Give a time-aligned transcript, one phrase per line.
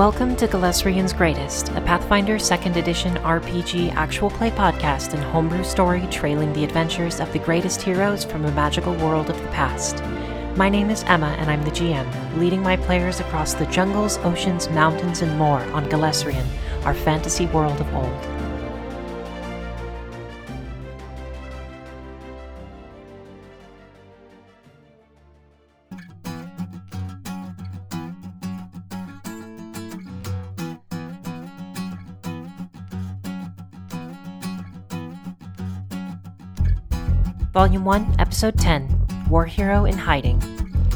[0.00, 6.08] Welcome to Galesrian's Greatest, a Pathfinder 2nd Edition RPG actual play podcast and homebrew story
[6.10, 10.02] trailing the adventures of the greatest heroes from a magical world of the past.
[10.56, 14.70] My name is Emma, and I'm the GM, leading my players across the jungles, oceans,
[14.70, 16.46] mountains, and more on Galesrian,
[16.86, 18.39] our fantasy world of old.
[37.60, 40.40] Volume 1, Episode 10 War Hero in Hiding.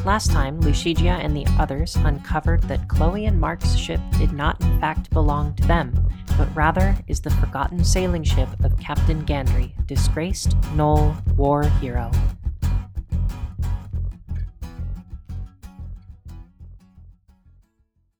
[0.06, 4.80] Last time, Lucigia and the others uncovered that Chloe and Mark's ship did not in
[4.80, 5.92] fact belong to them,
[6.38, 12.10] but rather is the forgotten sailing ship of Captain Gandry, disgraced Gnoll war hero.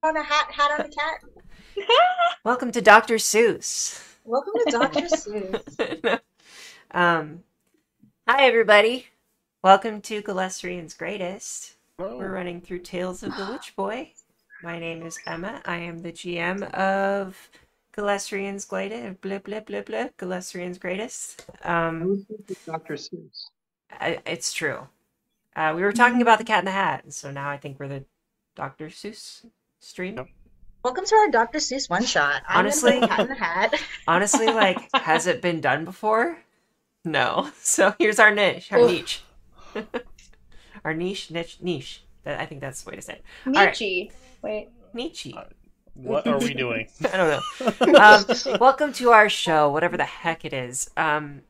[0.03, 1.21] on a hat, hat on a cat.
[2.45, 3.15] Welcome to Dr.
[3.15, 4.07] Seuss.
[4.27, 5.01] Welcome to Dr.
[5.07, 6.21] Seuss.
[6.91, 7.43] um,
[8.27, 9.07] hi, everybody.
[9.63, 11.75] Welcome to Galesrian's Greatest.
[11.99, 14.13] We're running through Tales of the Witch Boy.
[14.63, 15.61] My name is Emma.
[15.65, 17.51] I am the GM of
[17.97, 19.21] Galesrian's Greatest.
[19.21, 20.09] Blah, blah, blah, blah.
[20.19, 21.47] Galesrian's Greatest.
[21.63, 22.27] Um,
[22.67, 22.95] Dr.
[22.95, 23.49] Seuss.
[23.91, 24.87] I, it's true.
[25.55, 27.89] Uh, we were talking about the Cat in the Hat, so now I think we're
[27.89, 28.05] the
[28.57, 28.89] Dr.
[28.89, 29.45] Seuss
[29.81, 30.17] stream.
[30.17, 30.27] Yep.
[30.83, 31.59] Welcome to our Dr.
[31.59, 32.43] Seuss one shot.
[32.49, 33.75] I'm Honestly- the cat in the hat.
[34.07, 36.39] Honestly, like, has it been done before?
[37.05, 37.51] No.
[37.63, 38.91] So here's our niche, our Ugh.
[38.91, 39.23] niche,
[40.85, 42.03] our niche, niche, niche.
[42.25, 43.23] That I think that's the way to say it.
[43.47, 43.69] right.
[43.69, 44.11] Nietzsche.
[44.43, 44.69] Wait.
[44.95, 45.35] Niche.
[45.95, 46.89] What are we doing?
[47.13, 47.99] I don't know.
[48.01, 50.91] Um, welcome to our show, whatever the heck it is.
[50.97, 51.43] Um,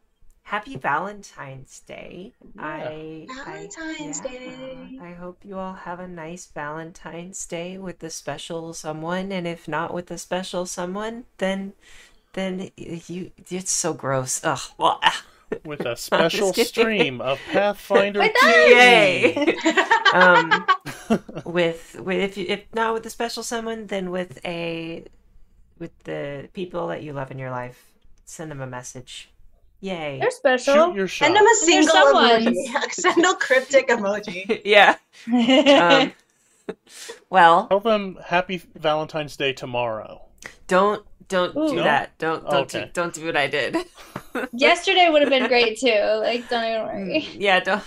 [0.43, 2.33] happy Valentine's Day.
[2.59, 4.99] I, I Valentine's yeah, Day.
[5.01, 9.67] I hope you all have a nice Valentine's Day with the special someone, and if
[9.69, 11.73] not with the special someone, then
[12.35, 14.41] then you it's so gross.
[14.45, 14.61] Ugh.
[14.79, 15.25] Well, ah.
[15.65, 19.35] With a special stream of Pathfinder With Yay!
[19.35, 19.69] Tea.
[20.15, 20.67] um,
[21.45, 25.05] with with if you, if not with a special someone, then with a
[25.79, 27.93] with the people that you love in your life,
[28.25, 29.31] send them a message.
[29.81, 30.19] Yay!
[30.21, 30.75] They're special.
[30.75, 31.27] Shoot your shot.
[31.27, 32.45] Send them a single someone.
[32.47, 32.93] emoji.
[32.93, 34.63] Send a cryptic emoji.
[34.65, 34.97] yeah.
[35.27, 36.13] Um,
[37.29, 40.23] well, Tell them Happy Valentine's Day tomorrow.
[40.67, 41.69] don't don't Ooh.
[41.69, 41.83] do No?
[41.85, 42.17] that.
[42.19, 42.91] Don't don't do, Okay.
[42.95, 43.77] don't do what I did.
[44.53, 46.21] Yesterday would have been great too.
[46.21, 47.29] Like, don't even worry.
[47.35, 47.83] yeah, don't.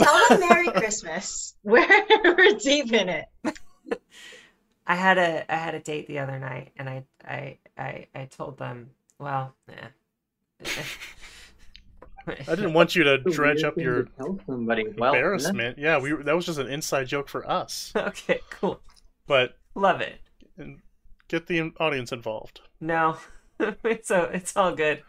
[0.00, 1.54] Tell them Merry Christmas.
[1.64, 1.86] We're,
[2.22, 3.26] we're deep in it.
[4.86, 8.24] I had a I had a date the other night, and I I I, I
[8.26, 10.64] told them, well, eh.
[12.28, 14.84] I didn't want you to dredge up your tell somebody.
[14.96, 15.78] Well, embarrassment.
[15.78, 17.92] Yeah, we that was just an inside joke for us.
[17.96, 18.80] okay, cool,
[19.26, 20.20] But love it.
[20.58, 20.80] and
[21.28, 22.60] get the audience involved.
[22.80, 23.20] No, it's
[24.02, 25.02] so it's all good.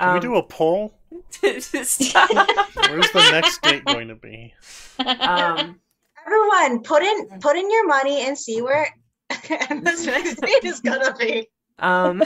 [0.00, 0.94] Can Um, we do a poll?
[1.40, 4.54] Where's the next date going to be?
[4.98, 5.80] um,
[6.26, 8.86] Everyone, put in put in your money and see where
[9.80, 11.48] this next date is gonna be.
[11.78, 12.22] um,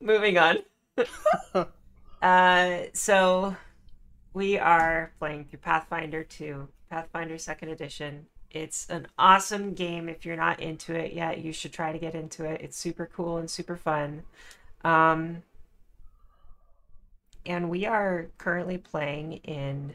[0.00, 0.58] moving on.
[2.22, 3.56] uh, so
[4.34, 8.26] we are playing through Pathfinder 2, Pathfinder 2nd Edition.
[8.50, 10.08] It's an awesome game.
[10.08, 12.60] If you're not into it yet, you should try to get into it.
[12.60, 14.22] It's super cool and super fun.
[14.84, 15.42] Um,
[17.46, 19.94] and we are currently playing in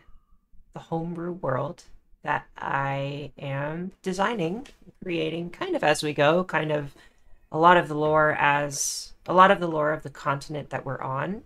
[0.73, 1.83] the homebrew world
[2.23, 4.67] that I am designing,
[5.03, 6.93] creating kind of as we go, kind of
[7.51, 10.85] a lot of the lore as a lot of the lore of the continent that
[10.85, 11.43] we're on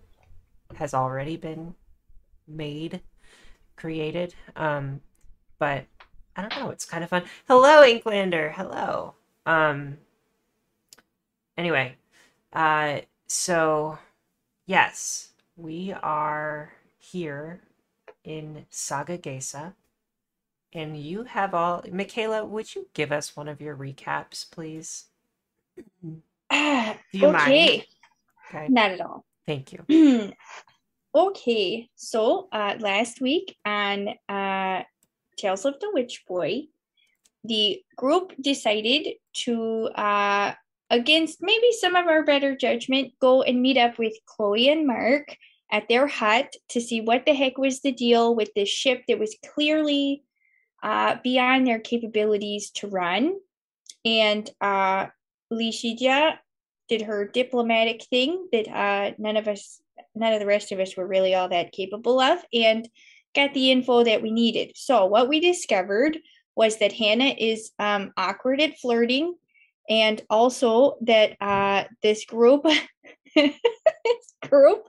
[0.76, 1.74] has already been
[2.48, 3.00] made,
[3.76, 4.34] created.
[4.56, 5.00] Um,
[5.58, 5.84] but
[6.36, 7.22] I don't know, it's kind of fun.
[7.46, 8.52] Hello, Inklander.
[8.52, 9.14] Hello.
[9.46, 9.98] Um
[11.56, 11.96] anyway,
[12.52, 13.98] uh so
[14.66, 17.60] yes, we are here
[18.24, 19.74] in Sagagesa.
[20.72, 25.04] And you have all Michaela, would you give us one of your recaps, please?
[26.02, 27.32] Do you okay.
[27.32, 27.84] mind?
[28.48, 28.68] Okay.
[28.68, 29.24] Not at all.
[29.46, 30.32] Thank you.
[31.14, 31.88] okay.
[31.94, 34.82] So, uh, last week on uh,
[35.36, 36.64] Tales of the Witch Boy,
[37.44, 40.54] the group decided to, uh,
[40.90, 45.36] against maybe some of our better judgment, go and meet up with Chloe and Mark
[45.70, 49.18] at their hut to see what the heck was the deal with this ship that
[49.18, 50.22] was clearly
[50.82, 53.34] uh, beyond their capabilities to run.
[54.04, 55.06] And uh,
[55.52, 56.38] Lishija
[56.88, 59.80] did her diplomatic thing that uh, none of us,
[60.14, 62.88] none of the rest of us were really all that capable of, and
[63.34, 64.72] got the info that we needed.
[64.76, 66.18] So, what we discovered
[66.54, 69.34] was that Hannah is um, awkward at flirting,
[69.88, 72.66] and also that uh, this group,
[73.34, 74.88] this group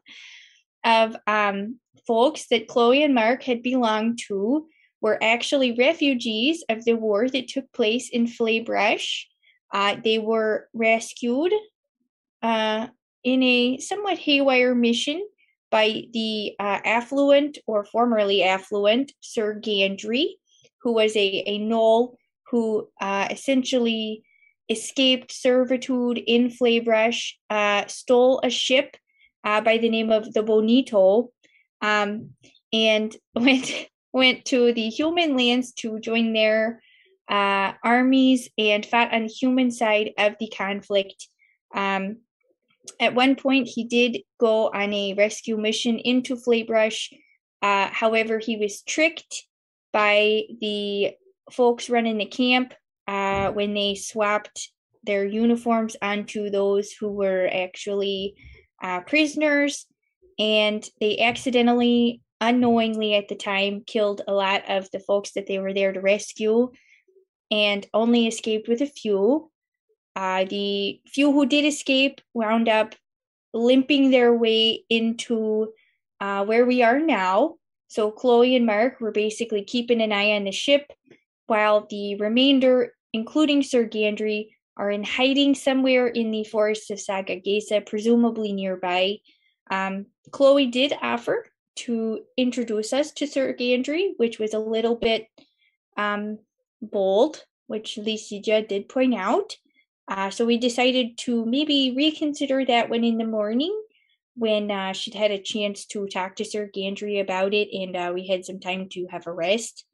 [0.83, 4.67] of um, folks that Chloe and Mark had belonged to
[5.01, 9.25] were actually refugees of the war that took place in Flaybrush.
[9.73, 11.53] Uh, they were rescued
[12.41, 12.87] uh,
[13.23, 15.27] in a somewhat haywire mission
[15.71, 20.35] by the uh, affluent or formerly affluent Sir Gandry,
[20.81, 22.15] who was a, a gnoll
[22.49, 24.23] who uh, essentially
[24.69, 28.95] escaped servitude in Flaybrush, uh, stole a ship
[29.43, 31.31] uh, by the name of the Bonito,
[31.81, 32.31] um,
[32.73, 36.81] and went went to the human lands to join their
[37.29, 41.27] uh, armies and fought on the human side of the conflict.
[41.73, 42.17] Um,
[42.99, 47.11] at one point, he did go on a rescue mission into Flaybrush.
[47.61, 49.47] Uh, however, he was tricked
[49.91, 51.11] by the
[51.51, 52.73] folks running the camp
[53.07, 54.71] uh, when they swapped
[55.03, 58.35] their uniforms onto those who were actually
[58.81, 59.85] uh, prisoners.
[60.37, 65.59] And they accidentally, unknowingly at the time, killed a lot of the folks that they
[65.59, 66.71] were there to rescue
[67.51, 69.51] and only escaped with a few.
[70.15, 72.95] Uh, the few who did escape wound up
[73.53, 75.73] limping their way into
[76.19, 77.55] uh, where we are now.
[77.87, 80.91] So Chloe and Mark were basically keeping an eye on the ship,
[81.47, 87.85] while the remainder, including Sir Gandry, are in hiding somewhere in the forests of Sagagesa,
[87.85, 89.17] presumably nearby.
[89.71, 91.45] Um, Chloe did offer
[91.77, 95.27] to introduce us to Sir Gandry, which was a little bit
[95.97, 96.39] um,
[96.81, 99.55] bold, which Licia did point out.
[100.07, 103.75] Uh, so we decided to maybe reconsider that one in the morning
[104.35, 108.11] when uh, she'd had a chance to talk to Sir Gandry about it and uh,
[108.13, 109.85] we had some time to have a rest.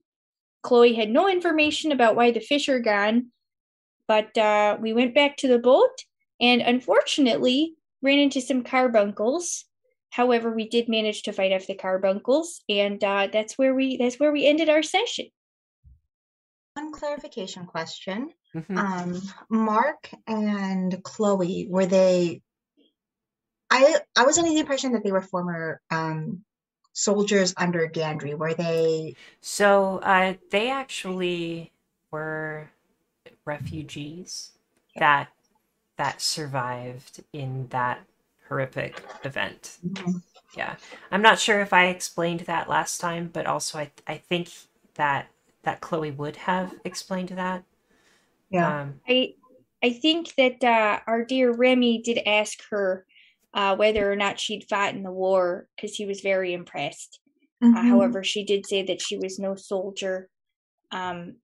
[0.62, 3.32] Chloe had no information about why the fish are gone,
[4.08, 6.04] but uh, we went back to the boat
[6.40, 9.66] and unfortunately ran into some carbuncles.
[10.10, 14.20] However, we did manage to fight off the carbuncles, and uh, that's where we that's
[14.20, 15.28] where we ended our session.
[16.74, 18.32] One clarification question.
[18.56, 18.78] Mhm.
[18.78, 22.42] Um, Mark and Chloe, were they?
[23.70, 26.44] I I was under the impression that they were former um,
[26.94, 28.38] soldiers under Gandry.
[28.38, 29.16] Were they?
[29.42, 31.72] So uh, they actually
[32.12, 32.70] were
[33.46, 34.52] refugees
[34.98, 35.30] that
[35.98, 38.02] that survived in that
[38.48, 39.78] horrific event.
[40.56, 40.76] Yeah,
[41.12, 44.50] I'm not sure if I explained that last time, but also I I think
[44.96, 45.28] that
[45.64, 47.64] that Chloe would have explained that.
[48.50, 48.82] Yeah.
[48.82, 49.36] Um, I
[49.84, 53.06] I think that uh, our dear Remy did ask her
[53.54, 57.20] uh, whether or not she'd fought in the war because he was very impressed.
[57.62, 57.90] Uh, Mhm.
[57.90, 60.30] however, she did say that she was no soldier,
[60.92, 61.36] um,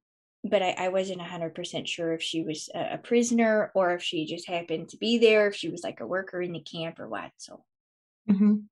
[0.44, 4.02] but I, I wasn't hundred percent sure if she was a, a prisoner or if
[4.04, 7.00] she just happened to be there, if she was like a worker in the camp
[7.00, 7.32] or what.
[7.38, 7.64] So
[8.30, 8.64] Mhm.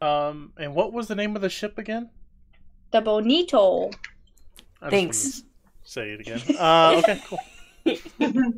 [0.00, 2.10] Um, and what was the name of the ship again?
[2.92, 3.90] the bonito.
[3.90, 4.02] I just
[4.80, 5.42] wanted Thanks.
[5.84, 6.40] Say it again.
[6.56, 7.40] Uh, okay, cool.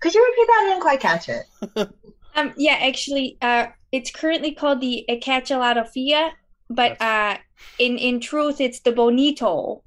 [0.00, 0.60] Could you repeat that?
[0.62, 1.90] I didn't quite catch it.
[2.36, 6.30] Um, yeah, actually, uh, it's currently called the Ecachalotopia,
[6.68, 7.38] but uh,
[7.78, 9.82] in in truth, it's the bonito.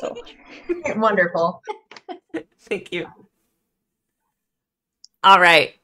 [0.00, 0.16] So.
[0.96, 1.62] Wonderful.
[2.60, 3.08] Thank you.
[5.22, 5.74] All right.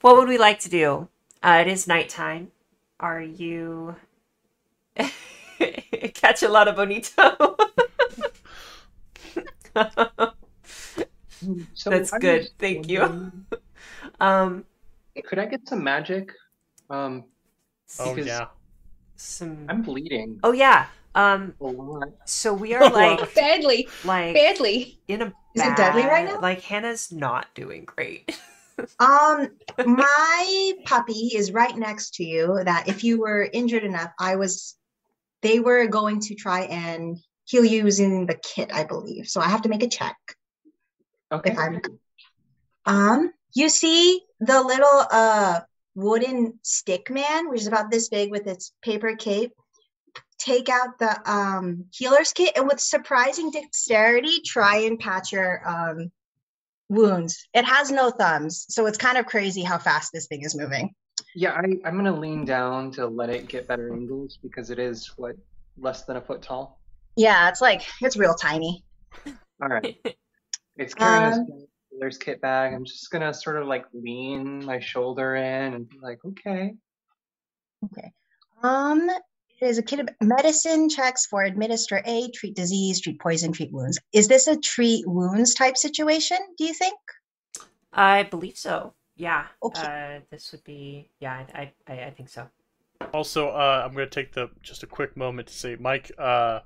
[0.00, 1.08] What would we like to do?
[1.42, 2.50] Uh, it is nighttime.
[2.98, 3.96] Are you
[6.14, 7.56] catch a lot of bonito?
[11.74, 12.48] So That's I good.
[12.58, 13.32] Thank you.
[14.20, 14.64] um,
[15.26, 16.32] Could I get some magic?
[16.90, 17.24] Um,
[17.98, 18.46] Oh Because- yeah.
[19.16, 19.66] some.
[19.68, 20.86] I'm bleeding Oh yeah.
[21.14, 21.54] Um,
[22.24, 25.00] so we are like Badly, like badly.
[25.08, 25.26] in a.
[25.54, 26.40] Is it deadly right now?
[26.40, 28.38] Like Hannah's not doing great.
[29.00, 29.48] Um,
[29.86, 32.60] my puppy is right next to you.
[32.64, 34.76] That if you were injured enough, I was.
[35.42, 39.26] They were going to try and heal you using the kit, I believe.
[39.28, 40.16] So I have to make a check.
[41.30, 41.52] Okay.
[41.52, 41.80] if I'm
[42.86, 45.60] um you see the little uh
[45.94, 49.52] wooden stick man which is about this big with its paper cape
[50.38, 56.10] take out the um healer's kit and with surprising dexterity try and patch your um
[56.88, 60.56] wounds it has no thumbs so it's kind of crazy how fast this thing is
[60.56, 60.94] moving
[61.34, 65.12] Yeah, I, I'm gonna lean down to let it get better angles because it is
[65.16, 65.36] what
[65.76, 66.80] less than a foot tall.
[67.16, 68.84] yeah it's like it's real tiny
[69.60, 69.96] All right.
[70.78, 72.72] It's carrying Um, this healer's kit bag.
[72.72, 76.74] I'm just gonna sort of like lean my shoulder in and be like, okay.
[77.84, 78.12] Okay.
[78.62, 79.10] Um
[79.60, 83.72] It is a kit of medicine checks for administer A, treat disease, treat poison, treat
[83.72, 83.98] wounds.
[84.12, 86.98] Is this a treat wounds type situation, do you think?
[87.92, 88.94] I believe so.
[89.16, 89.46] Yeah.
[89.60, 89.82] Okay.
[89.82, 91.10] Uh, this would be.
[91.18, 92.48] Yeah, I, I, I think so.
[93.12, 96.60] Also, uh, I'm going to take the just a quick moment to say, Mike, uh,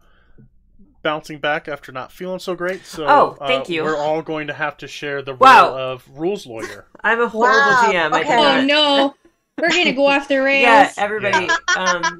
[1.02, 2.84] bouncing back after not feeling so great.
[2.86, 3.82] So, Oh, thank uh, you.
[3.84, 5.76] We're all going to have to share the role Wow.
[5.78, 6.86] of rules lawyer.
[7.02, 8.12] I'm a horrible Wow, GM.
[8.12, 8.28] I okay.
[8.28, 9.14] cannot- Oh no,
[9.60, 10.62] we're gonna go off the rails.
[10.62, 11.48] Yeah, everybody.
[11.76, 12.18] um,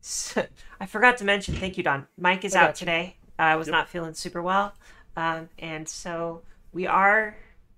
[0.00, 0.46] so-
[0.80, 1.54] I forgot to mention.
[1.54, 2.06] Thank you, Don.
[2.18, 2.86] Mike is I out got you.
[2.86, 3.16] today.
[3.38, 3.72] I was Yep.
[3.72, 4.72] not feeling super well,
[5.16, 6.42] um, and so
[6.72, 7.36] we are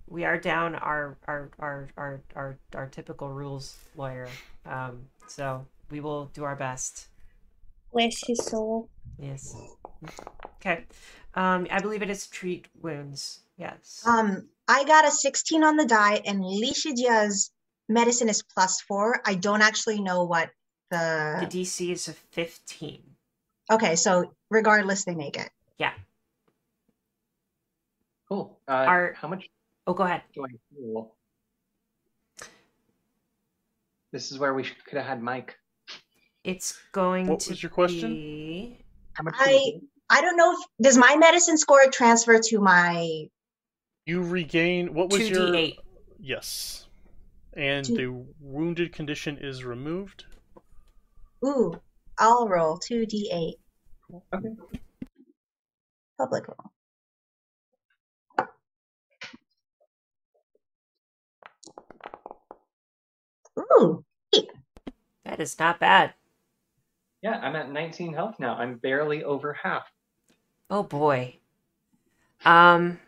[0.08, 4.28] we are down our our our our our, our typical rules lawyer.
[4.66, 7.08] Um, so we will do our best.
[7.92, 8.88] Bless his soul.
[9.18, 9.54] Yes.
[10.60, 10.84] Okay.
[11.34, 13.40] Um, I believe it is treat wounds.
[13.56, 14.02] Yes.
[14.06, 17.50] Um, I got a 16 on the die, and Lishijia's
[17.88, 19.20] medicine is plus four.
[19.24, 20.50] I don't actually know what
[20.90, 21.46] the the.
[21.46, 23.02] DC is a 15.
[23.72, 25.50] Okay, so regardless, they make it.
[25.78, 25.92] Yeah.
[28.28, 28.58] Cool.
[28.68, 29.48] Uh, Are- how much
[29.86, 30.22] Oh, go ahead.
[30.34, 31.14] do I heal?
[34.12, 35.58] This is where we could have had Mike.
[36.42, 38.10] It's going What to was your question?
[38.12, 38.84] be
[39.14, 39.34] How much?
[39.34, 39.80] do I we heal?
[40.10, 43.26] I don't know if does my medicine score transfer to my
[44.06, 44.94] You regain.
[44.94, 45.46] What was two your.
[45.52, 45.76] D8.
[46.20, 46.86] Yes.
[47.54, 50.24] And Two- the wounded condition is removed.
[51.44, 51.80] ooh.
[52.18, 53.54] I'll roll two d8
[54.32, 54.48] Okay.
[56.18, 56.70] public roll.
[63.58, 64.04] Ooh,
[65.24, 66.14] That is not bad.
[67.22, 68.56] Yeah, I'm at 19 health now.
[68.56, 69.90] I'm barely over half.
[70.70, 71.38] Oh boy.
[72.44, 72.98] Um.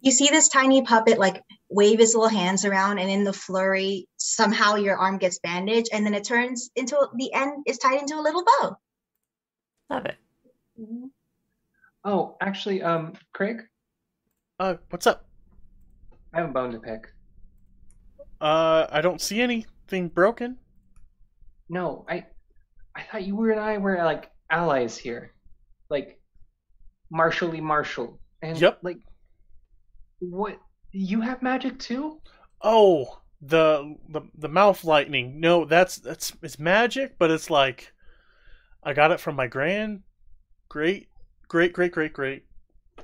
[0.00, 4.08] you see this tiny puppet like wave his little hands around, and in the flurry,
[4.16, 8.14] somehow your arm gets bandaged, and then it turns into the end is tied into
[8.16, 8.76] a little bow.
[9.90, 10.16] Love it.
[12.04, 13.62] Oh, actually, um, Craig,
[14.58, 15.26] Uh, what's up?
[16.32, 17.12] I have a bone to pick.
[18.40, 20.56] Uh, I don't see anything broken.
[21.68, 22.26] No, I,
[22.96, 25.32] I thought you were and I were like allies here,
[25.90, 26.20] like
[27.12, 28.18] Marshally Marshall.
[28.42, 28.80] And Yep.
[28.82, 28.98] like,
[30.20, 30.58] what?
[30.92, 32.20] You have magic too?
[32.62, 35.40] Oh, the the the mouth lightning.
[35.40, 37.92] No, that's that's it's magic, but it's like
[38.82, 40.02] I got it from my grand,
[40.68, 41.08] great,
[41.48, 42.44] great, great, great, great,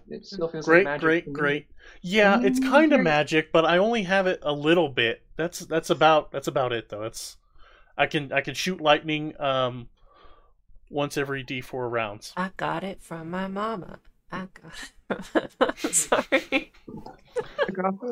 [0.08, 1.66] It still feels great, like magic great, great.
[2.02, 5.22] Yeah, it's kind of magic, but I only have it a little bit.
[5.36, 7.04] That's that's about that's about it though.
[7.04, 7.36] It's
[7.96, 9.88] I can I can shoot lightning um
[10.90, 12.32] once every D4 rounds.
[12.36, 13.98] I got it from my mama.
[14.30, 15.78] I got it.
[15.94, 16.72] Sorry.
[17.72, 18.06] Grandpa,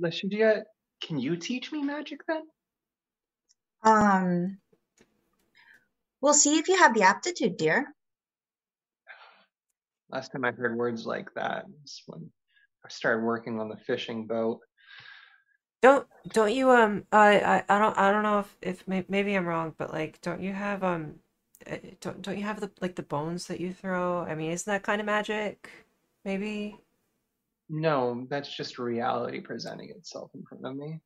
[0.00, 0.62] Leshidia,
[1.02, 2.42] can you teach me magic then?
[3.84, 4.58] Um,
[6.20, 7.94] we'll see if you have the aptitude, dear.
[10.10, 12.30] Last time I heard words like that was when
[12.84, 14.60] I started working on the fishing boat.
[15.80, 19.34] Don't don't you um I I, I don't I don't know if if may, maybe
[19.34, 21.14] I'm wrong, but like don't you have um
[21.70, 24.20] Uh, don't don't you have the like the bones that you throw?
[24.20, 25.70] I mean, isn't that kind of magic?
[26.24, 26.78] Maybe.
[27.68, 31.00] No, that's just reality presenting itself in front of me.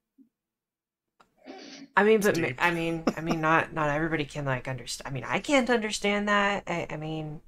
[1.96, 2.56] I mean, but ma- deep.
[2.58, 5.08] I mean, I mean, not not everybody can like understand.
[5.08, 6.64] I mean, I can't understand that.
[6.66, 7.40] I, I mean,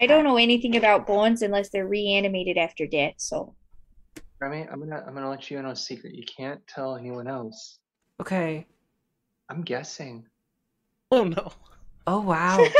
[0.00, 3.14] I don't know anything about bones unless they're reanimated after death.
[3.18, 3.54] So
[4.40, 6.14] Remy, I'm gonna I'm gonna let you in on a secret.
[6.14, 7.78] You can't tell anyone else.
[8.20, 8.66] okay.
[9.48, 10.26] I'm guessing.
[11.12, 11.52] Oh no.
[12.06, 12.64] Oh wow.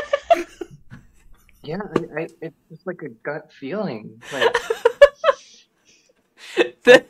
[1.62, 4.22] Yeah, I, I, it's just like a gut feeling.
[4.32, 4.54] Like
[6.84, 7.04] the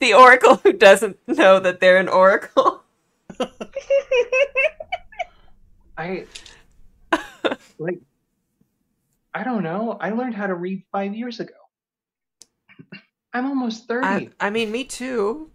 [0.00, 2.82] the oracle who doesn't know that they're an oracle.
[5.96, 6.26] I
[7.78, 8.00] like
[9.32, 9.96] I don't know.
[9.98, 11.54] I learned how to read five years ago.
[13.32, 14.06] I'm almost thirty.
[14.06, 15.50] I, I mean, me too.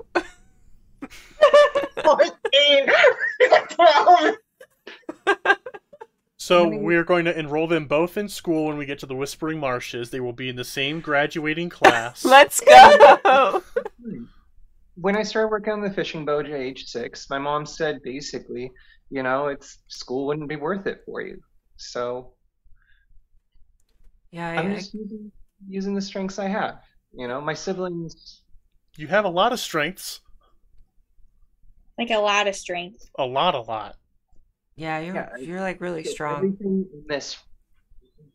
[2.03, 2.87] 14,
[3.69, 4.35] 12.
[6.41, 9.05] So I mean- we're going to enroll them both in school when we get to
[9.05, 10.09] the Whispering Marshes.
[10.09, 12.23] They will be in the same graduating class.
[12.35, 13.61] Let's go.
[14.95, 18.71] when I started working on the fishing boat at age six, my mom said basically,
[19.09, 21.39] you know, it's school wouldn't be worth it for you.
[21.75, 22.33] So
[24.31, 25.31] Yeah, I'm I, just using,
[25.67, 26.79] using the strengths I have.
[27.13, 28.43] You know, my siblings.
[28.97, 30.21] You have a lot of strengths.
[31.97, 33.09] like a lot of strength.
[33.17, 33.95] A lot, a lot.
[34.79, 36.37] Yeah, you're Yeah, you're like really strong.
[36.37, 37.37] Everything in this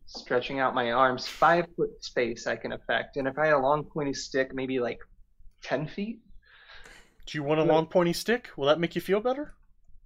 [0.06, 3.58] stretching out my arms, five foot space I can affect, and if I had a
[3.58, 4.98] long pointy stick, maybe like
[5.62, 6.20] ten feet.
[7.26, 7.72] Do you want a No.
[7.72, 8.50] long pointy stick?
[8.56, 9.54] Will that make you feel better?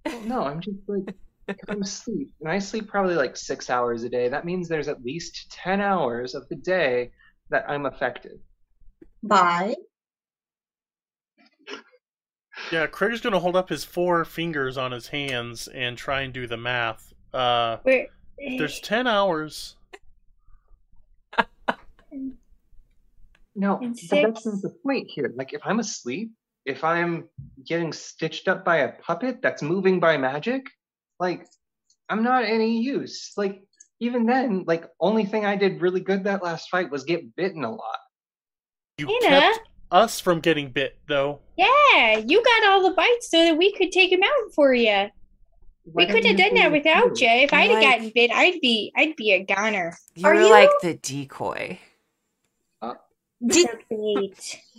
[0.05, 1.03] Well, no, I'm just like
[1.69, 5.03] I'm asleep, and I sleep probably like six hours a day, that means there's at
[5.03, 7.11] least 10 hours of the day
[7.49, 8.39] that I'm affected.
[9.23, 9.75] By
[12.71, 16.45] Yeah, Craig's gonna hold up his four fingers on his hands and try and do
[16.47, 17.13] the math.
[17.33, 18.07] Uh, Where,
[18.57, 19.75] there's ten hours.
[23.55, 25.33] No, And but that's not the point here.
[25.35, 26.31] Like, if I'm asleep,
[26.65, 27.27] if I'm
[27.65, 30.65] getting stitched up by a puppet that's moving by magic,
[31.19, 31.45] like,
[32.07, 33.33] I'm not any use.
[33.35, 33.61] Like,
[33.99, 37.65] even then, like, only thing I did really good that last fight was get bitten
[37.65, 37.97] a lot.
[38.97, 39.51] You Hannah?
[39.51, 41.39] kept us from getting bit, though.
[41.57, 45.09] yeah, you got all the bites so that we could take him out for you.
[45.83, 47.25] Why We couldn't have done that without too?
[47.25, 47.31] you.
[47.31, 49.97] If I'd have Like- gotten bit, I'd be I'd be a goner.
[50.15, 50.49] You're you?
[50.49, 51.79] like the decoy.
[52.81, 52.93] Uh,
[53.45, 54.61] did Great.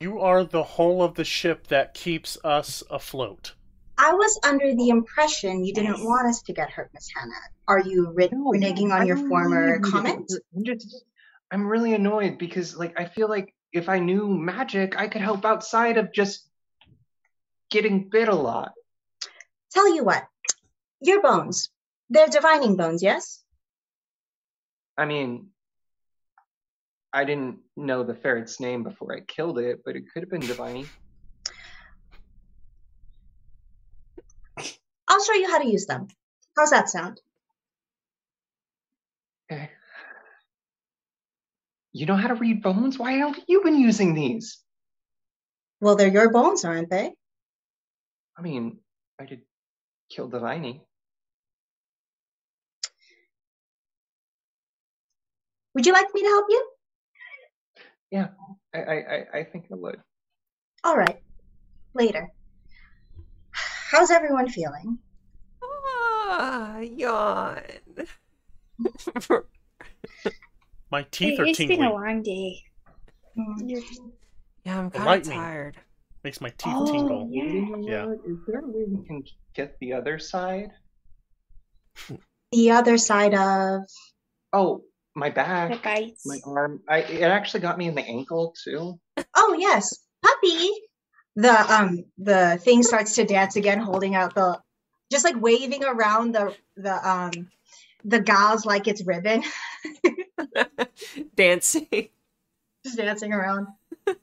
[0.00, 3.54] You are the whole of the ship that keeps us afloat.
[3.96, 7.32] I was under the impression you didn't want us to get hurt, Miss Hannah.
[7.66, 10.32] Are you re- No, reneging I on your former need to comment?
[10.54, 11.02] I'm just,
[11.50, 15.44] I'm really annoyed because, like, I feel like if I knew magic, I could help
[15.44, 16.48] outside of just
[17.70, 18.72] getting bit a lot.
[19.72, 20.26] Tell you what,
[21.00, 21.70] your bones.
[22.10, 23.44] They're divining bones, yes?
[24.96, 25.48] I mean,
[27.12, 30.40] I didn't know the ferret's name before I killed it, but it could have been
[30.40, 30.88] divining.
[35.06, 36.08] I'll show you how to use them.
[36.56, 37.20] How's that sound?
[39.50, 39.70] Okay.
[41.92, 42.98] You know how to read bones?
[42.98, 44.62] Why haven't you been using these?
[45.80, 47.14] Well, they're your bones, aren't they?
[48.36, 48.78] I mean,
[49.18, 49.42] I did
[50.10, 50.80] kill Divine.
[55.74, 56.70] Would you like me to help you?
[58.74, 60.00] I, I, I- I think I would.
[60.84, 61.20] All right.
[61.94, 62.28] Later.
[63.52, 64.98] How's everyone feeling?
[65.62, 67.62] Ah, yawn.
[70.90, 71.92] My teeth It- are it's been a tingling.
[71.92, 72.62] long day.
[73.36, 74.12] Mm.
[74.64, 75.76] yeah, I'm The kind of tired.
[76.24, 77.28] Makes my teeth Oh, tingle.
[77.30, 77.76] yeah.
[78.06, 78.14] Yeah.
[78.26, 79.22] Is there a way we can
[79.54, 80.70] get the other side?
[82.52, 83.82] The other side of.
[84.52, 84.82] Oh,
[85.14, 86.26] my back, bites.
[86.26, 86.80] my arm.
[86.88, 88.98] I it actually got me in the ankle too.
[89.36, 90.70] Oh yes, puppy.
[91.36, 94.60] The um the thing starts to dance again, holding out the,
[95.12, 97.32] just like waving around the the um
[98.04, 99.42] the gauze like it's ribbon,
[101.36, 102.08] Dancing.
[102.84, 103.66] just dancing around.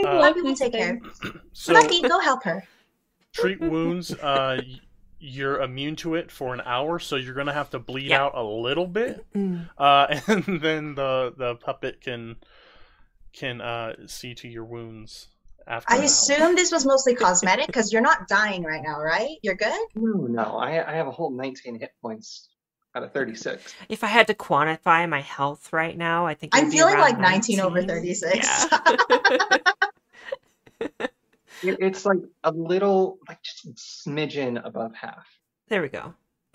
[0.00, 1.00] Uh, Puppy will take care.
[1.52, 2.62] So Puppy, go help her.
[3.32, 4.14] treat wounds.
[4.14, 4.60] Uh,
[5.18, 8.22] you're immune to it for an hour, so you're gonna have to bleed Yeah.
[8.22, 9.26] out a little bit.
[9.34, 9.68] Mm.
[9.76, 12.36] Uh, and then the the puppet can
[13.32, 15.26] can uh see to your wounds
[15.66, 15.92] after.
[15.92, 16.06] I an hour.
[16.06, 19.36] assume this was mostly cosmetic because you're not dying right now, right?
[19.42, 19.80] You're good.
[19.96, 22.48] No, no, I I have a whole 19 hit points
[22.98, 23.74] out of 36.
[23.88, 27.18] If I had to quantify my health right now, I think I'm be feeling like
[27.18, 28.66] 19 over 36.
[28.70, 29.58] Yeah.
[31.60, 35.26] It, it's like a little, like just a smidgen above half.
[35.66, 36.14] there we go.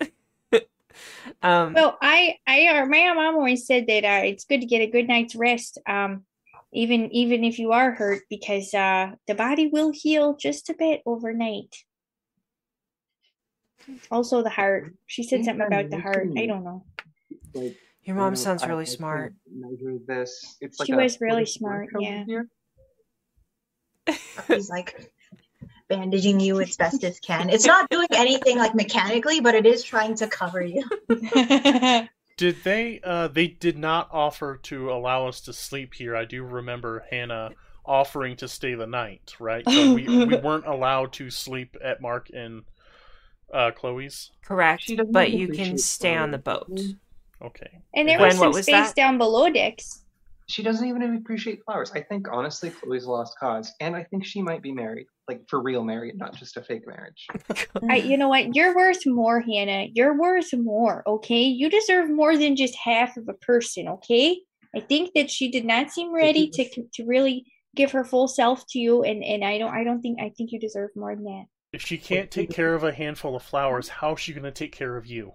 [1.42, 4.80] um, Well, I, I, uh, my mom always said that uh, it's good to get
[4.80, 6.24] a good night's rest, um,
[6.72, 11.02] even even if you are hurt, because uh, the body will heal just a bit
[11.04, 11.76] overnight.
[14.10, 14.94] Also, the heart.
[15.06, 16.28] She said something about the heart.
[16.36, 16.84] I don't know.
[17.54, 19.34] Like your mom don't- sounds I- really I can't smart.
[19.52, 20.56] Measure this.
[20.60, 22.42] It's like She a was really smart, code yeah.
[24.48, 25.10] He's like
[25.88, 27.48] bandaging you as best as can.
[27.50, 30.84] It's not doing anything like mechanically, but it is trying to cover you.
[32.36, 33.00] Did they?
[33.04, 36.16] Uh, they did not offer to allow us to sleep here.
[36.16, 37.50] I do remember Hannah
[37.86, 39.64] offering to stay the night, right?
[39.68, 42.64] So we, we weren't allowed to sleep at Mark and
[43.52, 44.30] uh, Chloe's.
[44.44, 46.80] Correct, but you can stay on the boat.
[47.42, 47.80] Okay.
[47.94, 48.96] and there Gwen, was some was space that?
[48.96, 50.04] down below decks.
[50.46, 51.90] She doesn't even appreciate flowers.
[51.94, 55.42] I think honestly, Chloe's a lost cause, and I think she might be married, like
[55.48, 57.26] for real married, not just a fake marriage.
[57.90, 58.54] I, you know what?
[58.54, 59.86] You're worth more, Hannah.
[59.94, 61.42] You're worth more, okay?
[61.42, 64.38] You deserve more than just half of a person, okay?
[64.76, 68.66] I think that she did not seem ready to to really give her full self
[68.70, 71.24] to you, and and I don't I don't think I think you deserve more than
[71.24, 71.44] that.
[71.74, 74.52] If she can't take care of a handful of flowers, how is she going to
[74.52, 75.32] take care of you?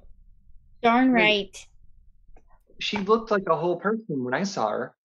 [0.81, 1.53] Darn right.
[2.79, 4.95] She looked like a whole person when I saw her.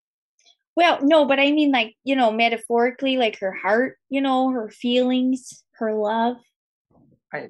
[0.77, 4.71] Well, no, but I mean like you know metaphorically, like her heart, you know, her
[4.71, 6.37] feelings, her love.
[7.33, 7.49] I,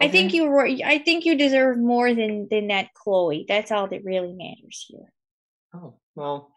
[0.00, 0.66] I think you were.
[0.66, 3.44] I think you deserve more than than that, Chloe.
[3.46, 5.12] That's all that really matters here.
[5.74, 6.50] Oh well,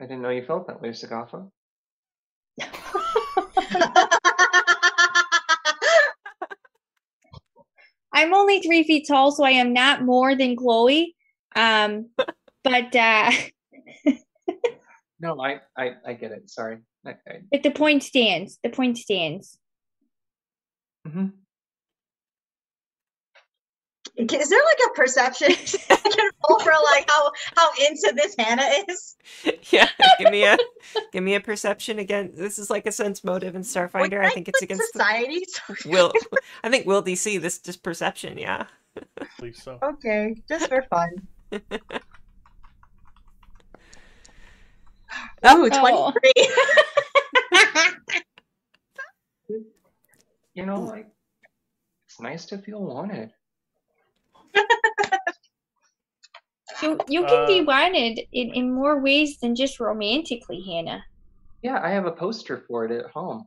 [0.00, 1.50] I didn't know you felt that way, Sagatha.
[8.14, 11.14] I'm only three feet tall, so I am not more than Chloe.
[11.56, 12.10] Um,
[12.64, 13.30] but uh,
[15.20, 16.50] No, I, I, I get it.
[16.50, 16.78] Sorry.
[17.06, 18.58] I, I, but the point stands.
[18.62, 19.56] The point stands.
[21.06, 21.32] mhm.
[24.16, 25.48] Is there like a perception
[25.90, 29.16] I can roll for like how how into this Hannah is?
[29.70, 30.58] yeah, give me a
[31.12, 32.32] give me a perception again.
[32.34, 34.22] This is like a sense motive in Starfinder.
[34.22, 35.46] I I think it's click against the society.
[35.86, 36.12] will.
[36.62, 38.36] I think will DC this just perception.
[38.36, 38.66] Yeah.
[39.18, 39.78] I believe so.
[39.82, 41.26] okay, just for fun.
[41.52, 41.60] Ooh,
[45.44, 45.68] Oh.
[45.68, 46.32] 23.
[50.54, 51.06] You know, like
[52.06, 53.32] it's nice to feel wanted.
[56.82, 61.04] You you can be Uh, wanted in, in more ways than just romantically, Hannah.
[61.62, 63.46] Yeah, I have a poster for it at home.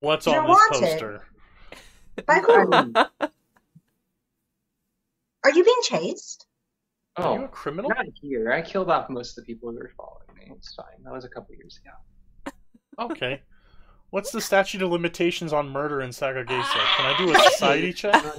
[0.00, 0.90] What's You're on this wanted.
[0.90, 1.28] poster?
[2.26, 3.28] By I who?
[5.44, 6.46] Are you being chased?
[7.16, 7.90] Are you a oh, criminal?
[7.90, 8.52] not here.
[8.52, 10.52] I killed off most of the people who were following me.
[10.56, 11.02] It's fine.
[11.04, 12.54] That was a couple years ago.
[12.98, 13.42] Okay.
[14.12, 16.46] What's the statute of limitations on murder in Sagagesa?
[16.96, 18.14] Can I do a society check?
[18.22, 18.30] Yeah,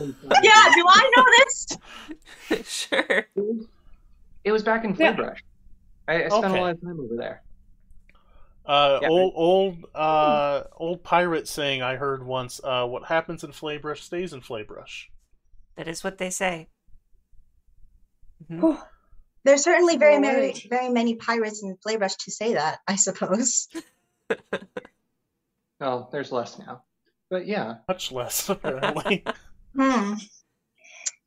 [0.75, 2.67] do I know this?
[2.87, 3.25] sure.
[4.43, 5.15] It was, back in Yeah.
[5.15, 5.39] Flaybrush.
[6.07, 6.59] I, I spent Okay.
[6.59, 7.41] a lot of time over there.
[8.67, 9.07] Uh, Yeah.
[9.09, 12.61] old old uh old pirate saying I heard once.
[12.63, 15.05] Uh, what happens in Flaybrush stays in Flaybrush.
[15.75, 16.67] That is what they say.
[18.47, 18.79] Mhm.
[19.43, 23.69] There's certainly very many, very many pirates in Flaybrush to say that, I suppose.
[25.83, 26.83] Well, there's less now.
[27.29, 29.25] But yeah, Much less apparently.
[29.75, 30.13] Hmm.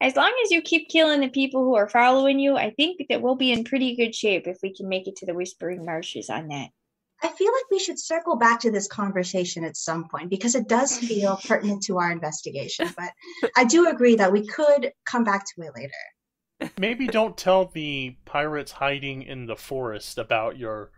[0.01, 3.21] As long as you keep killing the people who are following you, I think that
[3.21, 6.31] we'll be in pretty good shape if we can make it to the Whispering Marshes
[6.31, 6.69] on that.
[7.23, 10.69] I feel like we should circle back to this conversation at some point because it
[10.69, 12.89] does feel pertinent to our investigation.
[12.97, 13.11] But
[13.57, 16.73] I do agree that we could come back to it later.
[16.79, 20.93] Maybe don't tell the pirates hiding in the forest about your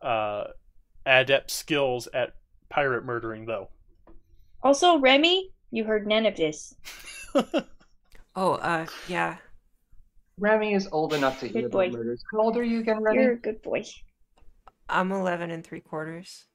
[0.00, 0.44] uh,
[1.04, 2.34] adept skills at
[2.70, 3.68] pirate murdering, though.
[4.62, 6.74] Also, Remy, you heard none of this.
[8.36, 9.36] Oh, uh, yeah.
[10.38, 11.86] Remy is old enough to hear Good boy.
[11.88, 12.22] about murders.
[12.32, 13.20] How old are you again, Remy?
[13.22, 13.84] You're a good boy.
[14.88, 16.46] I'm 11 and three quarters.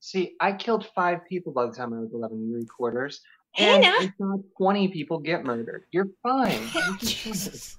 [0.00, 3.20] See, I killed five people by the time I was 11 and three quarters.
[3.56, 3.96] And Hannah!
[4.00, 5.84] I saw 20 people get murdered.
[5.92, 6.50] You're fine.
[6.50, 7.32] You're just fine.
[7.32, 7.78] Jesus.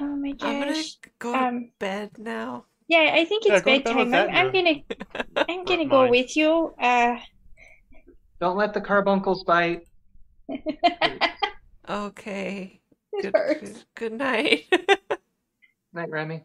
[0.00, 0.96] Oh my I'm gonna gosh.
[1.18, 2.64] go to Um, bed now.
[2.88, 4.14] Yeah, I think Yeah, it's go to bed with bedtime.
[4.14, 4.74] I'm, I'm gonna
[5.48, 6.74] I'm gonna go with you.
[6.80, 7.16] Uh,
[8.40, 9.86] Don't let the carbuncles bite.
[11.88, 12.80] Okay.
[13.12, 13.60] it Good, hurts.
[13.60, 14.64] good, good night.
[15.92, 16.42] Night, Remy.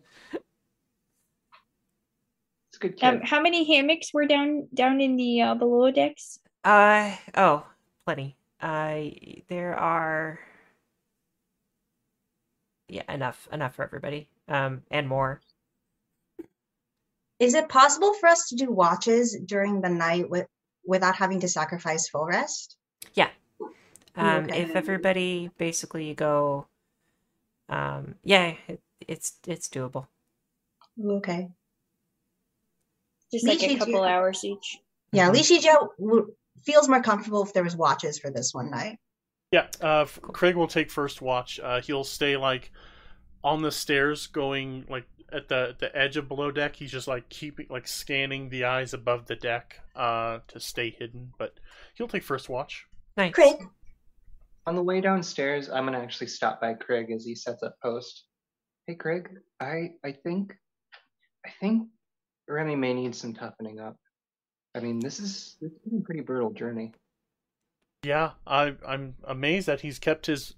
[2.69, 3.21] It's good kid.
[3.21, 6.39] Um, how many hammocks were down down in the uh, below decks?
[6.63, 7.65] uh, oh,
[8.05, 8.35] plenty.
[8.61, 9.05] Uh,
[9.47, 10.39] there are.
[12.87, 14.29] Yeah, enough, enough for everybody.
[14.47, 15.41] Um, and more.
[17.39, 20.47] Is it possible for us to do watches during the night with,
[20.85, 22.75] without having to sacrifice full rest?
[23.13, 23.29] Yeah.
[24.15, 24.63] Um, Okay.
[24.63, 26.67] if everybody basically go,
[27.69, 30.07] um, yeah, it, it's it's doable.
[31.03, 31.49] Okay.
[33.31, 34.79] Just like Michi, a couple you- hours each.
[35.13, 35.35] Yeah, Mhm.
[35.35, 38.97] Lishija w- feels more comfortable if there was watches for this one night.
[39.51, 41.59] Yeah, uh, Craig will take first watch.
[41.59, 42.71] Uh, he'll stay like
[43.43, 46.75] on the stairs, going like at the the edge of below deck.
[46.75, 51.33] He's just like keeping like scanning the eyes above the deck uh, to stay hidden.
[51.37, 51.55] But
[51.95, 52.85] he'll take first watch.
[53.17, 53.33] Nice.
[53.33, 53.57] Craig,
[54.65, 58.25] On the way downstairs, I'm gonna actually stop by Craig as he sets up post.
[58.87, 60.53] Hey, Craig, I I think
[61.45, 61.87] I think
[62.47, 63.95] Remy may need some toughening up.
[64.75, 66.93] I mean, this is this has been a pretty brutal journey.
[68.03, 70.55] Yeah, I I'm amazed that he's kept his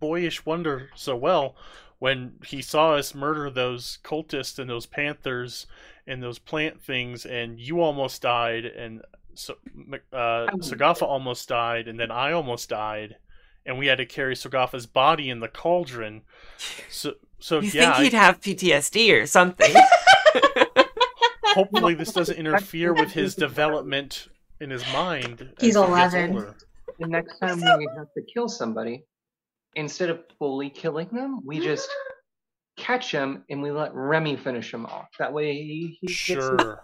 [0.00, 1.56] boyish wonder so well.
[2.02, 5.68] When he saw us murder those cultists and those panthers
[6.04, 9.02] and those plant things, and you almost died, and
[9.34, 9.54] so
[10.12, 13.18] uh, Sagafa almost died, and then I almost died,
[13.64, 16.22] and we had to carry Sagafa's body in the cauldron.
[16.90, 19.72] So, so You yeah, think he'd have PTSD or something?
[21.54, 24.26] hopefully this doesn't interfere with his development
[24.58, 25.52] in his mind.
[25.60, 26.34] He's he 11.
[26.34, 26.56] older.
[26.98, 29.04] The next time we have to kill somebody,
[29.74, 31.64] instead of fully killing them, we mm-hmm.
[31.64, 31.88] just
[32.76, 35.08] catch him and we let Remy finish him off.
[35.18, 36.82] That way he, he gets Sure.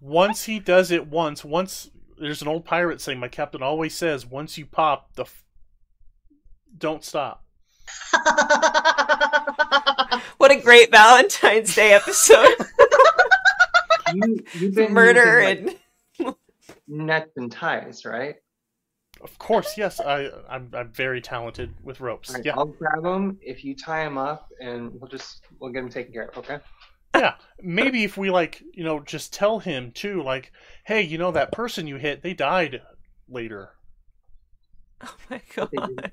[0.00, 4.26] Once he does it once, once there's an old pirate saying, my captain always says,
[4.26, 5.44] once you pop, the f-
[6.76, 7.44] don't stop.
[10.36, 12.54] what a great Valentine's Day episode!
[14.14, 15.76] you, you've been Murder using, like,
[16.18, 16.36] and
[16.86, 18.36] nets and ties, right?
[19.20, 20.00] Of course, yes.
[20.00, 22.30] I I'm I'm very talented with ropes.
[22.30, 25.70] All right, Yeah, I'll grab them if you tie them up, and we'll just we'll
[25.70, 26.38] get them taken care of.
[26.38, 26.58] Okay.
[27.14, 27.34] yeah.
[27.60, 30.52] Maybe if we like, you know, just tell him too, like,
[30.84, 32.82] hey, you know that person you hit, they died
[33.28, 33.70] later.
[35.00, 36.10] Oh my god.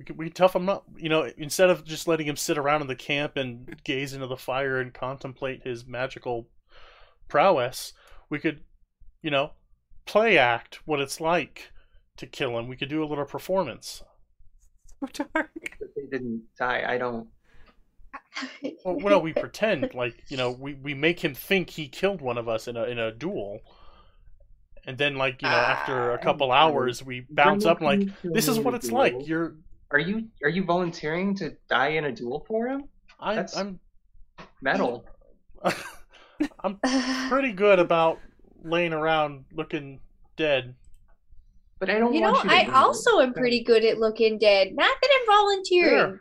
[0.00, 2.58] We could we could tough him up, you know, instead of just letting him sit
[2.58, 6.48] around in the camp and gaze into the fire and contemplate his magical
[7.28, 7.92] prowess.
[8.28, 8.62] We could,
[9.22, 9.52] you know,
[10.06, 11.70] play act what it's like
[12.16, 12.68] to kill him.
[12.68, 14.02] We could do a little performance.
[15.00, 15.50] So dark.
[15.80, 16.84] But they didn't die.
[16.86, 17.28] I don't.
[18.84, 22.38] Well, well, we pretend like you know we, we make him think he killed one
[22.38, 23.60] of us in a in a duel,
[24.86, 28.08] and then like you know after a Ah, couple I'm hours we bounce up like
[28.22, 29.26] this is what it's the like.
[29.26, 29.56] You're
[29.90, 32.84] Are you are you volunteering to die in a duel for him?
[33.20, 33.78] I, That's- I'm
[34.60, 35.04] Metal.
[36.64, 36.78] I'm
[37.28, 38.18] pretty good about
[38.64, 40.00] laying around looking
[40.36, 40.74] dead.
[41.78, 43.24] But I don't You want know, you to I do also it.
[43.24, 44.74] am pretty good at looking dead.
[44.74, 46.18] Not that I'm volunteering.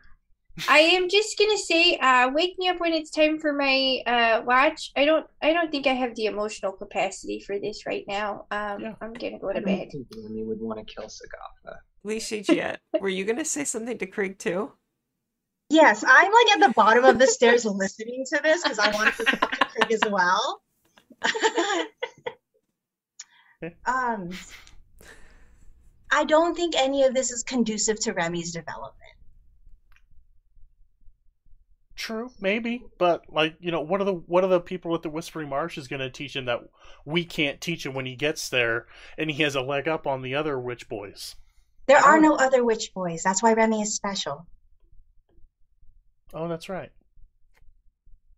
[0.69, 4.41] I am just gonna say, uh, wake me up when it's time for my uh
[4.45, 4.91] watch.
[4.95, 8.45] I don't, I don't think I have the emotional capacity for this right now.
[8.51, 8.93] Um, Yeah.
[9.01, 9.89] I'm gonna go I to don't bed.
[9.91, 11.77] think Remy would want to kill Sagatha.
[12.06, 14.73] Licia, were you gonna say something to Craig too?
[15.69, 19.15] Yes, I'm like at the bottom of the stairs listening to this because I want
[19.15, 20.62] to talk to Craig as well.
[23.86, 24.29] Um,
[26.12, 28.97] I don't think any of this is conducive to Remy's development.
[31.95, 35.09] True, maybe, but like you know, what are the what are the people at the
[35.09, 36.59] Whispering Marsh is going to teach him that
[37.05, 40.21] we can't teach him when he gets there, and he has a leg up on
[40.21, 41.36] the other witch boys.
[41.86, 43.23] There are no other witch boys.
[43.23, 44.45] That's why Remy is special.
[46.33, 46.91] Oh, that's right.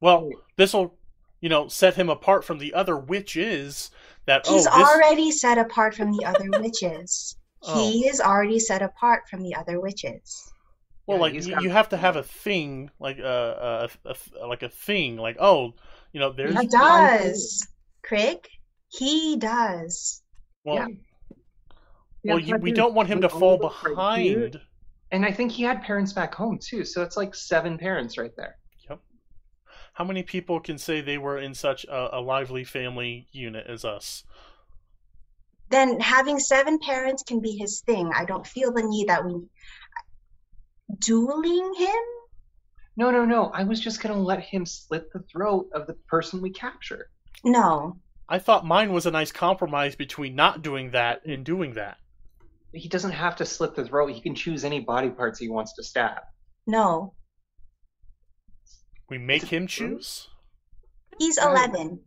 [0.01, 0.97] Well, this will,
[1.45, 3.91] you know, set him apart from the other witches.
[4.25, 7.38] That oh, He's oh, this, already set apart from the other witches.
[7.67, 7.89] Oh.
[7.89, 10.51] He is already set apart from the other witches.
[11.08, 14.15] well, Yeah, like you, got- you have to have a thing, like uh, a, a,
[14.39, 15.73] a like a thing, like oh,
[16.13, 17.67] you know, there's He does.
[18.03, 18.38] Craig?
[18.89, 20.21] He does.
[20.63, 20.88] well, Yeah.
[22.23, 24.62] well, Yeah, you, we don't want him to fall those right behind.
[25.12, 28.36] And I think he had parents back home too, so it's like seven parents right
[28.38, 28.58] there.
[29.95, 29.97] Yep.
[29.97, 33.86] How many people can say they were in such a, a lively family unit as
[33.86, 34.23] us?
[35.69, 38.12] Then having seven parents can be his thing.
[38.13, 39.47] I don't feel the need that we
[40.99, 42.03] dueling him.
[42.97, 43.45] No, no, no.
[43.53, 47.10] I was just gonna let him slit the throat of the person we capture.
[47.43, 47.97] No.
[48.27, 51.97] I thought mine was a nice compromise between not doing that and doing that.
[52.73, 54.12] He doesn't have to slit the throat.
[54.12, 56.21] He can choose any body parts he wants to stab.
[56.67, 57.13] No.
[59.09, 60.29] We make him choose.
[61.19, 61.99] He's 11.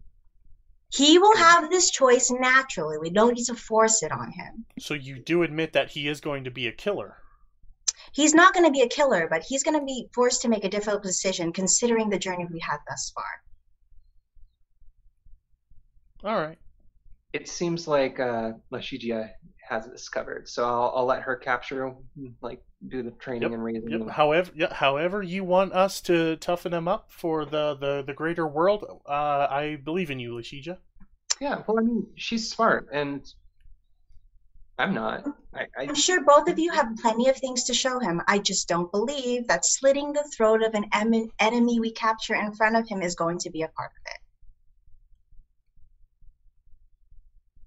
[0.91, 2.99] He will have this choice naturally.
[2.99, 4.65] We don't need to force it on him.
[4.79, 7.17] So you do admit that he is going to be a killer.
[8.13, 10.65] He's not going to be a killer, but he's going to be forced to make
[10.65, 13.25] a difficult decision considering the journey we had thus far.
[16.25, 16.59] All right.
[17.33, 19.31] It seems like uh, Lashigia
[19.69, 21.93] has this covered, so I'll, I'll let her capture,
[22.41, 24.01] like, do the training Yep, and raising Yep.
[24.01, 24.09] him.
[24.09, 28.47] However, yeah, however you want us to toughen him up for the the, the greater
[28.47, 30.79] world, uh, I believe in you, Lashija.
[31.41, 33.27] Yeah, well, I mean, she's smart, and
[34.79, 35.25] I'm not.
[35.55, 38.23] I, I I'm sure both of you have plenty of things to show him.
[38.27, 42.55] I just don't believe that slitting the throat of an em- enemy we capture in
[42.55, 44.21] front of him is going to be a part of it.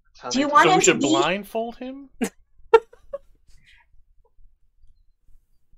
[0.03, 2.09] that's how Do you want so him we to should be- blindfold him.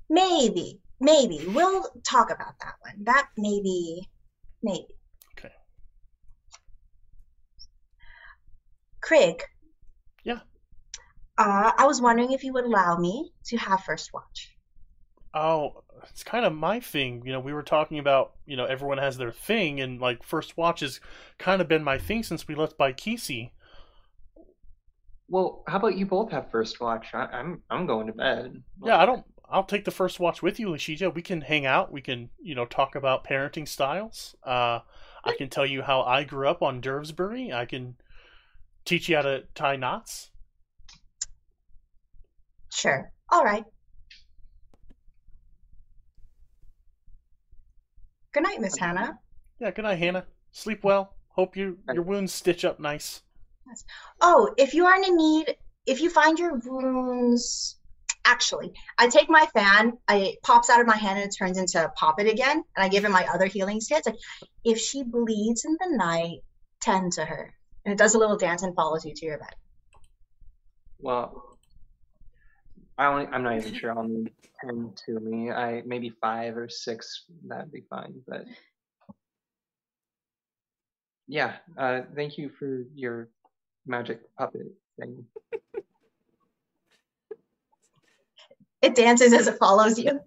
[0.10, 1.40] Maybe, maybe.
[1.48, 3.04] We'll talk about that one.
[3.06, 4.08] That maybe,
[4.62, 4.86] maybe.
[5.38, 5.54] Okay.
[9.02, 9.42] Craig.
[10.24, 10.40] Yeah.
[11.38, 14.56] Uh, I was wondering if you would allow me to have first watch.
[15.34, 17.24] Oh, it's kind of my thing.
[17.26, 20.58] You know, we were talking about, you know, everyone has their thing, and like first
[20.58, 21.00] watch has
[21.40, 23.50] kind of been my thing since we left by Kisi.
[25.34, 27.08] Well, how about you both have first watch?
[27.12, 28.62] I, I'm I'm going to bed.
[28.84, 29.26] Yeah, I don't.
[29.50, 31.12] I'll take the first watch with you, Lashija.
[31.12, 31.92] We can hang out.
[31.92, 34.36] We can, you know, talk about parenting styles.
[34.44, 34.82] Uh,
[35.24, 37.52] I can tell you how I grew up on Dervsbury.
[37.52, 37.96] I can
[38.86, 40.30] teach you how to tie knots.
[42.72, 43.12] Sure.
[43.32, 43.66] All right.
[48.36, 49.18] Good night, Miss Hannah.
[49.60, 49.72] Yeah.
[49.72, 50.28] Good night, Hannah.
[50.52, 51.16] Sleep well.
[51.30, 53.23] Hope you your wounds stitch up nice.
[54.22, 57.78] Oh, if you are in need, if you find your wounds,
[58.26, 61.58] actually, I take my fan, I it pops out of my hand and it turns
[61.58, 64.06] into pop it again, and I give him my other healing stance.
[64.06, 64.16] Like,
[64.64, 66.40] if she bleeds in the night,
[66.82, 67.54] tend to her.
[67.86, 69.56] And it does a little dance and follows you to your bed.
[71.00, 71.58] Well,
[72.98, 75.52] I only, I'm not even sure I'll need ten to me.
[75.52, 77.26] I maybe five or six.
[77.46, 78.14] That'd be fine.
[78.26, 78.46] But
[81.28, 83.30] yeah, uh, thank you for your
[83.86, 84.68] magic puppet
[85.00, 85.26] thing.
[88.82, 90.20] It dances as it follows you.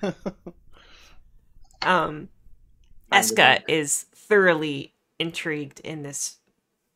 [1.84, 2.28] Um,
[3.12, 6.38] Eska is thoroughly intrigued in this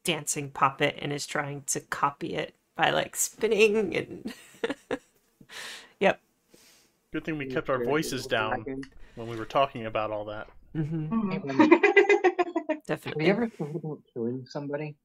[0.04, 4.34] dancing puppet and is trying to copy it by like spinning and.
[6.00, 6.20] yep.
[7.12, 8.64] Good thing we kept our voices down
[9.14, 10.48] when we were talking about all that.
[10.74, 13.26] hmm Hey, Remy, have Definitely.
[13.26, 14.96] you ever thought about killing somebody?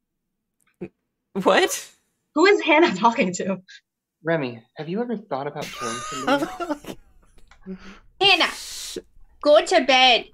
[1.33, 1.91] What?
[2.35, 3.57] Who is Hannah talking to?
[4.23, 6.97] Remy, have you ever thought about killing somebody?
[8.21, 8.51] Hannah,
[9.41, 10.25] go to bed.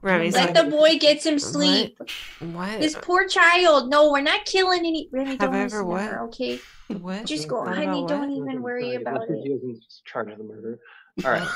[0.00, 1.98] Remy's Let like, the boy get some sleep.
[2.38, 2.78] what?
[2.80, 3.90] This poor child.
[3.90, 5.08] No, we're not killing any.
[5.12, 6.02] Remy, don't I listen ever to what?
[6.04, 6.60] her, okay?
[7.00, 7.26] What?
[7.26, 7.98] Just go, Thought honey.
[8.04, 8.48] about Don't what?
[8.48, 9.44] even worry Sorry, about Lester it.
[9.44, 10.78] Diaz in charge of the murder.
[11.24, 11.48] All right.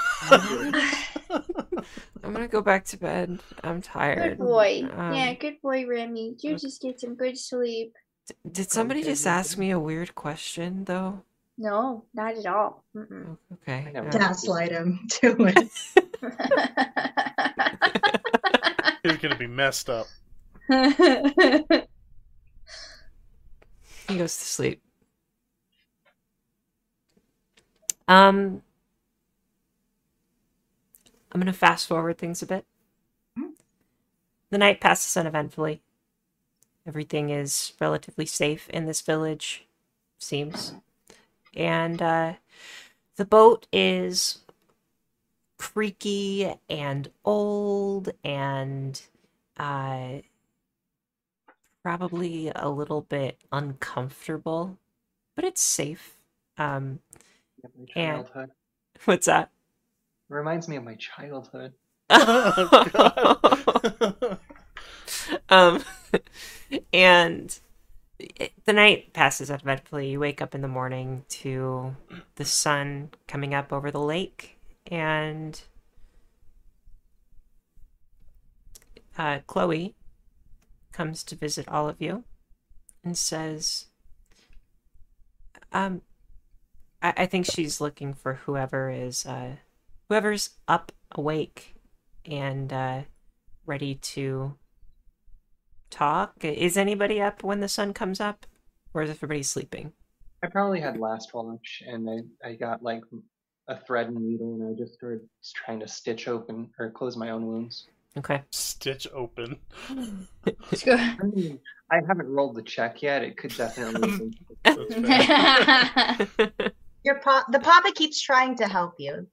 [2.24, 3.38] I'm gonna go back to bed.
[3.62, 4.38] I'm tired.
[4.38, 4.88] Good boy.
[4.92, 6.34] Um, yeah, good boy, Remy.
[6.40, 7.94] You just get some good sleep.
[8.50, 11.22] Did somebody just ask me a weird question though?
[11.58, 12.82] No, not at all.
[12.96, 13.36] Mm-mm.
[13.36, 13.84] Oh, Okay.
[13.88, 15.70] I never- Gaslight him to it.
[19.02, 20.06] He's gonna be messed up.
[24.08, 24.82] He goes to sleep.
[28.08, 28.62] Um,
[31.32, 32.64] I'm gonna fast forward things a bit.
[33.38, 33.52] Mhm.
[34.50, 35.80] The night passes uneventfully.
[36.86, 39.64] Everything is relatively safe in this village,
[40.18, 40.74] seems,
[41.54, 42.32] and uh,
[43.16, 44.38] the boat is
[45.58, 49.00] creaky and old and
[49.58, 50.08] uh,
[51.84, 54.76] probably a little bit uncomfortable,
[55.36, 56.16] but it's safe.
[56.58, 56.98] Um,
[57.94, 58.28] And-
[59.04, 59.50] what's that?
[60.28, 61.74] Reminds me of my childhood.
[62.08, 64.38] God.
[65.48, 65.82] um,
[66.92, 67.58] and
[68.64, 70.10] the night passes uneventfully.
[70.10, 71.96] You wake up in the morning to
[72.36, 75.60] the sun coming up over the lake, and
[79.18, 79.94] uh, Chloe
[80.92, 82.24] comes to visit all of you
[83.04, 83.86] and says,
[85.72, 86.02] um,
[87.02, 89.56] I, I think she's looking for whoever is, uh,
[90.08, 91.74] whoever's up, awake,
[92.24, 93.02] and uh,
[93.66, 94.56] ready to
[95.92, 96.32] talk.
[96.44, 98.46] Is anybody up when the sun comes up,
[98.94, 99.92] or is everybody sleeping?
[100.42, 103.02] I probably had last watch, and I, I got like
[103.68, 105.20] a thread and needle, and I just started
[105.54, 107.86] trying to stitch open or close my own wounds.
[108.16, 108.42] Okay.
[108.50, 109.56] Stitch open.
[110.44, 110.96] Let's go.
[110.96, 111.58] I mean,
[111.90, 113.22] I haven't rolled the check yet.
[113.22, 114.30] It could definitely.
[114.30, 114.94] be- That's
[116.36, 116.50] fair.
[117.04, 119.26] Your pop, the papa keeps trying to help you.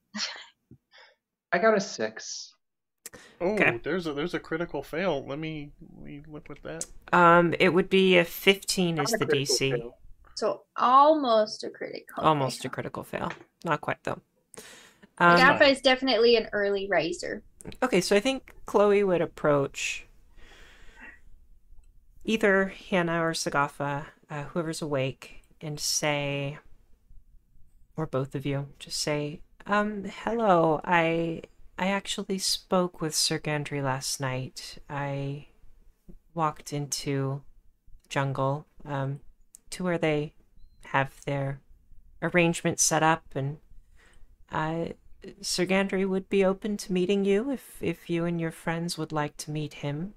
[1.52, 2.49] I got a six.
[3.40, 3.80] Oh, Okay.
[3.82, 5.24] there's a there's a critical fail.
[5.26, 6.86] Let me let me look with that.
[7.12, 9.70] um, it would be a fifteen is a the DC.
[9.70, 9.96] fail.
[10.34, 12.22] so almost a critical.
[12.22, 12.70] Almost a fail.
[12.70, 13.32] critical fail.
[13.64, 14.20] Not quite though.
[15.18, 17.42] Um, Gaffa is definitely an early riser.
[17.82, 20.06] Okay, so I think Chloe would approach
[22.24, 26.58] either Hannah or Sagafa, uh, whoever's awake, and say,
[27.96, 31.42] or both of you, just say, um, hello, I,
[31.80, 34.76] I actually spoke with Sir Gandry last night.
[34.90, 35.46] I
[36.34, 37.40] walked into
[38.10, 39.20] jungle, um,
[39.70, 40.34] to where they
[40.84, 41.62] have their
[42.20, 43.60] arrangement set up, and
[44.52, 44.92] I
[45.40, 49.10] Sir Gandry would be open to meeting you if if you and your friends would
[49.10, 50.12] like to meet him.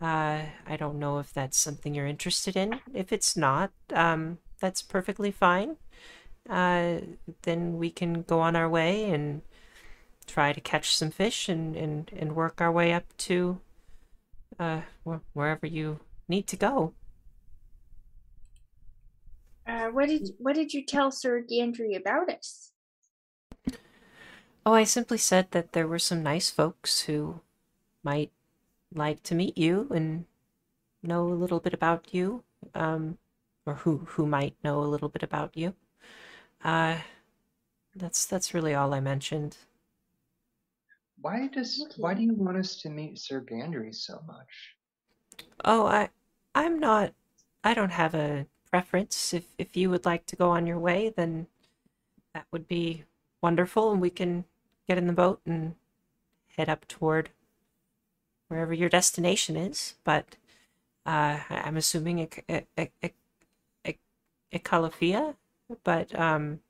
[0.00, 2.80] Uh, I don't know if that's something you're interested in.
[2.94, 5.76] If it's not, um, that's perfectly fine.
[6.48, 7.00] Uh,
[7.42, 9.42] then we can go on our way and
[10.28, 13.60] try to catch some fish and, and, and work our way up to
[14.58, 16.92] uh, wh- wherever you need to go.
[19.66, 22.72] Uh, what did what did you tell Sir Gandry about us?
[24.64, 27.40] Oh, I simply said that there were some nice folks who
[28.02, 28.30] might
[28.94, 30.24] like to meet you and
[31.02, 33.18] know a little bit about you, um,
[33.66, 35.74] or who who might know a little bit about you.
[36.64, 36.98] Uh,
[37.94, 39.58] that's that's really all I mentioned.
[41.20, 44.76] Why does why do you want us to meet Sir Gandry so much?
[45.64, 46.10] Oh, I
[46.54, 47.14] I'm not.
[47.64, 49.32] I don't have a preference.
[49.34, 51.46] If if you would like to go on your way, then
[52.34, 53.04] that would be
[53.42, 54.44] wonderful, and we can
[54.88, 55.76] get in the boat and
[56.56, 57.30] head up toward
[58.48, 59.96] wherever your destination is.
[60.04, 60.36] But
[61.06, 63.14] Uh, I- I'm assuming a, a, a, a,
[63.86, 63.98] a,
[64.52, 65.36] a Calafia,
[65.84, 66.60] but um,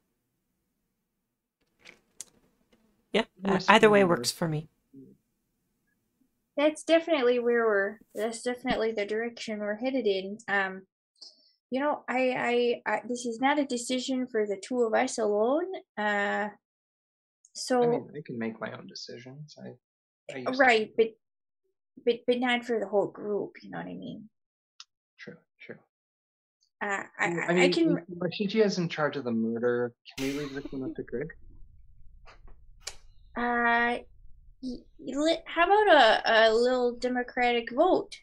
[3.12, 4.68] yeah, uh, either way works for me.
[6.56, 7.98] That's definitely where we're.
[8.14, 10.38] That's definitely the direction we're headed in.
[10.48, 10.82] Um,
[11.70, 15.18] you know, I, I, I this is not a decision for the two of us
[15.18, 15.66] alone.
[15.96, 16.48] Uh,
[17.52, 19.56] so I mean, I can make my own decisions.
[19.62, 20.58] I, I used to.
[20.58, 21.08] right, but,
[22.04, 23.56] but, but not for the whole group.
[23.62, 24.28] You know what I mean?
[25.18, 25.76] True, true.
[26.82, 28.04] Uh, I, Well, I, I can.
[28.18, 29.92] Rashiji is in charge of the murder.
[30.16, 31.28] Can we leave this one up to Greg?
[33.38, 33.98] Uh,
[34.62, 38.16] y- y- li- how about a, a little democratic vote?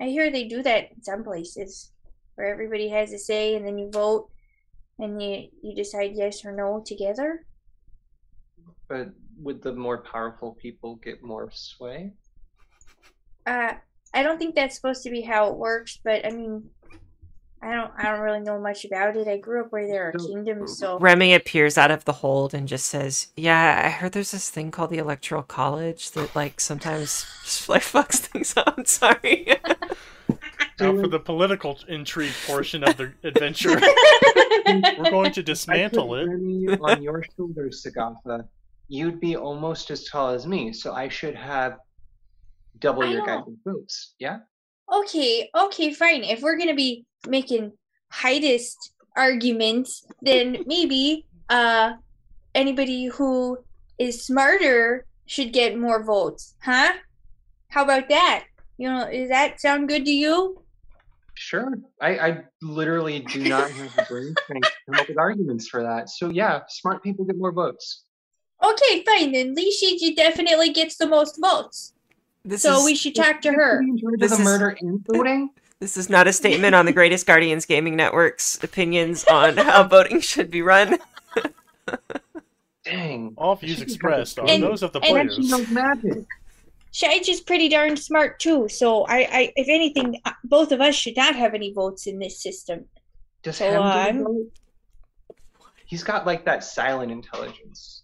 [0.00, 1.92] I hear they do that in some places,
[2.34, 4.30] where everybody has a say, and then you vote,
[4.98, 7.44] and you you decide yes or no together.
[8.88, 12.14] But would the more powerful people get more sway?
[13.44, 13.74] Uh,
[14.14, 16.70] I don't think that's supposed to be how it works, but I mean,
[17.62, 19.28] I don't I don't really know much about it.
[19.28, 22.66] I grew up where there are kingdoms, so Remy appears out of the hold and
[22.66, 27.26] just says, "Yeah, I heard there's this thing called the Electoral College that like sometimes
[27.44, 29.58] just like fucks things up." I'm sorry.
[30.78, 33.78] Now for the political intrigue portion of the adventure,
[34.98, 36.28] we're going to I dismantle put it.
[36.28, 38.46] Remy on your shoulders, Sagatha.
[38.88, 41.76] You'd be almost as tall as me, so I should have
[42.78, 43.26] double I your know.
[43.44, 44.14] guys' boots.
[44.18, 44.38] Yeah.
[44.92, 46.24] Okay, okay, fine.
[46.24, 47.72] If we're gonna be making
[48.10, 51.94] heightest arguments, then maybe uh
[52.54, 53.58] anybody who
[53.98, 56.92] is smarter should get more votes, huh?
[57.68, 58.46] How about that?
[58.78, 60.62] You know, does that sound good to you?
[61.34, 61.72] Sure.
[62.02, 65.82] I, I literally do not have the brain strength to come up with arguments for
[65.82, 66.10] that.
[66.10, 68.04] So yeah, smart people get more votes.
[68.62, 69.32] Okay, fine.
[69.32, 71.94] Then Lee Shiji definitely gets the most votes.
[72.44, 73.82] This so is we should talk to her.
[74.18, 75.50] This the is- murder and voting.
[75.78, 80.20] this is not a statement on the Greatest Guardians Gaming Network's opinions on how voting
[80.20, 80.98] should be run.
[82.84, 83.34] Dang.
[83.36, 85.50] All views expressed are And- those of the and And she players.
[85.50, 86.26] knows magic.
[86.92, 88.68] Shaiji's pretty darn smart too.
[88.68, 92.18] So I, I, if anything, uh, both of us should not have any votes in
[92.18, 92.86] this system.
[93.42, 94.50] Does So, Hem do
[95.28, 95.34] the
[95.86, 98.02] He's got like that silent intelligence.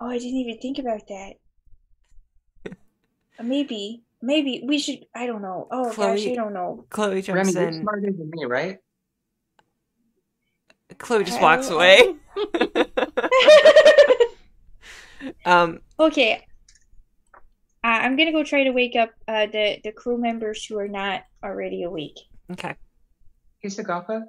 [0.00, 1.34] Oh, I didn't even think about that.
[3.42, 5.04] Maybe, maybe we should.
[5.14, 5.66] I don't know.
[5.70, 6.84] Oh gosh, Chloe- I don't know.
[6.90, 7.80] Chloe Remy, jumps you're in.
[7.82, 8.78] smarter than me, right?
[10.98, 12.14] Chloe just I walks away.
[15.44, 16.46] um, okay.
[17.82, 20.88] Uh, I'm gonna go try to wake up uh, the the crew members who are
[20.88, 22.18] not already awake.
[22.52, 22.74] okay.
[23.60, 24.22] Hey, Sagatha,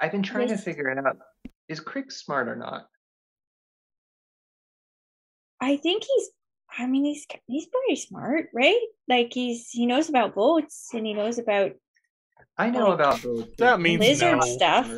[0.00, 0.58] I've been trying Yes.
[0.58, 1.16] to figure it out.
[1.68, 2.86] Is Crick smart or not?
[5.60, 6.28] I think he's.
[6.76, 8.80] I mean, he's he's pretty smart, right?
[9.08, 11.72] Like he's he knows about boats and he knows about
[12.56, 13.46] I know Like, about those.
[13.58, 14.46] That means lizard no.
[14.46, 14.90] stuff.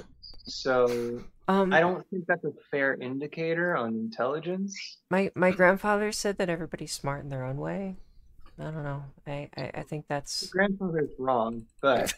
[0.44, 4.98] So Um, I don't think that's a fair indicator on intelligence.
[5.10, 7.96] my my grandfather said that everybody's smart in their own way.
[8.58, 9.04] I don't know.
[9.26, 10.48] I I, I think that's.
[10.48, 12.12] Grandfather's wrong, but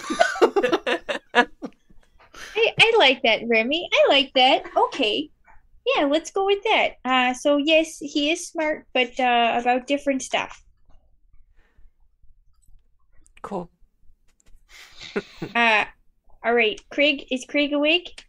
[1.36, 1.46] I,
[2.56, 3.88] I like that, Remy.
[3.92, 4.64] I like that.
[4.76, 5.30] Okay.
[5.86, 6.94] Yeah, let's go with that.
[7.04, 10.64] Uh, so yes, he is smart, but uh, about different stuff.
[13.44, 13.70] cool.
[15.54, 15.84] Uh,
[16.44, 18.24] all right, Craig is Craig awake?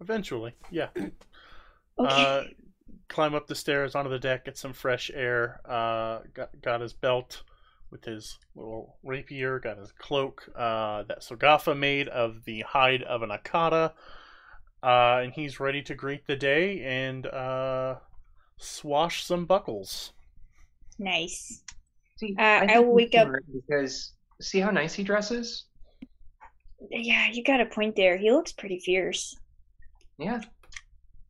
[0.00, 0.88] Eventually, yeah.
[1.98, 2.24] Okay.
[2.24, 2.44] Uh,
[3.08, 5.60] climb up the stairs onto the deck, get some fresh air.
[5.68, 7.42] Uh, got got his belt
[7.90, 9.58] with his little rapier.
[9.58, 13.92] Got his cloak uh, that Sogafa made of the hide of an akata.
[14.82, 17.96] Uh, and he's ready to greet the day and uh,
[18.56, 20.12] swash some buckles.
[20.98, 21.62] nice.
[22.18, 25.66] see, Uh, I I will wake up- because see how nice he dresses.
[26.90, 28.16] Yeah, you got a point there.
[28.16, 29.36] He looks pretty fierce.
[30.18, 30.40] Yeah,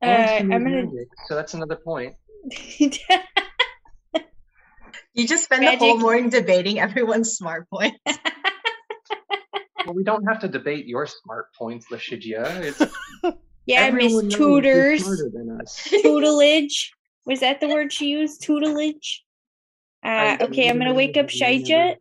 [0.03, 0.85] Uh, I'm gonna.
[0.85, 2.15] magic, so that's another point.
[5.13, 7.99] You just spend the whole morning debating everyone's smart points.
[9.87, 12.45] Well, we don't have to debate your smart points, Lashijia.
[12.61, 12.79] It's
[13.67, 15.05] yeah, Miss everyone knows Tutors.
[15.05, 15.89] smarter than us.
[16.03, 16.93] Tutelage.
[17.27, 18.43] Was that the word she used?
[18.43, 19.25] Tutelage?
[20.03, 21.97] Uh, okay, I'm gonna wake up have Shaija.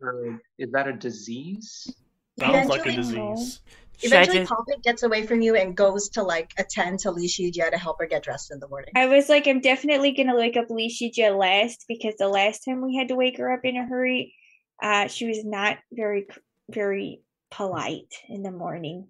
[0.58, 1.94] Is that a disease?
[2.38, 3.60] Sounds like a Eventually- disease.
[4.02, 7.70] Eventually, Shaija- Poppet gets away from you and goes to like attend to Li Shijia
[7.70, 8.92] to help her get dressed in the morning.
[8.96, 12.96] I was like, I'm definitely gonna wake up Lishija last because the last time we
[12.96, 14.34] had to wake her up in a hurry,
[14.82, 16.26] uh, she was not very,
[16.70, 19.08] very polite in the morning.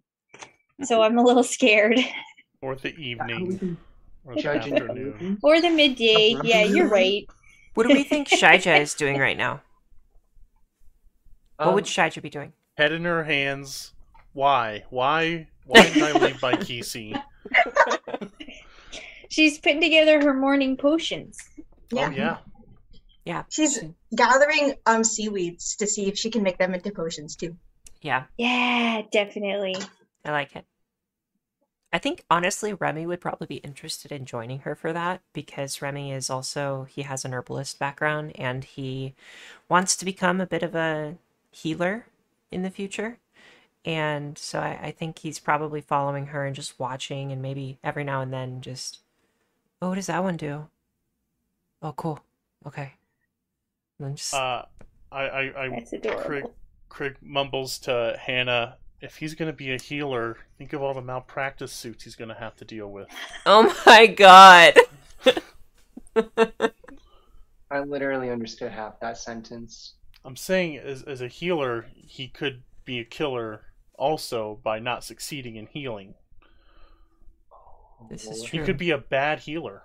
[0.82, 2.00] So I'm a little scared.
[2.62, 3.78] Or the evening.
[4.24, 5.38] Or the Judging afternoon.
[5.42, 6.36] or the midday.
[6.42, 7.26] Yeah, you're right.
[7.74, 9.62] What do we think Shaija is doing right now?
[11.56, 12.52] What Um, would Shaija be doing?
[12.76, 13.94] Head in her hands.
[14.34, 14.84] Why?
[14.90, 15.48] Why?
[15.64, 17.20] Why did I leave by Kisi?
[19.30, 21.38] She's putting together her morning potions.
[21.94, 22.38] Oh yeah.
[23.24, 23.44] Yeah.
[23.48, 23.82] She's
[24.14, 27.56] gathering um seaweeds to see if she can make them into potions too.
[28.02, 29.76] Yeah, Yeah, definitely.
[30.24, 30.64] I like it.
[31.92, 36.12] I think honestly, Remy would probably be interested in joining her for that because Remy
[36.12, 39.14] is also he has an herbalist background and he
[39.68, 41.16] wants to become a bit of a
[41.50, 42.06] healer
[42.52, 43.18] in the future.
[43.84, 48.04] And so I, I think he's probably following her and just watching and maybe every
[48.04, 49.00] now and then just
[49.82, 50.68] oh what does that one do?
[51.82, 52.20] Oh cool.
[52.66, 52.92] Okay.
[53.98, 54.64] And then just Uh,
[55.10, 56.44] I, I, I That's Craig.
[56.88, 61.02] Craig mumbles to Hannah, if he's going to be a healer, think of all the
[61.02, 63.08] malpractice suits he's going to have to deal with.
[63.46, 64.74] Oh my god.
[67.70, 69.94] I literally understood half that sentence.
[70.24, 73.62] I'm saying, as, as a healer, he could be a killer
[73.94, 76.14] also by not succeeding in healing.
[78.10, 78.60] This is oh, true.
[78.60, 79.82] He could be a bad healer.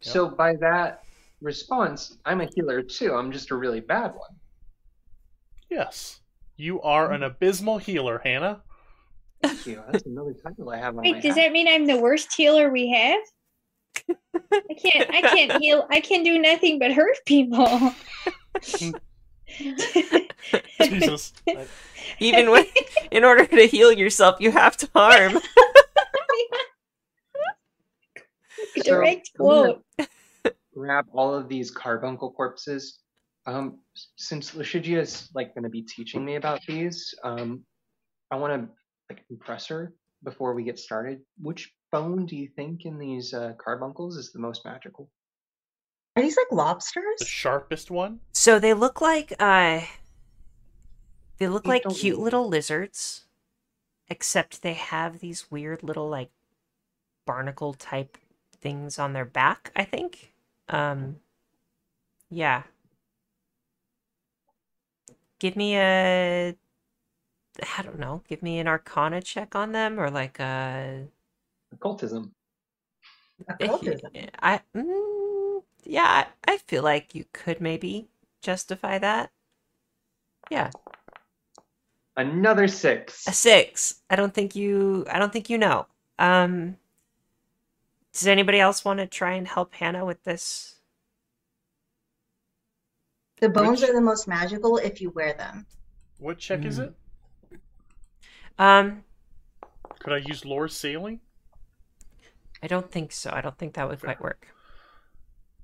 [0.00, 1.04] So by that
[1.40, 3.14] response, I'm a healer too.
[3.14, 4.36] I'm just a really bad one.
[5.70, 6.20] Yes.
[6.58, 7.30] You are an mm-hmm.
[7.30, 8.60] abysmal healer, Hannah.
[9.42, 9.80] Thank you.
[9.92, 11.36] That's another title I have on my Wait, does hat.
[11.36, 13.20] that mean I'm the worst healer we have?
[14.52, 17.94] I can't I can't heal I can do nothing but hurt people.
[20.80, 21.32] Jesus.
[22.18, 22.64] Even when,
[23.12, 25.38] in order to heal yourself, you have to harm.
[28.76, 29.84] So, Direct I'm quote.
[30.74, 33.00] grab all of these carbuncle corpses.
[33.48, 33.78] Um,
[34.16, 37.64] since Lashigia is like going to be teaching me about these, um,
[38.30, 38.68] I want to
[39.08, 41.20] like impress her before we get started.
[41.40, 45.08] Which bone do you think in these uh, carbuncles is the most magical?
[46.14, 47.20] Are these like lobsters?
[47.20, 48.20] the sharpest one?
[48.32, 49.80] So they look like uh
[51.38, 53.24] they look They like cute look- little lizards
[54.10, 56.30] except they have these weird little like
[57.24, 58.18] barnacle type
[58.60, 60.34] things on their back, I think.
[60.68, 61.16] Um
[62.28, 62.64] yeah.
[65.38, 66.56] Give me a
[67.78, 71.08] I don't know, give me an arcana check on them or like a
[71.72, 72.32] Occultism.
[73.48, 74.10] Occultism.
[74.42, 78.08] I mm, yeah, I I feel like you could maybe
[78.42, 79.30] justify that.
[80.50, 80.70] Yeah.
[82.16, 83.26] Another six.
[83.28, 84.02] A six.
[84.10, 85.06] I don't think you.
[85.10, 85.86] I don't think you know.
[86.18, 86.76] Um.
[88.12, 90.77] Does anybody else want to try and help Hannah with this?
[93.40, 95.66] The bones Which- are the most magical if you wear them.
[96.18, 96.94] What check is Mm.
[97.52, 97.60] it?
[98.58, 99.04] Um.
[100.00, 101.20] Could I use lore sailing?
[102.62, 103.30] I don't think so.
[103.32, 104.48] I don't think that would quite work.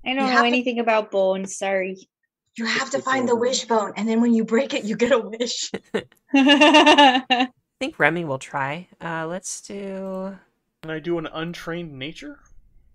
[0.06, 2.08] I don't have know to- anything about bones, sorry.
[2.56, 3.40] You have to find the over.
[3.40, 5.72] wishbone, and then when you break it, you get a wish.
[6.34, 7.48] I
[7.80, 8.86] think Remy will try.
[9.00, 9.26] Uh.
[9.26, 10.38] Let's do.
[10.82, 12.38] Can I do an untrained nature?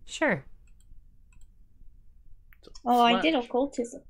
[0.06, 0.46] Sure.
[2.86, 4.02] oh, I did occultism.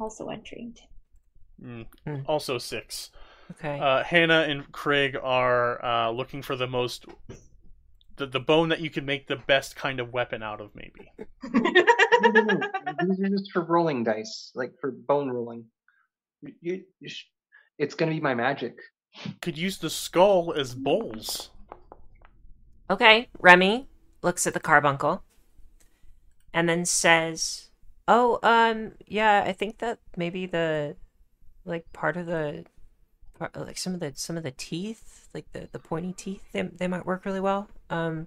[0.00, 0.80] Also untrained.
[1.62, 2.16] Mm, Hmm.
[2.26, 3.10] Also six.
[3.52, 3.78] Okay.
[3.78, 7.04] Uh, Hannah and Craig are uh, looking for the most,
[8.16, 11.10] the, the bone that you can make the best kind of weapon out of, maybe.
[12.22, 12.60] No, no, no.
[13.08, 15.64] These are just for rolling dice, like for bone rolling.
[16.42, 17.26] You, you, you sh-
[17.78, 18.76] it's gonna be my magic.
[19.42, 21.50] Could use the skull as bowls.
[22.88, 23.88] Okay, Remy
[24.22, 25.24] looks at the carbuncle
[26.52, 27.69] and then says,
[28.10, 30.96] "Oh, um, yeah, I think that maybe the
[31.64, 32.64] like part of the
[33.38, 36.62] part, like some of the some of the teeth, like the the pointy teeth, they
[36.62, 37.68] they might work really well.
[37.88, 38.26] Um,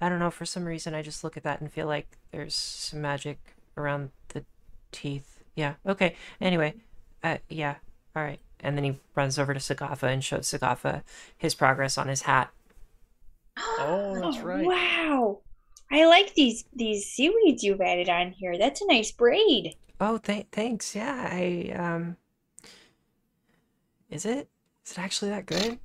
[0.00, 2.54] I don't know, for some reason I just look at that and feel like there's
[2.54, 3.38] some magic
[3.76, 4.44] around the
[4.92, 5.42] teeth.
[5.54, 5.74] Yeah.
[5.86, 6.16] Okay.
[6.40, 6.74] Anyway,
[7.22, 7.76] uh, yeah.
[8.14, 8.40] All right.
[8.60, 11.02] And then he runs over to Sagafa and shows Sagafa
[11.36, 12.50] his progress on his hat.
[13.56, 14.66] Oh, that's right.
[14.66, 15.40] Wow.
[15.90, 18.58] I like these these seaweeds you've added on here.
[18.58, 19.76] That's a nice braid.
[20.00, 20.94] Oh, th- thanks.
[20.94, 22.16] Yeah, I um
[24.08, 24.48] Is it?
[24.86, 25.78] Is it actually that good?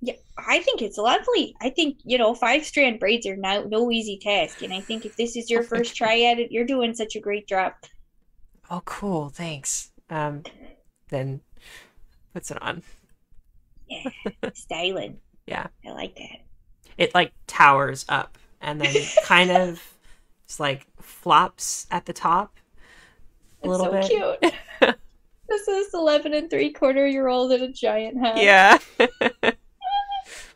[0.00, 1.56] Yeah, I think it's lovely.
[1.60, 4.60] I think, you know, five strand braids are no no easy task.
[4.62, 7.14] And I think if this is your Oh, first try at it, you're doing such
[7.16, 7.72] a great job.
[8.70, 9.28] Oh, cool.
[9.28, 9.92] Thanks.
[10.10, 10.46] Um
[11.08, 11.42] then
[12.34, 12.82] puts it on.
[13.88, 14.04] Yeah.
[14.54, 15.20] Styling.
[15.46, 15.68] Yeah.
[15.86, 16.40] I like that.
[16.96, 18.94] It like towers up and then
[19.24, 19.82] kind of
[20.46, 22.56] just like flops at the top
[23.62, 24.40] a It's little so bit.
[24.40, 24.54] cute.
[25.48, 28.36] this is 11 and three quarter year old in a giant hat.
[28.38, 28.78] Yeah.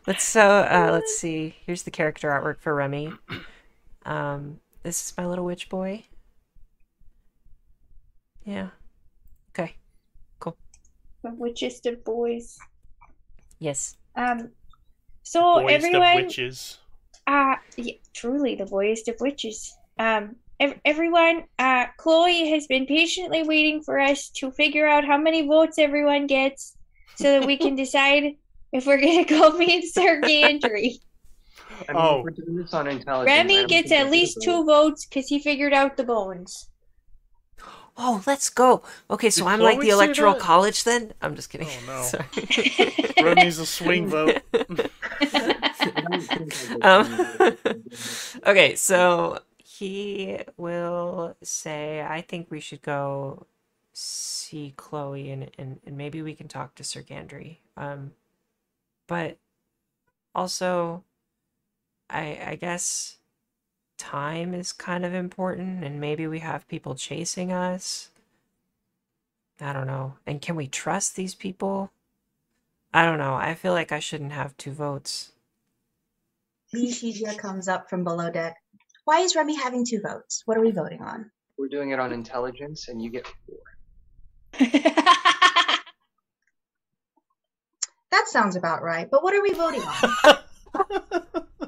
[0.07, 1.55] let's so uh let's see.
[1.65, 3.13] Here's the character artwork for Remy.
[4.05, 6.03] Um this is my little witch boy.
[8.45, 8.69] Yeah.
[9.51, 9.75] Okay.
[10.39, 10.55] Cool.
[11.23, 12.57] The witchest of boys.
[13.59, 13.97] Yes.
[14.15, 14.51] Um,
[15.23, 16.77] so Boyest everyone, of witches.
[17.27, 19.75] Uh, yeah, truly the boyest of witches.
[19.99, 25.17] Um, ev- everyone, uh, Chloe has been patiently waiting for us to figure out how
[25.17, 26.75] many votes everyone gets,
[27.15, 28.35] so that we can decide
[28.71, 30.99] if we're gonna go meet Sir Gandry.
[31.87, 32.17] I mean, Oh.
[32.19, 33.31] if we're doing this on intelligence.
[33.31, 36.69] I Remy gets at least two votes because he figured out the bones.
[37.99, 38.83] Oh, let's go.
[39.09, 41.13] Okay, so Did I'm like the electoral college then?
[41.19, 41.67] I'm just kidding.
[41.67, 42.01] Oh, no.
[42.03, 43.13] Sorry.
[43.23, 44.41] Remy's a swing vote.
[46.81, 47.57] um,
[48.45, 53.45] okay, so he will say, I think we should go
[53.93, 57.57] see Chloe and, and, and maybe we can talk to Sir Gandry.
[57.75, 58.11] Um,
[59.07, 59.37] but
[60.35, 61.03] also,
[62.09, 63.17] I I guess
[63.97, 68.09] time is kind of important and maybe we have people chasing us.
[69.61, 70.17] I don't know.
[70.25, 71.91] And can we trust these people?
[72.93, 73.35] I don't know.
[73.35, 75.31] I feel like I shouldn't have two votes.
[76.75, 78.55] Nishija comes up from below deck.
[79.05, 80.43] Why is Remy having two votes?
[80.45, 81.31] What are we voting on?
[81.57, 83.57] We're doing it on intelligence, and you get four.
[88.17, 89.09] That sounds about right.
[89.09, 90.37] But what are we voting on?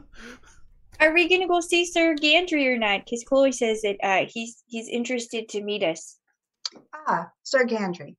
[1.02, 3.06] Are we gonna go see Sir Gandry or not?
[3.06, 6.18] Because Chloe says that uh, he's he's interested to meet us.
[6.94, 8.18] Ah, Sir Gandry.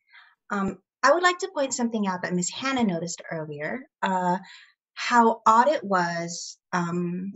[0.50, 3.82] Um, I would like to point something out that Miss Hannah noticed earlier.
[4.02, 4.38] Uh,
[4.94, 7.32] how odd it was um,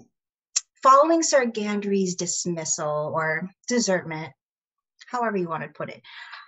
[0.83, 4.33] following Sir Gandry's dismissal or desertment,
[5.07, 6.03] however you want to put it.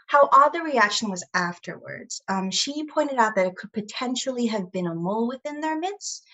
[0.09, 2.23] How odd the reaction was afterwards.
[2.29, 6.25] Um, she pointed out that it could potentially have been a mole within their midst,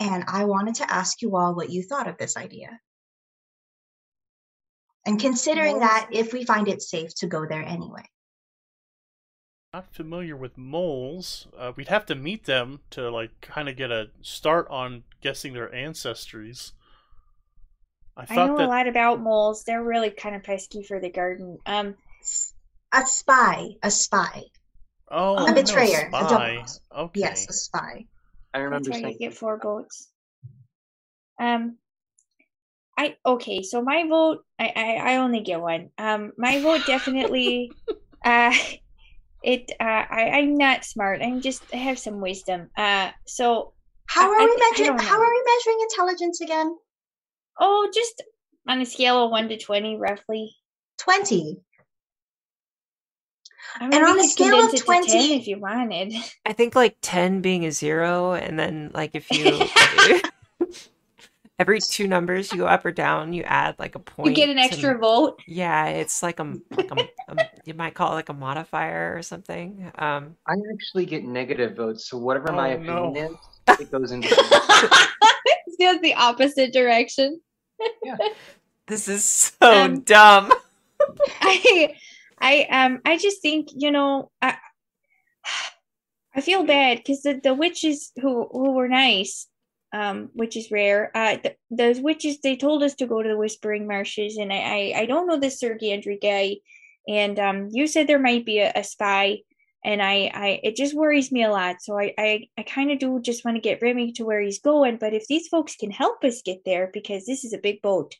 [0.00, 2.80] and I wanted to ask you all what you thought of this idea.
[5.06, 8.04] And considering that if we find it safe to go there anyway.
[9.72, 11.46] Not familiar with moles.
[11.56, 15.52] Uh, we'd have to meet them to like kind of get a start on guessing
[15.52, 16.72] their ancestries.
[18.16, 19.62] I I know that a lot about moles.
[19.62, 21.58] They're really kind of pesky for the garden.
[21.66, 22.52] Um, S-
[22.92, 24.42] A spy, a spy.
[25.08, 26.54] oh, a know betrayer, a spy.
[26.56, 27.20] double- Okay.
[27.20, 28.06] Yes, a spy.
[28.52, 29.18] I that's remember why you saying.
[29.20, 30.08] get four votes.
[31.38, 31.76] Um,
[32.98, 33.62] I okay.
[33.62, 35.90] So my vote, I I, I only get one.
[35.96, 37.70] Um, my vote definitely.
[38.24, 38.52] uh,
[39.42, 39.70] it.
[39.80, 41.22] Uh, I I'm not smart.
[41.22, 42.70] I'm just I have some wisdom.
[42.76, 43.72] Uh, so
[44.06, 44.98] How are I we measuring?
[44.98, 46.76] How are we measuring intelligence again?
[47.60, 48.22] oh, just
[48.68, 50.54] on a scale of one to twenty, roughly.
[50.98, 51.58] Twenty.
[53.76, 55.58] I And mean, we on a scale of condense it to 10 20 if you
[55.60, 56.12] wanted.
[56.46, 59.60] I think like 10 being a zero, and then like if you.
[61.60, 64.30] Every two numbers you go up or down, you add like a point.
[64.30, 65.38] You get an to- extra vote.
[65.46, 69.20] Yeah, it's like a, like a, a- you might call it like a modifier or
[69.22, 69.92] something.
[69.98, 73.04] Um, I actually get negative votes, so whatever my Oh, no.
[73.08, 73.36] opinion
[73.68, 74.28] is, it goes into.
[74.30, 75.08] the-
[75.66, 77.38] it goes the opposite direction.
[78.86, 80.50] this is so Um, dumb.
[81.42, 81.94] I
[82.40, 84.56] I um I just think you know I
[86.34, 89.46] I feel bad because the the witches who who were nice
[89.92, 93.36] um which is rare uh th- those witches they told us to go to the
[93.36, 96.56] whispering marshes and I I, I don't know this Sir Gandry guy
[97.08, 99.38] and um you said there might be a, a spy
[99.84, 102.98] and I I it just worries me a lot so I I, I kind of
[102.98, 105.90] do just want to get Remy to where he's going but if these folks can
[105.90, 108.16] help us get there because this is a big boat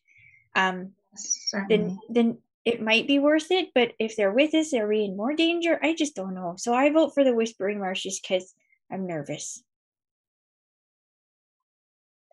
[0.57, 1.77] um Certainly.
[1.77, 3.71] then then it might be worth it.
[3.75, 5.79] But if they're with us, are we in more danger?
[5.83, 6.55] I just don't know.
[6.57, 8.55] So I vote for the Whispering Marshes because
[8.91, 9.63] I'm nervous.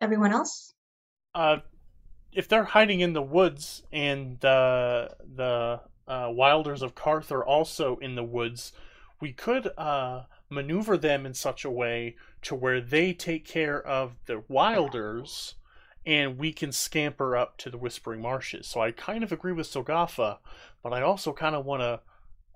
[0.01, 0.73] Everyone else?
[1.37, 1.59] uh,
[2.31, 7.97] if they're hiding in the woods and uh, the uh, Wilders of Karth are also
[7.97, 8.73] in the woods,
[9.21, 14.15] we could uh, maneuver them in such a way to where they take care of
[14.25, 15.55] the Wilders,
[16.07, 18.65] and we can scamper up to the Whispering Marshes.
[18.65, 20.39] So I kind of agree with Sogafa,
[20.81, 21.99] but I also kind of want to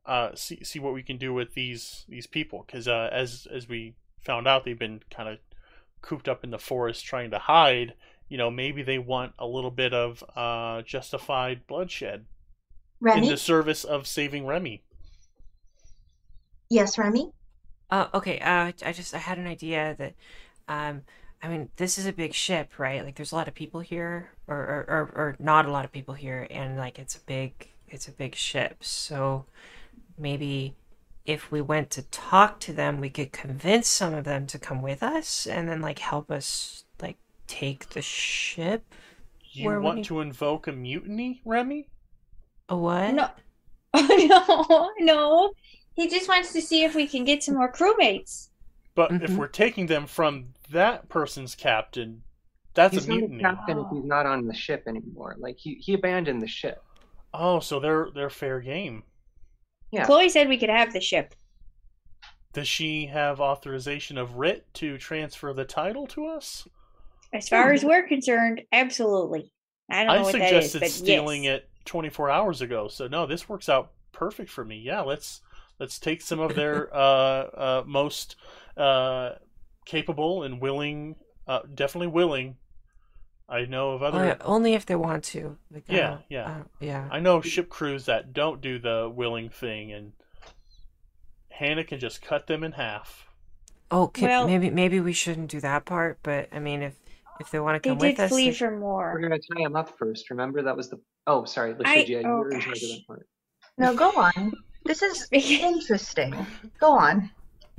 [0.07, 3.69] uh, see see what we can do with these these people because uh, as as
[3.69, 5.37] we found out, they've been kind of
[6.01, 7.93] cooped up in the forest trying to hide
[8.31, 12.23] you know, maybe they want a little bit of uh, justified bloodshed
[13.01, 13.23] Remy?
[13.23, 14.81] in the service of saving Remy.
[16.69, 17.29] Yes, Remy?
[17.89, 20.13] Uh, okay, uh, I just I had an idea that,
[20.69, 21.01] um,
[21.43, 23.03] I mean, this is a big ship, right?
[23.03, 25.91] Like, there's a lot of people here, or or, or, or not a lot of
[25.91, 28.77] people here, and like it's a big it's a big ship.
[28.81, 29.45] So
[30.17, 30.73] maybe
[31.25, 34.81] if we went to talk to them, we could convince some of them to come
[34.81, 37.17] with us, and then like help us like
[37.47, 38.93] take the ship.
[39.51, 41.89] You Where want he- to invoke a mutiny, Remy?
[42.69, 43.13] A what?
[43.13, 43.29] No,
[43.95, 45.53] no, no.
[45.95, 48.49] He just wants to see if we can get some more crewmates.
[48.95, 49.37] But if Mhm.
[49.37, 52.23] we're taking them from that person's captain,
[52.73, 53.43] that's He's a not a mutiny.
[53.43, 55.35] captain if he's not on the ship anymore.
[55.39, 56.83] Like he, he abandoned the ship.
[57.33, 59.03] Oh, so they're they're fair game.
[59.91, 60.05] Yeah.
[60.05, 61.35] Chloe said we could have the ship.
[62.53, 66.67] Does she have authorization of writ to transfer the title to us?
[67.33, 69.51] As far as we're concerned, absolutely.
[69.89, 71.59] I don't know I what that is, suggested but stealing yes.
[71.59, 72.87] it 24 hours ago.
[72.87, 74.79] So no, this works out perfect for me.
[74.79, 75.41] Yeah, let's
[75.79, 78.35] let's take some of their uh, uh, most
[78.75, 79.31] uh,
[79.85, 81.15] capable and willing,
[81.47, 82.57] uh, definitely willing.
[83.51, 84.25] I know of other.
[84.25, 85.57] yeah, only if they want to.
[85.69, 86.47] Like, Yeah, don't- yeah.
[86.47, 87.07] I yeah.
[87.11, 90.13] I know ship crews that don't do the willing thing, and
[91.49, 93.27] Hannah can just cut them in half.
[93.91, 96.19] Oh, can, Well- maybe maybe we shouldn't do that part.
[96.23, 96.95] But I mean, if
[97.41, 99.75] if they want to come with us, they flee they- for We're gonna tie him
[99.75, 100.29] up first.
[100.29, 101.01] Remember that was the.
[101.27, 103.27] Oh, sorry, I- Letigia, you oh, were in charge of that part.
[103.77, 104.53] No, go on.
[104.85, 106.33] This is interesting.
[106.79, 107.29] Go on.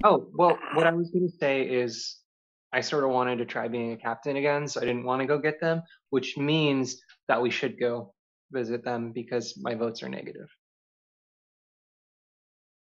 [0.04, 2.18] Oh well, what I was gonna say is,
[2.72, 5.26] I sort of wanted to try being a captain again, so I didn't want to
[5.26, 8.14] go get them, which means that we should go
[8.50, 10.48] visit them because my votes are negative.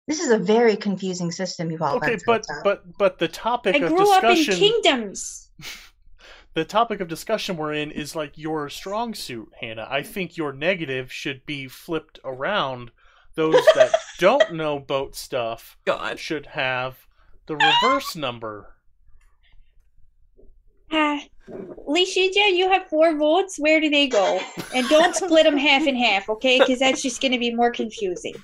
[0.07, 3.85] This is a very confusing system you've all Okay, but but but the topic I
[3.85, 5.51] of grew up in kingdoms.
[6.55, 9.87] the topic of discussion we're in is like your strong suit, Hannah.
[9.87, 12.89] I think your negative should be flipped around.
[13.35, 16.17] Those that don't know boat stuff God.
[16.17, 17.05] should have
[17.45, 18.78] the reverse number.
[20.91, 21.19] Ah,
[21.87, 23.57] Lishija, you have four votes.
[23.57, 24.39] Where do they go?
[24.73, 26.59] And don't split them half and half, okay?
[26.59, 28.35] Because that's just going to be more confusing.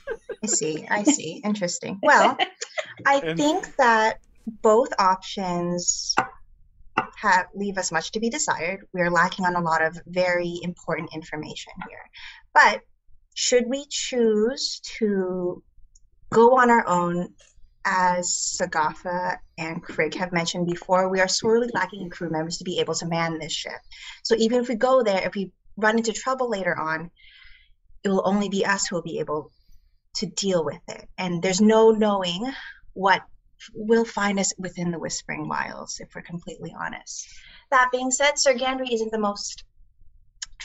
[0.44, 0.86] I see.
[0.90, 1.42] I see.
[1.44, 2.00] Interesting.
[2.02, 2.38] Well,
[3.06, 4.20] I And- think that
[4.62, 6.16] both options
[7.18, 8.82] have leave us much to be desired.
[8.94, 12.00] We are lacking on a lot of very important information here.
[12.54, 12.82] But
[13.36, 15.62] should we choose to
[16.32, 17.30] go on our own,
[17.86, 22.64] as Sagafa and Craig have mentioned before, we are sorely lacking in crew members to
[22.64, 23.80] be able to man this ship.
[24.24, 27.12] So even if we go there, if we run into trouble later on,
[28.04, 29.52] it will only be us who will be able
[30.16, 31.08] to deal with it.
[31.18, 32.52] And there's no knowing
[32.94, 33.22] what
[33.74, 37.28] will find us within the Whispering Wilds, if we're completely honest.
[37.72, 39.64] That being said, Sir Gandry isn't the most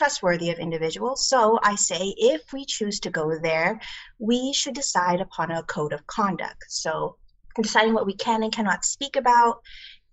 [0.01, 1.29] trustworthy of individuals.
[1.29, 3.79] So I say if we choose to go there,
[4.19, 6.65] we should decide upon a code of conduct.
[6.69, 7.17] So
[7.61, 9.61] deciding what we can and cannot speak about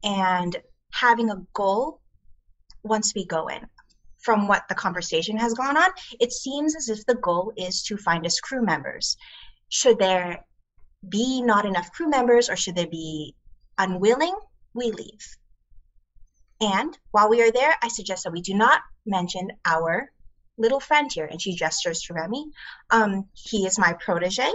[0.04, 0.58] and
[0.92, 2.02] having a goal
[2.84, 3.62] once we go in.
[4.20, 7.96] From what the conversation has gone on, it seems as if the goal is to
[7.96, 9.16] find us crew members.
[9.70, 10.44] Should there
[11.08, 13.36] be not enough crew members or should they be
[13.78, 14.36] unwilling,
[14.74, 15.26] we leave.
[16.60, 20.12] And while we are there, I suggest that we do not mention our
[20.58, 21.26] little friend here.
[21.26, 22.46] And she gestures to Remy.
[22.90, 24.52] Um, he is my protege,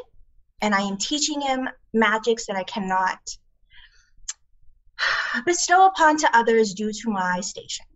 [0.61, 3.19] and I am teaching him magics that I cannot
[5.47, 7.87] bestow upon to others due to my station.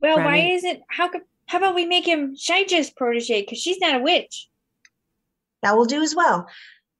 [0.00, 3.96] Well, why isn't how could how about we make him Shija's protege because she's not
[3.96, 4.48] a witch.
[5.62, 6.46] That will do as well.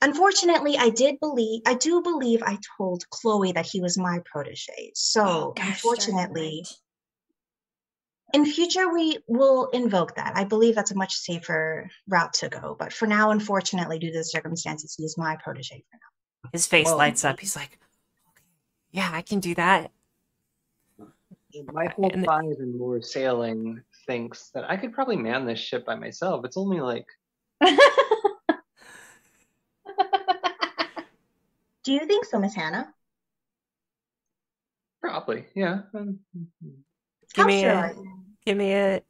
[0.01, 4.93] Unfortunately, I did believe I do believe I told Chloe that he was my protege.
[4.95, 6.77] So Oh, gosh unfortunately, right.
[8.33, 10.33] In future we will invoke that.
[10.37, 12.75] I believe that's a much safer route to go.
[12.79, 16.49] But for now, unfortunately, due to the circumstances, he is my protege for now.
[16.53, 17.41] His face Well- lights up.
[17.41, 17.79] He's like,
[18.91, 19.93] "Yeah, I can do that."
[21.73, 25.85] My whole And- five and more sailing thinks that I could probably man this ship
[25.87, 26.45] by myself.
[26.45, 27.07] It's only like
[31.85, 32.93] Do you think so, Miss Hannah?
[35.01, 35.83] probably, yeah.
[35.95, 36.71] Mm-hmm.
[37.35, 37.95] Give How me sure a-
[38.47, 39.03] Give me a,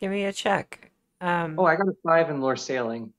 [0.00, 0.90] give me a check.
[1.20, 3.12] Um, Oh, I got a five in lore sailing.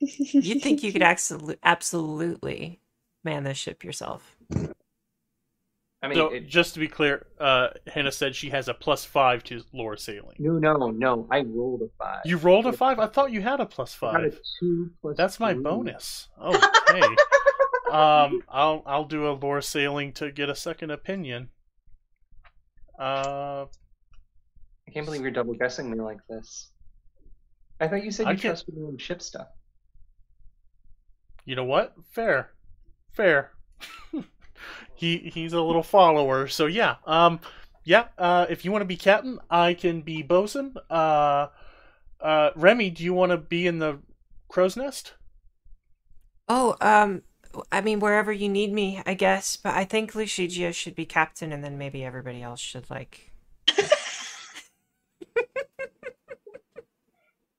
[0.00, 2.80] you think you could absolutely, absolutely
[3.22, 4.36] man this ship yourself?
[6.04, 9.04] I mean, So, it, just to be clear, uh, Hannah said she has a plus
[9.04, 10.36] five to lore sailing.
[10.40, 11.28] no, no, no.
[11.30, 12.22] I rolled a five.
[12.24, 12.98] You rolled a five?
[12.98, 14.40] I thought you had a plus I got a five.
[14.58, 15.16] two plus.
[15.16, 15.62] That's my three.
[15.62, 16.28] bonus.
[16.42, 17.00] Okay.
[17.92, 21.50] um, I'll I'll do a lore sailing to get a second opinion.
[22.98, 23.66] Uh,
[24.86, 26.70] I can't believe you're double guessing me like this.
[27.80, 29.48] I thought you said I you can't- trusted me in ship stuff.
[31.44, 31.94] you know what?
[32.12, 32.50] Fair,
[33.12, 33.50] fair.
[34.94, 36.96] he he's a little follower, so yeah.
[37.06, 37.40] Um,
[37.84, 38.06] yeah.
[38.16, 40.74] Uh, if you want to be captain, I can be bosun.
[40.88, 41.48] Uh,
[42.20, 43.98] uh, Remy, do you want to be in the
[44.48, 45.14] crow's nest?
[46.48, 47.22] Oh, um,
[47.70, 49.56] I mean, wherever you need me, I guess.
[49.56, 53.30] But I think Lucigia should be captain, and then maybe everybody else should like.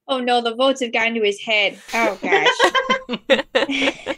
[0.07, 1.79] oh no, the votes have gone to his head.
[1.93, 2.47] Oh gosh.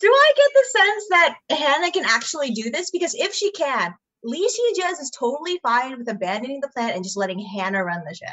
[0.00, 2.90] Do I get the sense that Hannah can actually do this?
[2.90, 3.94] Because if she can,
[4.24, 8.14] Li Jez is totally fine with abandoning the planet and just letting Hannah run the
[8.14, 8.28] ship.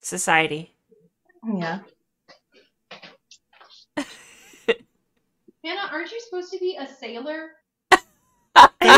[0.00, 0.74] Society.
[1.44, 1.80] Yeah.
[5.64, 7.50] Hannah, aren't you supposed to be a sailor?
[8.82, 8.92] Yeah,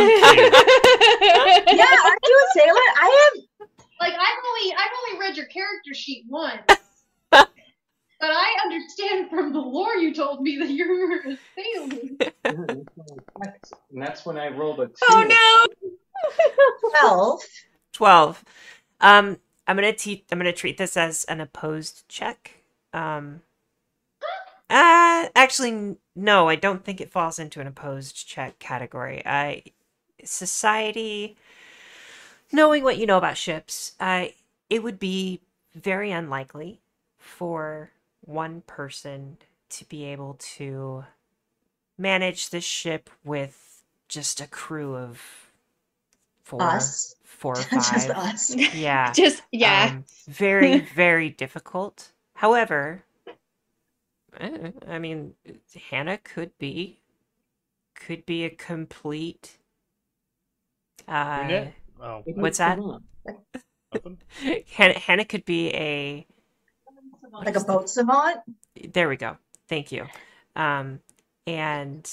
[2.04, 2.86] aren't you a sailor?
[3.00, 3.68] I have
[4.00, 6.62] Like I've only I've only read your character sheet once.
[7.30, 7.48] but
[8.22, 12.32] I understand from the lore you told me that you're a sailor.
[12.44, 12.88] and
[13.92, 14.92] that's when I rolled a two.
[15.10, 15.66] oh no!
[17.00, 17.40] 12.
[17.92, 18.44] 12.
[19.00, 22.52] Um, I'm gonna te- I'm gonna treat this as an opposed check.
[22.92, 23.42] Um,
[24.72, 29.22] uh, actually, no, I don't think it falls into an opposed check category.
[29.26, 29.64] I
[30.24, 31.36] society,
[32.50, 34.34] knowing what you know about ships, I
[34.70, 35.40] it would be
[35.74, 36.80] very unlikely
[37.18, 37.90] for
[38.22, 39.36] one person
[39.68, 41.04] to be able to
[41.98, 45.20] manage this ship with just a crew of
[46.44, 47.14] four, Us.
[47.24, 48.56] four or Just us.
[48.74, 49.12] Yeah.
[49.14, 49.90] Just yeah.
[49.90, 52.12] Um, very, very difficult.
[52.34, 53.04] However,
[54.40, 55.34] I mean,
[55.90, 57.00] Hannah could be,
[57.94, 59.58] could be a complete.
[61.06, 61.74] Uh, Brunette?
[62.00, 62.78] Oh, What's that?
[64.74, 66.26] Hannah, Hannah could be a.
[67.32, 68.40] Like a boat savant?
[68.92, 69.36] There we go.
[69.68, 70.06] Thank you.
[70.56, 71.00] Um,
[71.46, 72.10] and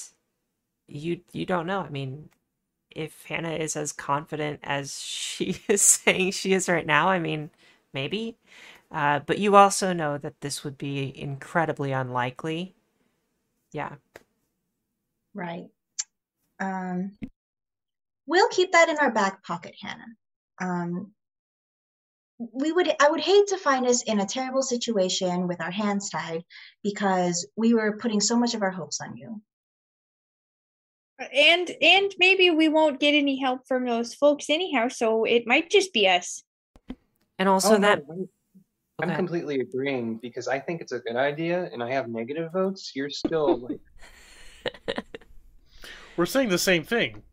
[0.87, 1.81] you you don't know.
[1.81, 2.29] I mean,
[2.91, 7.49] if Hannah is as confident as she is saying she is right now, I mean,
[7.93, 8.37] maybe.
[8.91, 12.75] Uh, but you also know that this would be incredibly unlikely.
[13.71, 13.95] Yeah.
[15.33, 15.67] Right.
[16.59, 17.11] Um,
[18.25, 20.05] we'll keep that in our back pocket, Hannah.
[20.59, 21.11] Um,
[22.39, 26.09] we would I would hate to find us in a terrible situation with our hands
[26.09, 26.43] tied
[26.83, 29.41] because we were putting so much of our hopes on you.
[31.33, 35.69] And and maybe we won't get any help from those folks anyhow, so it might
[35.69, 36.43] just be us.
[37.37, 38.29] And also Oh, that I'm- Okay.
[39.01, 42.91] I'm completely agreeing because I think it's a good idea, and I have negative votes.
[42.95, 43.57] You're still
[44.87, 45.05] like,
[46.17, 47.23] We're saying the same thing.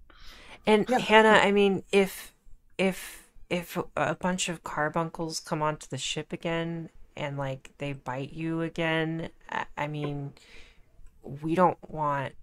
[0.66, 0.98] And Yeah.
[0.98, 2.34] Hannah, I mean, if
[2.78, 8.32] if if a bunch of carbuncles come onto the ship again and like they bite
[8.32, 10.32] you again, I, I mean,
[11.22, 12.34] we don't want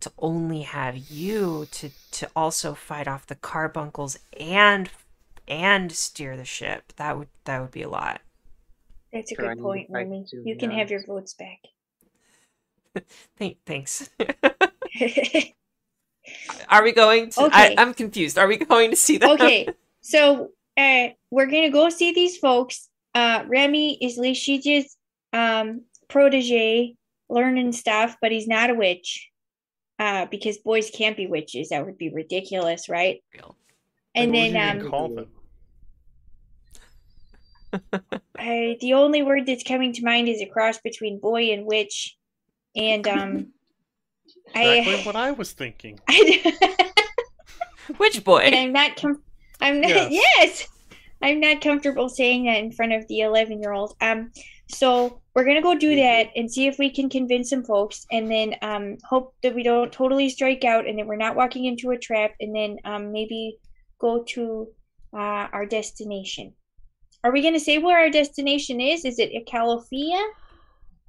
[0.00, 4.90] to only have you to to also fight off the carbuncles and
[5.46, 6.92] and steer the ship.
[6.96, 8.20] That would that would be a lot.
[9.12, 10.24] That's a good point, fight Romy.
[10.30, 11.58] too, You can have your votes back.
[13.36, 14.08] Thank, thanks.
[16.68, 17.44] Are we going to?
[17.44, 17.74] Okay.
[17.76, 18.38] I, I'm confused.
[18.38, 19.30] Are we going to see that?
[19.30, 19.68] okay,
[20.00, 22.88] so uh, we're gonna go see these folks.
[23.14, 24.96] Uh, Remy is Lishija's
[25.32, 26.94] um protege,
[27.28, 29.28] learning stuff, but he's not a witch.
[29.98, 31.68] Uh, because boys can't be witches.
[31.68, 33.22] That would be ridiculous, right?
[33.34, 33.54] Real.
[34.14, 35.28] And Like, then um, call them?
[38.38, 42.16] I, the only word that's coming to mind is a cross between boy and witch,
[42.74, 43.52] and um,
[44.54, 46.00] Exactly I, what I was thinking.
[46.08, 46.86] I
[47.96, 48.38] Which boy?
[48.38, 49.22] and I'm not com-
[49.60, 50.10] I'm not Yes.
[50.10, 50.68] yes.
[51.22, 53.94] I'm not comfortable saying that in front of the 11 year old.
[54.00, 54.32] Um,
[54.68, 58.30] so we're gonna go do that and see if we can convince some folks, and
[58.30, 61.90] then um, hope that we don't totally strike out, and that we're not walking into
[61.90, 63.58] a trap, and then um, maybe
[63.98, 64.68] go to
[65.12, 66.54] uh, our destination.
[67.22, 69.04] Are we gonna say where our destination is?
[69.04, 70.22] Is it Ecalofia?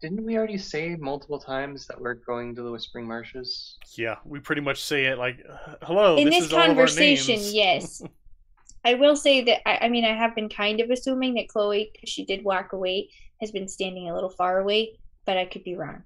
[0.01, 3.77] didn't we already say multiple times that we're going to the Whispering Marshes?
[3.95, 5.45] Yeah, we pretty much say it like,
[5.83, 8.01] "Hello, in this, this is all of our conversation, names." yes.
[8.83, 11.91] I will say that I, I mean I have been kind of assuming that Chloe,
[11.99, 13.09] 'cause she did walk away,
[13.39, 16.03] has been standing a little far away, but I could be wrong.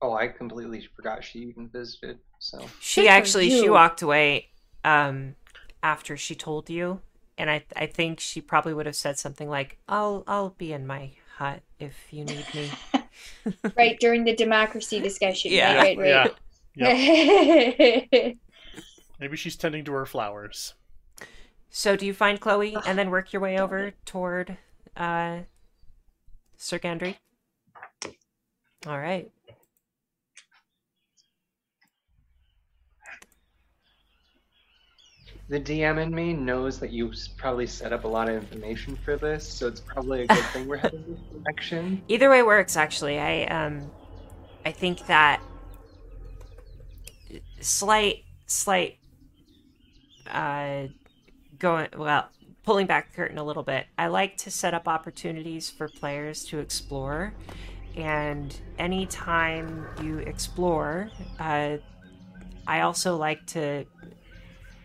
[0.00, 2.18] Oh, I completely forgot she even visited.
[2.38, 4.48] So She Good actually she walked away
[4.84, 5.34] um
[5.82, 7.00] after she told you
[7.38, 10.86] and I I think she probably would have said something like I'll I'll be in
[10.86, 12.70] my hut if you need me.
[13.76, 15.52] Right during the democracy discussion.
[15.52, 15.76] Yeah.
[15.76, 16.34] Right, Yeah, right,
[16.74, 18.06] yeah.
[18.12, 18.38] right.
[19.20, 20.74] Maybe she's tending to her flowers.
[21.70, 24.56] So do you find Chloe and then work your way over toward
[24.96, 25.40] uh
[26.56, 27.16] Sir Gandry?
[28.86, 29.30] All right.
[35.48, 38.96] The DM in me knows that you s- probably set up a lot of information
[38.96, 42.02] for this, so it's probably a good thing we're having this direction.
[42.08, 43.18] Either way works actually.
[43.18, 43.90] I um
[44.64, 45.40] I think that
[47.60, 48.98] slight slight
[50.30, 50.86] uh
[51.58, 52.28] going well
[52.64, 53.86] pulling back the curtain a little bit.
[53.98, 57.34] I like to set up opportunities for players to explore
[57.96, 61.76] and anytime you explore, uh,
[62.66, 63.84] I also like to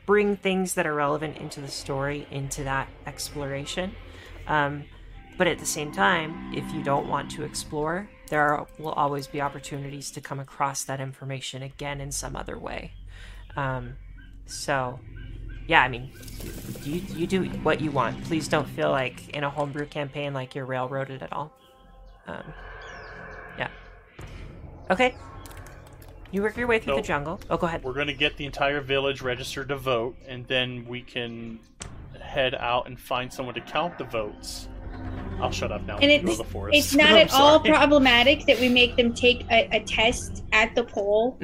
[0.07, 3.93] bring things that are relevant into the story into that exploration.
[4.47, 4.85] Um,
[5.37, 9.27] but at the same time, if you don't want to explore, there are, will always
[9.27, 12.93] be opportunities to come across that information again in some other way.
[13.55, 13.97] Um,
[14.45, 14.99] so,
[15.67, 16.11] yeah, I mean,
[16.83, 18.23] you you do what you want.
[18.23, 21.51] Please don't feel like in a homebrew campaign like you're railroaded at all.
[22.27, 22.53] Um,
[23.59, 23.69] yeah.
[24.89, 25.15] Okay.
[26.31, 27.39] You work your way through So- the jungle.
[27.49, 27.83] Oh, go ahead.
[27.83, 31.59] We're gonna get the entire village registered to vote, and then we can
[32.21, 34.67] head out and find someone to count the votes.
[35.39, 35.97] I'll shut up now.
[35.99, 36.77] And Go it's the forest.
[36.77, 40.73] it's not I'm at all problematic that we make them take a, a test at
[40.75, 41.37] the poll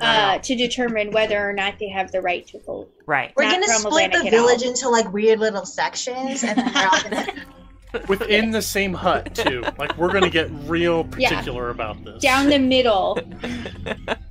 [0.00, 2.92] uh, to determine whether or not they have the right to vote.
[3.06, 3.32] Right.
[3.36, 4.30] We're gonna split the at all.
[4.30, 7.26] village into like weird little sections, and then we're all gonna.
[8.08, 9.64] Within the same hut too.
[9.78, 11.30] Like we're gonna get real Yeah.
[11.30, 12.20] particular about this.
[12.22, 13.18] Down the middle.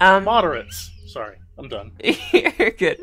[0.00, 0.90] Um, moderates.
[1.06, 1.92] Sorry, I'm done.
[2.32, 2.98] You're good.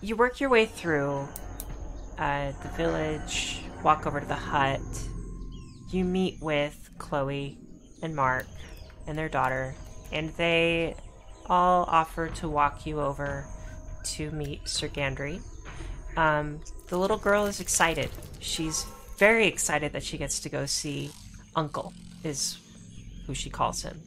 [0.00, 1.28] you work your way through
[2.18, 4.80] uh, the village, walk over to the hut.
[5.90, 7.58] You meet with Chloe
[8.02, 8.46] and Mark
[9.06, 9.74] and their daughter,
[10.12, 10.96] and they
[11.46, 13.46] all offer to walk you over
[14.04, 15.42] to meet Sir Gandry.
[16.16, 18.10] Um, the little girl is excited.
[18.40, 18.86] She's
[19.18, 21.10] very excited that she gets to go see
[21.54, 21.92] Uncle,
[22.22, 22.58] is
[23.26, 24.00] who she calls him.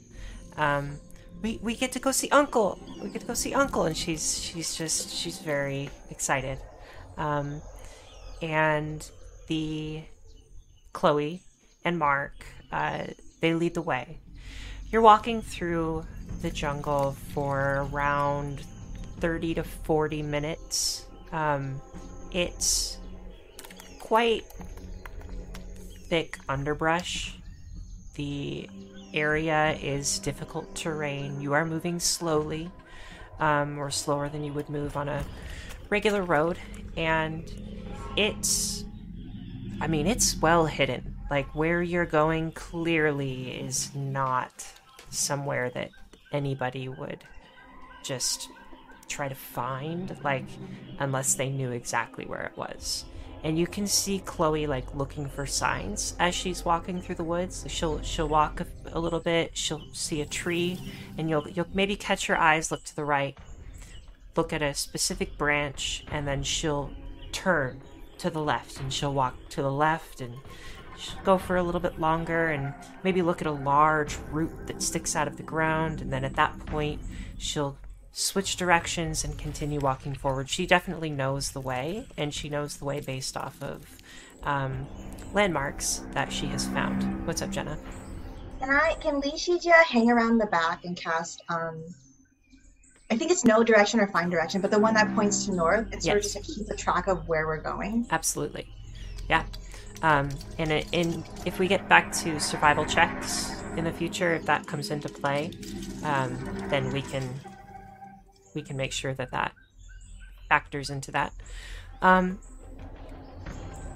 [0.58, 1.00] Um,
[1.42, 2.80] we we get to go see Uncle.
[3.02, 6.60] We get to go see Uncle, and she's she's just she's very excited.
[7.18, 7.62] Um,
[8.42, 9.10] and
[9.48, 10.04] the
[10.94, 11.42] Chloe
[11.86, 13.06] and Mark, uh,
[13.40, 14.20] they lead the way.
[14.92, 16.06] You're walking through
[16.42, 18.62] the jungle for around
[19.20, 21.06] thirty to forty minutes.
[21.32, 21.82] Um,
[22.32, 22.98] it's
[24.00, 24.46] quite
[26.08, 27.38] thick underbrush.
[28.16, 28.70] The
[29.18, 31.42] area is difficult terrain.
[31.42, 32.72] You are moving slowly,
[33.40, 35.24] um, or slower than you would move on a
[35.90, 36.58] regular road,
[36.96, 37.44] and
[38.16, 38.84] it's.
[39.80, 41.16] I mean, it's well hidden.
[41.30, 44.66] Like, where you're going clearly is not
[45.10, 45.90] somewhere that
[46.32, 47.24] anybody would
[48.04, 48.50] just
[49.08, 50.48] try to find, like,
[51.00, 53.06] unless they knew exactly where it was
[53.44, 57.66] and you can see Chloe like looking for signs as she's walking through the woods.
[57.68, 60.80] She'll she'll walk a, a little bit, she'll see a tree,
[61.18, 63.38] and you'll you'll maybe catch her eyes look to the right,
[64.36, 66.92] look at a specific branch, and then she'll
[67.32, 67.82] turn
[68.18, 70.36] to the left, and she'll walk to the left, and
[70.98, 72.74] she'll go for a little bit longer, and
[73.04, 76.36] maybe look at a large root that sticks out of the ground, and then at
[76.36, 77.02] that point
[77.38, 77.78] she'll
[78.18, 80.50] switch directions and continue walking forward.
[80.50, 83.86] She definitely knows the way, and she knows the way based off of
[84.42, 84.88] um,
[85.34, 87.28] landmarks that she has found.
[87.28, 87.78] What's up, Jenna?
[88.60, 88.96] Can I?
[89.00, 91.44] Can Li Shijia hang around the back and cast?
[91.48, 91.84] Um,
[93.12, 95.88] I think it's no direction or find direction, but the one that points to north.
[95.94, 98.08] It's sort of just to keep a track of where we're going.
[98.10, 98.68] Absolutely,
[99.30, 99.44] yeah.
[100.02, 104.46] Um, and it, in if we get back to survival checks in the future, if
[104.48, 105.52] that comes into play,
[106.04, 106.36] um,
[106.72, 107.30] then we can
[108.58, 109.52] we can make sure that that
[110.50, 111.32] factors into that.
[112.02, 112.40] Um,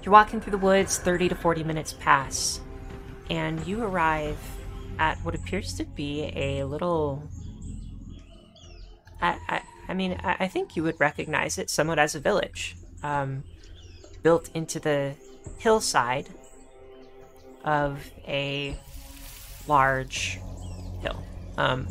[0.02, 0.98] you're walking through the woods.
[0.98, 2.60] Thirty to forty minutes pass,
[3.28, 4.38] and you arrive
[5.00, 7.28] at what appears to be a little.
[9.20, 12.76] I, I, I mean, I, I think you would recognize it somewhat as a village.
[13.02, 13.42] Um,
[14.22, 15.14] built into the
[15.58, 16.28] hillside
[17.64, 18.76] of a
[19.66, 20.38] large
[21.00, 21.20] hill.
[21.58, 21.88] Um,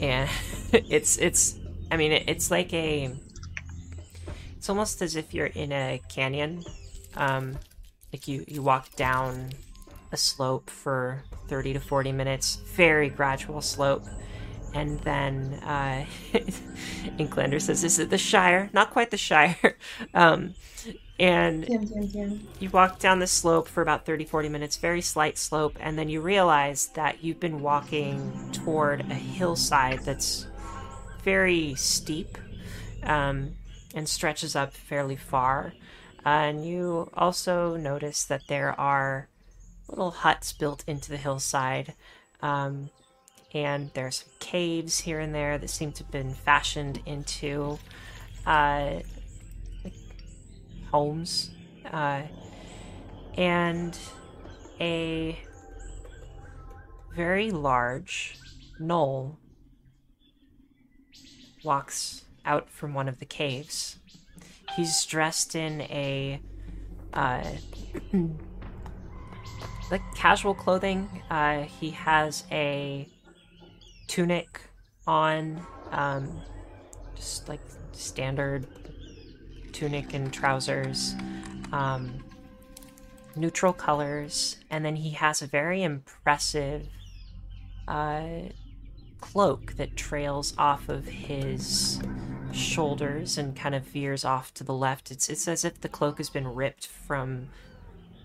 [0.00, 0.28] and
[0.72, 1.58] it's it's
[1.90, 3.14] I mean it, it's like a
[4.56, 6.64] it's almost as if you're in a canyon.
[7.16, 7.58] Um,
[8.12, 9.50] like you you walk down
[10.12, 14.04] a slope for 30 to 40 minutes, very gradual slope.
[14.74, 16.04] And then uh,
[17.18, 18.68] Inklander says, "Is it the Shire?
[18.72, 19.76] Not quite the Shire."
[20.14, 20.54] um,
[21.18, 21.68] and
[22.60, 26.08] you walk down the slope for about 30 40 minutes very slight slope and then
[26.08, 30.46] you realize that you've been walking toward a hillside that's
[31.28, 32.38] very steep
[33.02, 33.54] um,
[33.94, 35.74] and stretches up fairly far.
[36.24, 39.28] Uh, and you also notice that there are
[39.90, 41.92] little huts built into the hillside
[42.40, 42.88] um,
[43.52, 47.78] and there's some caves here and there that seem to have been fashioned into
[48.46, 49.00] uh,
[50.90, 51.50] homes.
[51.92, 52.22] Uh,
[53.36, 53.98] and
[54.80, 55.38] a
[57.14, 58.38] very large
[58.80, 59.36] gnoll
[61.68, 63.98] walks out from one of the caves.
[64.74, 66.40] He's dressed in a
[67.12, 67.44] uh,
[69.90, 71.22] like casual clothing.
[71.30, 73.06] Uh, he has a
[74.06, 74.62] tunic
[75.06, 75.60] on,
[75.92, 76.40] um,
[77.14, 77.60] just like
[77.92, 78.66] standard
[79.72, 81.14] tunic and trousers,
[81.70, 82.24] um,
[83.36, 86.88] neutral colors, and then he has a very impressive
[87.86, 88.22] uh,
[89.20, 92.00] cloak that trails off of his
[92.52, 95.10] shoulders and kind of veers off to the left.
[95.10, 97.48] It's it's as if the cloak has been ripped from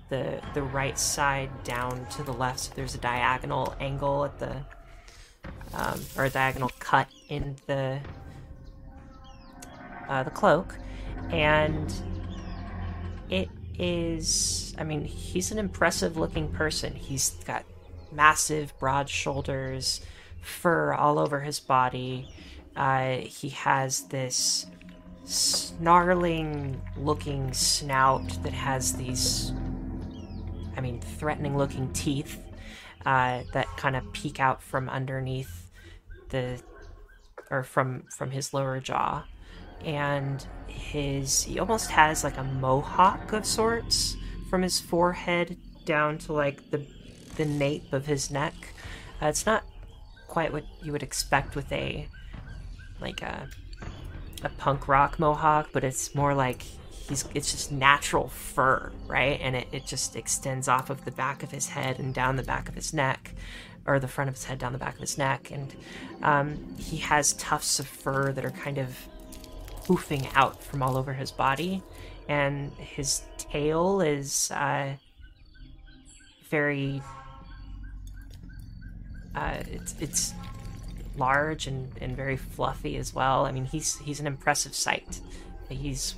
[0.09, 2.59] the the right side down to the left.
[2.59, 4.57] So there's a diagonal angle at the
[5.73, 7.99] um, or a diagonal cut in the
[10.07, 10.77] uh, the cloak,
[11.31, 11.93] and
[13.29, 14.75] it is.
[14.77, 16.93] I mean, he's an impressive looking person.
[16.93, 17.63] He's got
[18.11, 20.01] massive, broad shoulders,
[20.43, 22.29] fur all over his body.
[22.75, 24.67] Uh, he has this
[25.25, 29.53] snarling looking snout that has these,
[30.75, 32.39] I mean, threatening looking teeth
[33.05, 35.71] uh, that kind of peek out from underneath
[36.29, 36.61] the,
[37.49, 39.23] or from from his lower jaw,
[39.85, 44.15] and his he almost has like a mohawk of sorts
[44.49, 46.85] from his forehead down to like the
[47.35, 48.53] the nape of his neck.
[49.21, 49.63] Uh, it's not
[50.33, 52.07] quite what you would expect with a
[52.99, 53.47] like a
[54.41, 59.39] a punk rock mohawk, but it's more like he's it's just natural fur, right?
[59.39, 62.43] And it, it just extends off of the back of his head and down the
[62.43, 63.35] back of his neck,
[63.85, 65.51] or the front of his head down the back of his neck.
[65.51, 65.75] And
[66.23, 68.97] um, he has tufts of fur that are kind of
[69.85, 71.83] poofing out from all over his body.
[72.27, 74.93] And his tail is uh,
[76.49, 77.03] very.
[79.35, 80.33] Uh, it's it's
[81.17, 83.45] large and, and very fluffy as well.
[83.45, 85.19] I mean, he's he's an impressive sight.
[85.69, 86.15] He's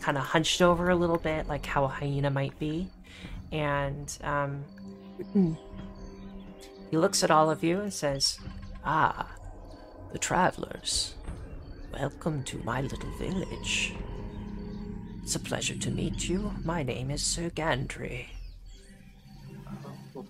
[0.00, 2.88] kind of hunched over a little bit, like how a hyena might be,
[3.52, 4.64] and um,
[6.90, 8.38] he looks at all of you and says,
[8.84, 9.30] "Ah,
[10.12, 11.14] the travelers.
[11.92, 13.94] Welcome to my little village.
[15.22, 16.52] It's a pleasure to meet you.
[16.64, 18.26] My name is Sir Gandry."
[20.14, 20.26] Oh,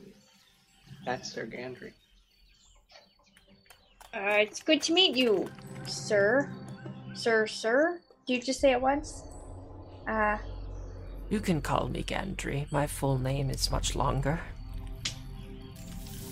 [1.08, 1.92] that's Sir Gandry.
[4.14, 5.48] Uh, it's good to meet you,
[5.86, 6.50] sir.
[7.14, 7.98] Sir, sir?
[8.26, 9.22] Do you just say it once?
[10.06, 10.36] Uh,
[11.30, 12.70] You can call me Gandry.
[12.70, 14.38] My full name is much longer.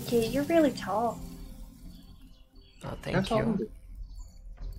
[0.07, 1.19] okay, you're really tall.
[2.85, 3.57] Oh, thank That's you.
[3.59, 3.71] do.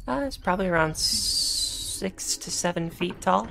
[0.08, 3.48] Uh, it's probably around six to seven feet tall.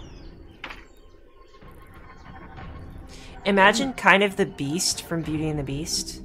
[3.44, 6.22] Imagine kind of the beast from Beauty and the Beast,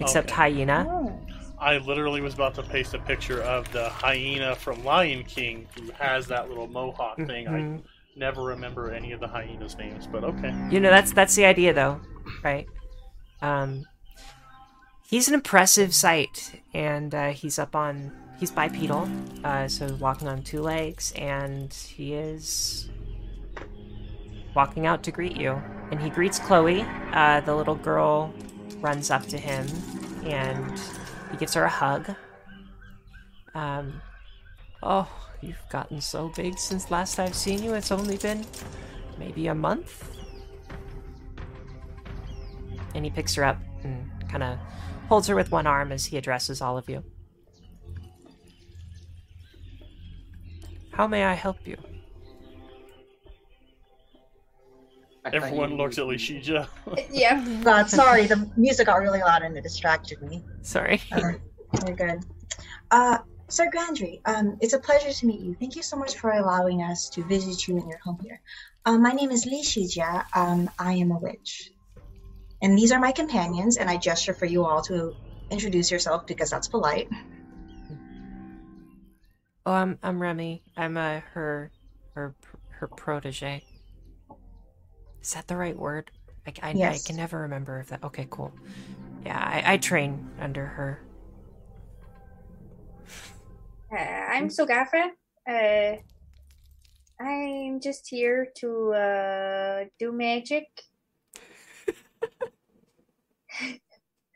[0.00, 0.34] except Okay.
[0.36, 0.86] hyena.
[0.88, 1.20] Oh.
[1.58, 5.90] I literally was about to paste a picture of the hyena from Lion King who
[5.92, 7.46] has that little mohawk thing.
[7.46, 7.78] Mhm.
[7.78, 7.82] I
[8.16, 10.54] never remember any of the hyenas' names, but okay.
[10.70, 12.00] You know, that's that's the idea, though,
[12.42, 12.66] right?
[13.40, 13.86] Um,
[15.06, 19.08] he's an impressive sight, and uh, he's up on he's bipedal,
[19.44, 22.90] uh, so walking on two legs, and he is
[24.54, 25.60] walking out to greet you.
[25.90, 26.84] And he greets Chloe.
[27.12, 28.32] Uh, the little girl
[28.84, 29.66] runs up to him,
[30.24, 30.80] and
[31.30, 32.14] he gives her a hug.
[33.54, 34.00] Um,
[34.82, 35.08] oh,
[35.40, 37.74] you've gotten so big since last I've seen you.
[37.74, 38.44] It's only been
[39.18, 40.14] maybe a month
[42.94, 44.58] and he picks her up and kind of
[45.08, 47.02] holds her with one arm as he addresses all of you.
[50.92, 51.76] How may I help you?
[55.32, 56.68] Everyone looks at Li Shijia.
[57.10, 57.44] Yeah.
[57.62, 60.44] God, sorry, the music got really loud and it distracted me.
[60.62, 61.00] Sorry.
[61.12, 61.32] Uh,
[61.72, 62.24] Very good.
[62.90, 63.18] Uh,
[63.48, 65.54] Sir Gandry, um, it's a pleasure to meet you.
[65.58, 68.40] Thank you so much for allowing us to visit you in your home here.
[68.84, 70.24] Uh, my name is Li Shijia.
[70.34, 71.70] Um, I am a witch.
[72.62, 75.14] And these are my companions, and I gesture for you all to
[75.50, 77.08] introduce yourself because that's polite.
[79.66, 80.62] Oh, I'm I'm Remy.
[80.76, 81.70] I'm uh, her
[82.14, 82.34] her
[82.70, 83.62] her protege.
[85.24, 86.10] Is that the right word?
[86.46, 88.04] I, I, I can never remember if that.
[88.04, 88.52] Okay, cool.
[89.24, 91.00] Yeah, I, I train under her.
[93.90, 95.08] Uh, I'm Sogafra.
[95.48, 95.96] Uh,
[97.18, 100.66] I'm just here to uh, do magic.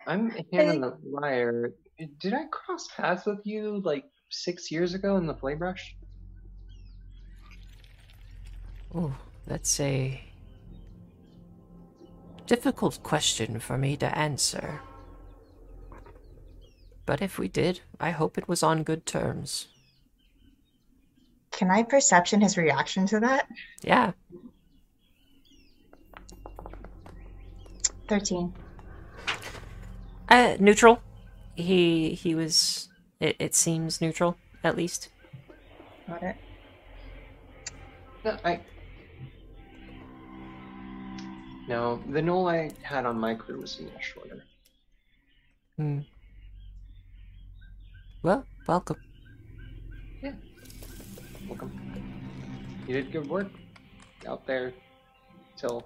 [0.06, 1.74] I'm Hannah the Liar.
[2.18, 5.94] Did I cross paths with you like six years ago in the flay brush?
[8.96, 9.12] Ooh,
[9.46, 10.22] that's a
[12.48, 14.80] difficult question for me to answer.
[17.06, 19.68] But if we did, I hope it was on good terms.
[21.52, 23.48] Can I perception his reaction to that?
[23.82, 24.12] Yeah.
[28.08, 28.54] 13.
[30.28, 31.02] Uh, neutral.
[31.54, 32.88] He he was.
[33.20, 35.08] It, it seems neutral, at least.
[36.06, 36.36] Got it.
[38.24, 38.60] No, I.
[41.68, 44.42] No, the gnoll I had on my crew was much shorter.
[45.76, 46.00] Hmm.
[48.22, 48.96] Well, welcome.
[50.22, 50.32] Yeah.
[51.46, 51.70] Welcome.
[52.86, 53.48] You did good work
[54.26, 54.72] out there
[55.58, 55.84] till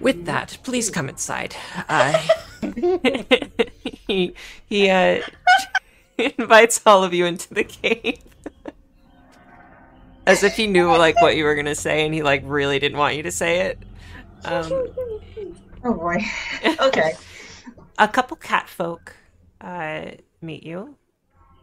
[0.00, 1.54] With that, please come inside.
[1.88, 2.26] Uh,
[4.08, 4.34] he
[4.66, 5.20] he uh,
[6.18, 8.18] invites all of you into the cave.
[10.26, 12.98] As if he knew like what you were gonna say, and he like really didn't
[12.98, 13.78] want you to say it.
[14.44, 14.88] Um,
[15.84, 16.18] Oh boy.
[16.80, 17.14] okay.
[17.98, 19.14] a couple cat folk
[19.60, 20.06] uh,
[20.42, 20.96] meet you.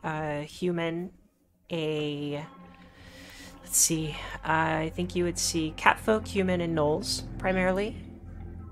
[0.04, 1.12] A human,
[1.72, 2.46] a
[3.64, 4.16] let's see.
[4.44, 7.98] I think you would see cat folk, human, and gnolls primarily.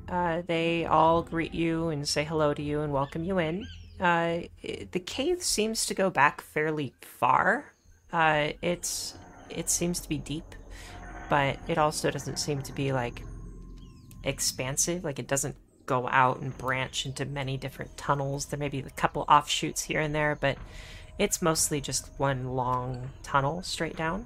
[0.09, 3.65] Uh, they all greet you and say hello to you and welcome you in.
[3.99, 7.73] Uh, i- the cave seems to go back fairly far.
[8.11, 9.13] Uh, it's
[9.55, 10.55] it seems to be deep,
[11.29, 13.23] but it also doesn't seem to be like
[14.23, 15.03] expansive.
[15.03, 15.55] Like it doesn't
[15.85, 18.45] go out and branch into many different tunnels.
[18.45, 20.57] There may be a couple offshoots here and there, but
[21.17, 24.25] it's mostly just one long tunnel straight down.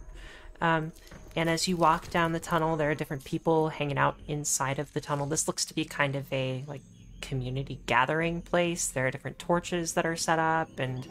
[0.61, 0.93] Um,
[1.35, 4.93] and as you walk down the tunnel, there are different people hanging out inside of
[4.93, 5.25] the tunnel.
[5.25, 6.81] This looks to be kind of a like
[7.21, 8.87] community gathering place.
[8.87, 11.05] There are different torches that are set up, and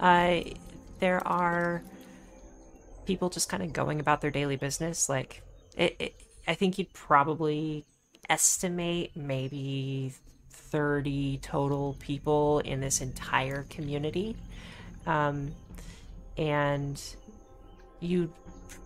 [0.00, 0.40] uh,
[0.98, 1.82] there are
[3.08, 5.08] people just kind of going about their daily business.
[5.08, 5.42] Like,
[5.76, 6.14] it, it,
[6.46, 7.86] I think you'd probably
[8.28, 10.12] estimate maybe
[10.50, 14.36] 30 total people in this entire community.
[15.06, 15.54] Um,
[16.36, 17.02] and
[18.00, 18.30] you'd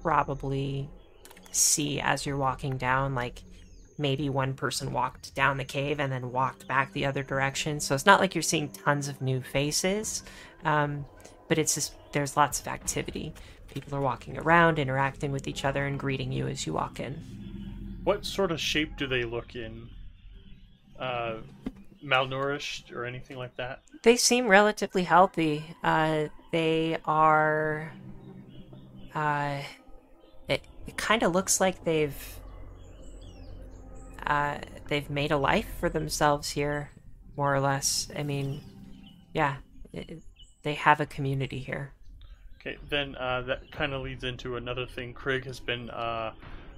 [0.02, 0.88] probably
[1.50, 3.42] see as you're walking down, like
[3.98, 7.80] maybe one person walked down the cave and then walked back the other direction.
[7.80, 10.22] So it's not like you're seeing tons of new faces,
[10.64, 11.04] um,
[11.48, 13.34] but it's just there's lots of activity.
[13.72, 17.14] People are walking around, interacting with each other, and greeting you as you walk in.
[18.04, 19.88] What sort of shape do they look in?
[20.98, 21.36] Uh,
[22.04, 23.80] malnourished or anything like that?
[24.02, 25.64] They seem relatively healthy.
[25.82, 27.92] Uh, they are.
[29.14, 29.60] Uh,
[30.48, 32.38] it it kind of looks like they've.
[34.26, 34.58] Uh,
[34.88, 36.90] they've made a life for themselves here,
[37.38, 38.08] more or less.
[38.14, 38.60] I mean,
[39.32, 39.56] yeah,
[39.92, 40.22] it,
[40.62, 41.92] they have a community here.
[42.64, 46.32] Okay, then uh, that kind of leads into another thing Craig has been uh,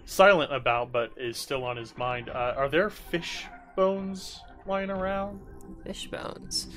[0.06, 2.31] silent about, but is still on his mind.
[2.31, 3.44] Uh, are there fish
[3.77, 5.40] bones lying around?
[5.85, 6.69] Fish bones.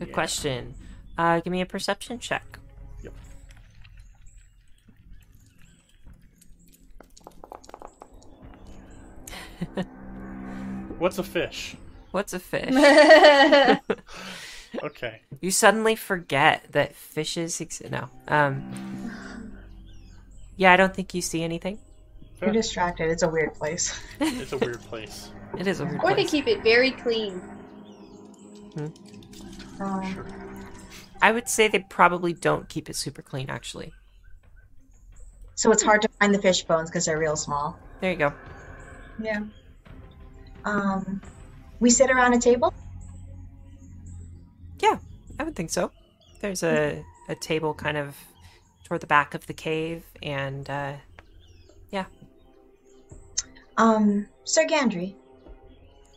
[0.00, 0.14] Good Yeah.
[0.14, 0.74] question.
[1.16, 2.58] Uh, give me a perception check.
[3.04, 3.12] Yep.
[10.98, 11.76] What's a fish?
[12.10, 12.72] What's a fish?
[14.82, 15.20] Okay.
[15.40, 17.90] you suddenly forget that fishes exist.
[17.90, 18.08] No.
[18.28, 19.12] Um.
[20.56, 21.78] Yeah, I don't think you see anything.
[22.40, 23.10] You're distracted.
[23.10, 23.98] It's a weird place.
[24.20, 25.30] It's a weird place.
[25.58, 26.12] It is a weird place.
[26.12, 26.30] or they place.
[26.30, 27.40] keep it very clean.
[29.80, 30.26] Um,
[31.22, 33.92] I would say they probably don't keep it super clean, actually.
[35.54, 37.78] so it's hard to find the fish bones because they're real small.
[38.00, 38.32] There you go.
[39.22, 39.40] Yeah.
[40.64, 41.22] Um,
[41.80, 42.74] we sit around a table.
[45.38, 45.90] I would think so.
[46.40, 48.16] There's a, a table kind of
[48.84, 50.94] toward the back of the cave, and uh,
[51.90, 52.06] yeah.
[53.76, 55.14] Um, Sir Gandry.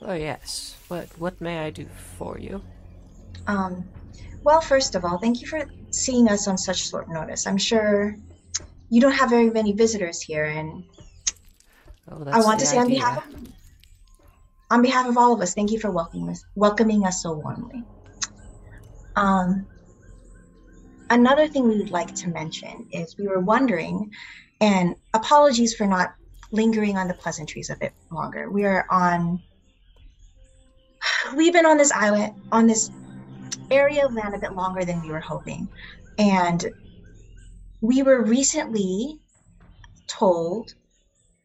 [0.01, 1.85] oh yes, what what may I do
[2.17, 2.61] for you?
[3.47, 3.89] Um,
[4.43, 7.47] well, first of all, thank you for seeing us on such short notice.
[7.47, 8.15] I'm sure
[8.89, 10.83] you don't have very many visitors here, and
[12.11, 13.35] Oh, that's I want to say on behalf of
[14.71, 17.83] on behalf of all of us, thank you for welcoming us welcoming us so warmly.
[19.15, 19.67] Um,
[21.09, 24.11] another thing we would like to mention is we were wondering,
[24.61, 26.13] and apologies for not
[26.51, 28.49] lingering on the pleasantries a bit longer.
[28.49, 29.41] We are on.
[31.35, 32.91] We've been on this island, on this
[33.71, 35.67] area of land a bit longer than we were hoping,
[36.17, 36.65] and
[37.81, 39.19] we were recently
[40.07, 40.73] told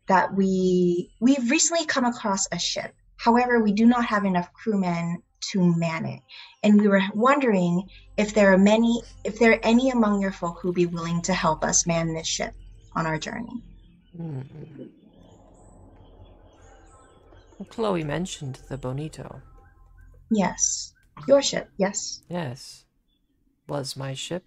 [0.06, 2.94] that we we've recently come across a ship.
[3.16, 6.20] However, we do not have enough crewmen to man it,
[6.62, 10.58] and we were wondering if there are many, if there are any among your folk
[10.60, 12.54] who'd be willing to help us man this ship
[12.94, 13.62] on our journey.
[14.18, 14.44] Mm.
[17.58, 19.42] Well, Chloe mentioned the Bonito.
[20.30, 20.92] Yes,
[21.28, 21.70] your ship.
[21.76, 22.22] Yes.
[22.28, 22.84] Yes,
[23.68, 24.44] was my ship.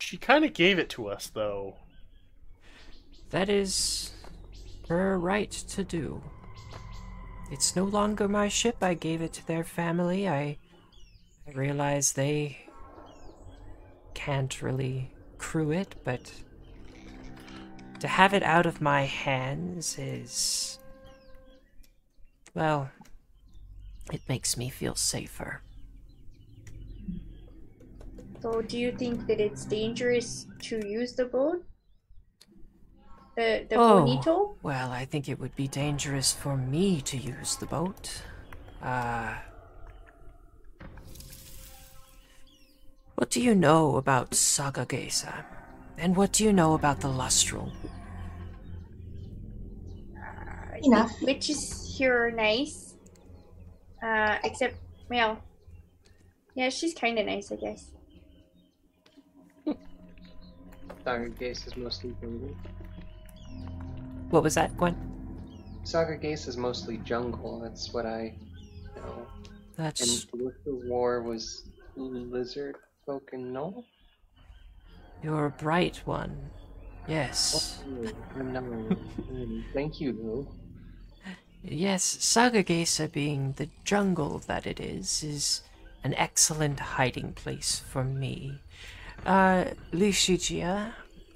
[0.00, 1.76] She kind of gave it to us, though.
[3.30, 4.12] That is
[4.88, 6.22] her right to do.
[7.50, 8.76] It's no longer my ship.
[8.82, 10.28] I gave it to their family.
[10.28, 10.58] I,
[11.46, 12.58] I realize they
[14.14, 16.32] can't really crew it, but
[18.00, 20.78] to have it out of my hands is.
[22.54, 22.90] Well,
[24.12, 25.62] it makes me feel safer.
[28.40, 31.64] So, do you think that it's dangerous to use the boat?
[33.38, 34.00] The the Oh.
[34.00, 34.56] bonito?
[34.64, 38.22] Well, I think it would be dangerous for me to use the boat.
[38.82, 39.36] Uh.
[43.14, 45.44] What do you know about Sagagesa?
[45.96, 47.70] And what do you know about the Lustral?
[50.16, 51.10] I Enough.
[51.10, 52.94] think Witches here are nice.
[54.02, 54.74] Uh, except,
[55.08, 55.38] well,
[56.56, 57.92] yeah, she's kind of nice, I guess.
[61.04, 62.54] Saga Gaze is mostly jungle.
[64.30, 64.96] What was that, Gwen?
[65.84, 67.60] Saga Gaze is mostly jungle.
[67.60, 68.34] That's what I
[68.96, 69.26] know.
[69.76, 70.00] That's.
[70.00, 71.64] And Callisto War was
[71.96, 72.76] lizard
[73.06, 73.84] folk and no?
[75.22, 76.50] you're a bright one.
[77.06, 77.82] Yes.
[77.86, 78.06] Oh,
[79.74, 80.48] Thank you, though.
[81.62, 85.62] Yes, Sagagesa being the jungle that it is, is
[86.04, 88.60] an excellent hiding place for me.
[89.26, 90.92] Uh, Li Shijia,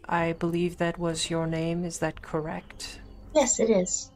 [0.09, 3.01] I believe that was your name, is that correct?
[3.35, 4.11] Yes, it is.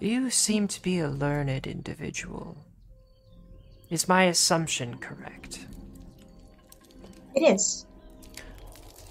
[0.00, 2.56] You seem to be a learned individual.
[3.90, 5.66] Is my assumption correct?
[7.34, 7.86] It is.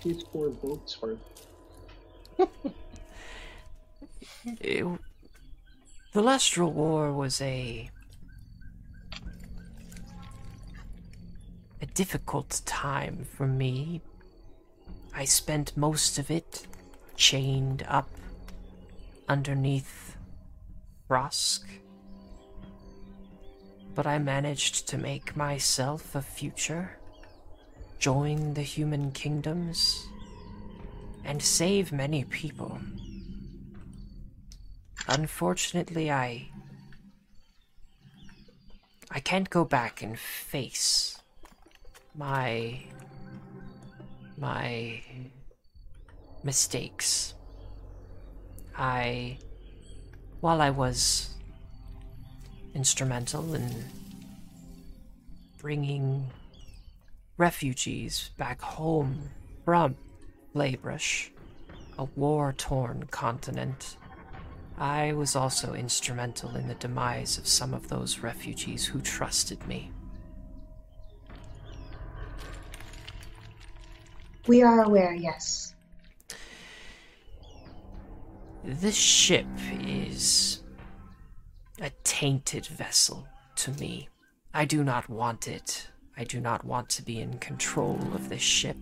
[0.02, 1.20] She's four boats worth.
[4.60, 4.86] It-
[6.14, 7.90] the Lustral War was a
[11.82, 14.02] a difficult time for me.
[15.14, 16.66] I spent most of it
[17.16, 18.10] chained up
[19.28, 20.18] underneath
[21.08, 21.68] Rosk.
[23.94, 26.98] But I managed to make myself a future,
[28.00, 30.08] join the human kingdoms,
[31.26, 32.80] and save many people.
[35.08, 36.48] Unfortunately, I.
[39.10, 41.20] I can't go back and face
[42.16, 42.80] my.
[44.42, 45.02] My.
[46.44, 47.36] mistakes.
[48.76, 49.38] I.
[50.40, 51.30] While I was
[52.74, 53.86] instrumental in
[55.60, 56.32] bringing
[57.38, 59.30] refugees back home
[59.64, 59.96] from
[60.56, 61.30] Laybrush,
[62.00, 63.98] a war torn continent.
[64.80, 69.92] I was also instrumental in the demise of some of those refugees who trusted me.
[74.48, 75.76] We are aware, yes.
[78.64, 79.48] This ship
[79.82, 80.62] is
[81.80, 83.28] a tainted vessel
[83.58, 84.10] to me.
[84.54, 85.88] I do not want it.
[86.18, 88.78] I do not want to be in control of this ship.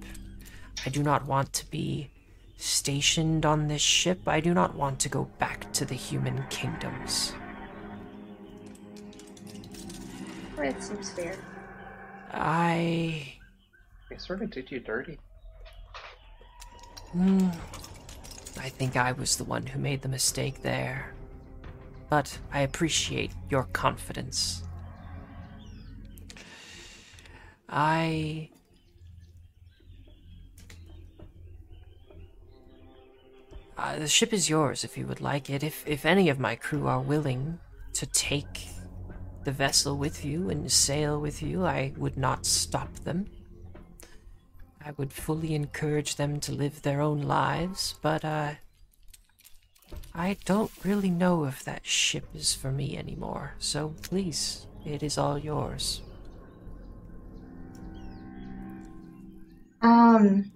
[0.86, 2.10] I do not want to be
[2.58, 4.28] stationed on this ship.
[4.28, 7.34] I do not want to go back to the human kingdoms.
[10.58, 11.38] That seems fair.
[12.32, 13.34] I.
[14.10, 15.18] They sort of did you dirty.
[17.12, 17.50] Hmm.
[18.60, 21.14] I think I was the one who made the mistake there.
[22.10, 24.64] But I appreciate your confidence.
[27.68, 28.50] I.
[33.78, 35.64] Uh, the ship is yours if you would like it.
[35.64, 37.60] If, if any of my crew are willing
[37.94, 38.68] to take
[39.46, 43.26] the vessel with you and sail with you, I would not stop them.
[44.84, 48.54] I would fully encourage them to live their own lives, but uh
[50.14, 53.54] I don't really know if that ship is for me anymore.
[53.60, 56.02] So please, it is all yours.
[59.82, 60.52] Um,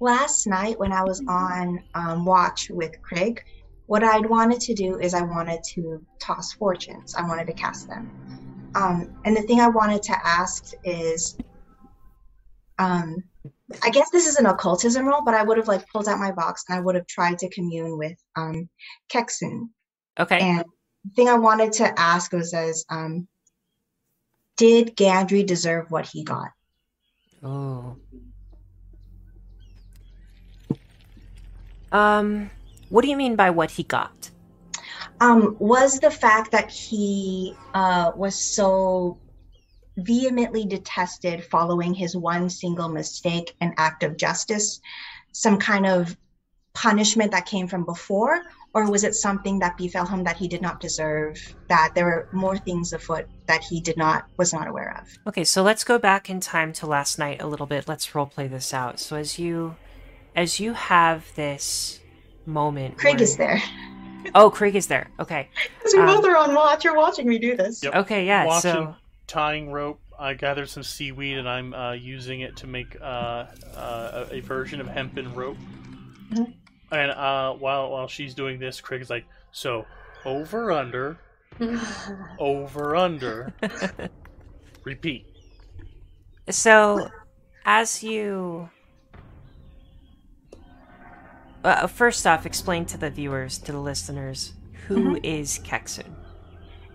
[0.00, 3.44] last night when I was on um, watch with Craig,
[3.86, 7.14] what I'd wanted to do is I wanted to toss fortunes.
[7.14, 8.10] I wanted to cast them.
[8.74, 11.36] Um, and the thing I wanted to ask is,
[12.78, 13.16] um,
[13.82, 16.32] I guess this is an occultism role, but I would have like pulled out my
[16.32, 18.68] box and I would have tried to commune with um,
[19.12, 19.68] Kexen.
[20.18, 20.38] Okay.
[20.38, 20.64] And
[21.04, 23.28] the thing I wanted to ask was, as um,
[24.56, 26.48] did Gandry deserve what he got?
[27.42, 27.96] Oh.
[31.92, 32.50] Um,
[32.88, 34.30] what do you mean by what he got?
[35.20, 39.18] um, was the fact that he uh, was so
[39.98, 44.80] vehemently detested following his one single mistake and act of justice
[45.32, 46.16] some kind of
[46.74, 48.42] punishment that came from before
[48.74, 51.36] or was it something that befell him that he did not deserve?
[51.68, 55.08] That there were more things afoot that he did not was not aware of.
[55.26, 57.88] Okay, so let's go back in time to last night a little bit.
[57.88, 59.00] Let's role play this out.
[59.00, 59.76] So as you
[60.36, 62.00] as you have this
[62.46, 63.62] moment Craig where- is there.
[64.34, 65.10] Oh, Craig is there.
[65.18, 65.48] Okay.
[65.78, 66.84] Because we Um, both are on watch.
[66.84, 67.82] You're watching me do this.
[67.82, 67.94] Yep.
[67.94, 68.44] Okay, yeah.
[68.44, 68.94] Watching So
[69.28, 70.00] tying rope.
[70.18, 73.44] I gathered some seaweed and I'm uh, using it to make uh,
[73.76, 75.58] uh, a, a version of hempen rope.
[76.32, 76.54] Mhm.
[76.90, 79.84] And uh, while while she's doing this, Craig's like, "So
[80.24, 81.18] over under,
[82.38, 83.52] over under,
[84.84, 85.26] repeat."
[86.48, 87.10] So,
[87.64, 88.70] as you.
[91.62, 94.54] Uh, first off, explain to the viewers, to the listeners,
[94.86, 96.06] who is Kexun?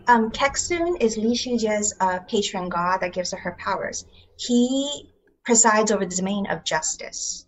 [0.07, 4.05] Um, Keksun is Li Shijia's uh, patron god that gives her her powers.
[4.37, 5.13] He
[5.45, 7.45] presides over the domain of justice.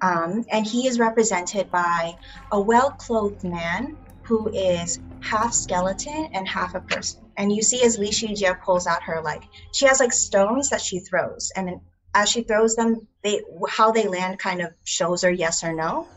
[0.00, 2.14] Um, and he is represented by
[2.52, 3.96] a well clothed man
[4.26, 7.22] who is half skeleton and half a person.
[7.36, 9.42] And you see as Li Shijia pulls out her, like,
[9.72, 11.50] she has like stones that she throws.
[11.56, 11.80] And
[12.14, 16.08] as she throws them, they how they land kind of shows her yes or no.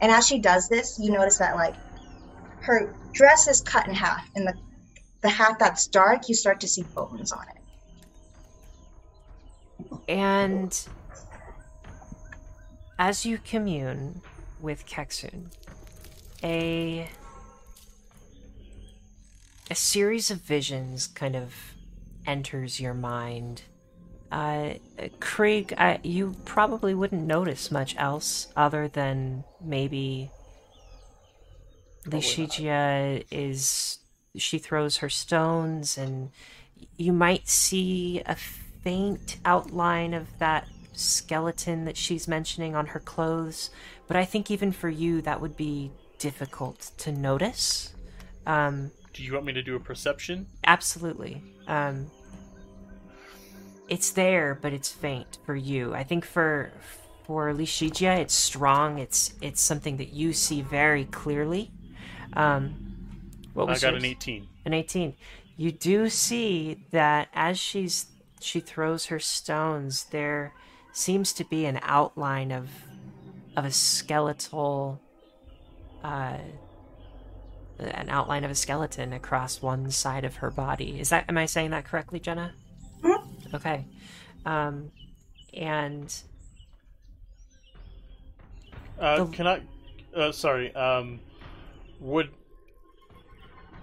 [0.00, 1.74] And as she does this, you notice that like
[2.62, 4.54] her dress is cut in half, and the
[5.20, 7.56] the half that's dark, you start to see bones on it.
[10.08, 10.88] And
[12.98, 14.22] as you commune
[14.60, 15.52] with Kexun,
[16.42, 17.08] a
[19.70, 21.54] a series of visions kind of
[22.26, 23.62] enters your mind.
[24.32, 24.74] Uh,
[25.20, 30.30] Craig, uh, you probably wouldn't notice much else other than maybe
[32.02, 32.38] Probably not.
[32.38, 33.98] Li Shijia is
[34.36, 36.30] she throws her stones and
[36.96, 43.70] you might see a faint outline of that skeleton that she's mentioning on her clothes
[44.06, 45.90] but i think even for you that would be
[46.20, 47.92] difficult to notice.
[48.46, 50.46] Um Do you want me to do a perception?
[50.64, 51.42] absolutely.
[51.66, 52.10] Um
[53.88, 55.94] it's there but it's faint for you.
[55.94, 56.70] I think for
[57.24, 58.98] for Li Shijia it's strong.
[58.98, 61.72] It's it's something that you see very clearly.
[62.34, 62.89] Um
[63.54, 64.02] what I was got yours?
[64.02, 64.48] an 18.
[64.64, 65.14] an 18
[65.56, 68.06] you do see that as she's
[68.40, 70.52] she throws her stones there
[70.92, 72.68] seems to be an outline of
[73.56, 75.00] of a skeletal
[76.02, 76.38] uh
[77.78, 81.46] an outline of a skeleton across one side of her body is that am i
[81.46, 82.52] saying that correctly jenna
[83.02, 83.54] Mhm.
[83.54, 83.84] okay
[84.46, 84.90] um
[85.54, 86.22] and
[88.98, 89.62] Uh, The- can I?
[90.14, 90.74] Uh, sorry.
[90.74, 91.20] Um,
[92.00, 92.28] would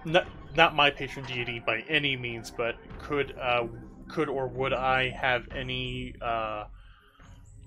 [0.08, 0.26] not
[0.56, 3.66] not my patron deity by any means, but could uh,
[4.08, 6.64] could or would I have any uh,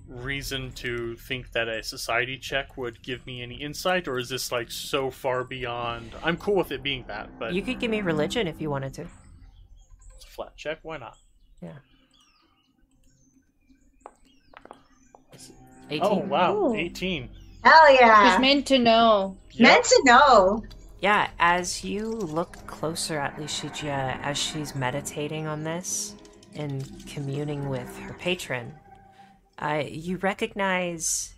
[0.08, 4.52] reason to think that a society check would give me any insight, or is this
[4.52, 6.12] like so far beyond?
[6.22, 8.94] I'm cool with it being that, but you could give me religion if you wanted
[8.94, 9.02] to
[10.16, 10.78] it's a flat check.
[10.82, 11.16] Why not?
[11.60, 11.70] yeah
[15.90, 16.74] 18 Oh wow, Ooh.
[16.74, 17.28] 18.
[17.64, 18.38] Hell Who's yeah.
[18.40, 19.36] meant to know?
[19.58, 20.64] Meant to know.
[21.02, 26.14] Yeah, as you look closer at Li Shijia as she's meditating on this
[26.54, 28.72] and communing with her patron,
[29.58, 31.34] uh, you recognize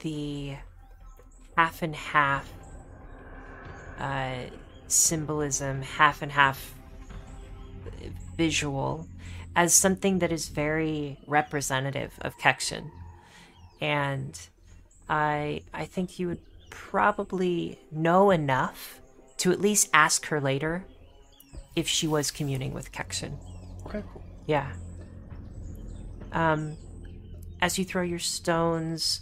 [0.00, 0.56] the
[1.56, 2.52] half and half
[4.00, 4.38] uh,
[4.88, 6.74] symbolism, half and half
[8.36, 9.06] visual,
[9.54, 12.90] as something that is very representative of Kekshin.
[13.80, 14.36] And
[15.08, 16.40] I I think you would
[16.74, 19.00] probably know enough
[19.38, 20.84] to at least ask her later
[21.76, 23.36] if she was communing with Kekshin.
[23.86, 24.22] Okay, cool.
[24.46, 24.72] Yeah.
[26.32, 26.76] Um,
[27.60, 29.20] as you throw your stones,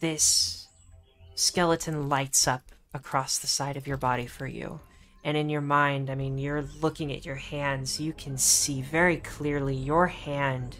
[0.00, 0.66] this
[1.36, 2.62] skeleton lights up
[2.92, 4.80] across the side of your body for you.
[5.22, 9.18] And in your mind, I mean, you're looking at your hands, you can see very
[9.18, 10.76] clearly your hand,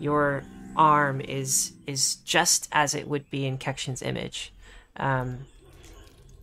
[0.00, 0.44] your
[0.76, 4.52] arm is is just as it would be in Kekshin's image.
[4.96, 5.46] Um,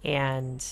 [0.03, 0.65] and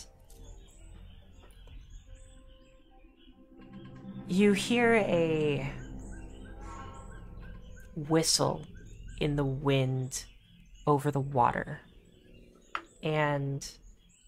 [4.28, 5.72] you hear a
[7.96, 8.62] whistle
[9.20, 10.26] in the wind
[10.88, 11.82] over the water.
[13.02, 13.70] And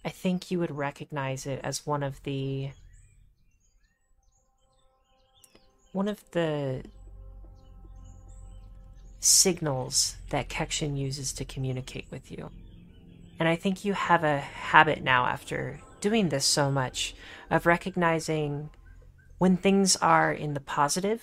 [0.04, 2.72] I think you would recognize it as one of the
[5.92, 6.84] one of the
[9.22, 12.50] signals that Kekshin uses to communicate with you.
[13.40, 17.16] And I think you have a habit now after doing this so much
[17.50, 18.72] of recognizing
[19.38, 21.22] when things are in the positive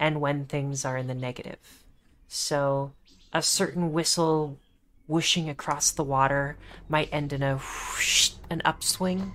[0.00, 1.84] and when things are in the negative.
[2.26, 2.92] So
[3.32, 4.58] a certain whistle
[5.06, 6.56] whooshing across the water
[6.88, 9.34] might end in a whoosh, an upswing,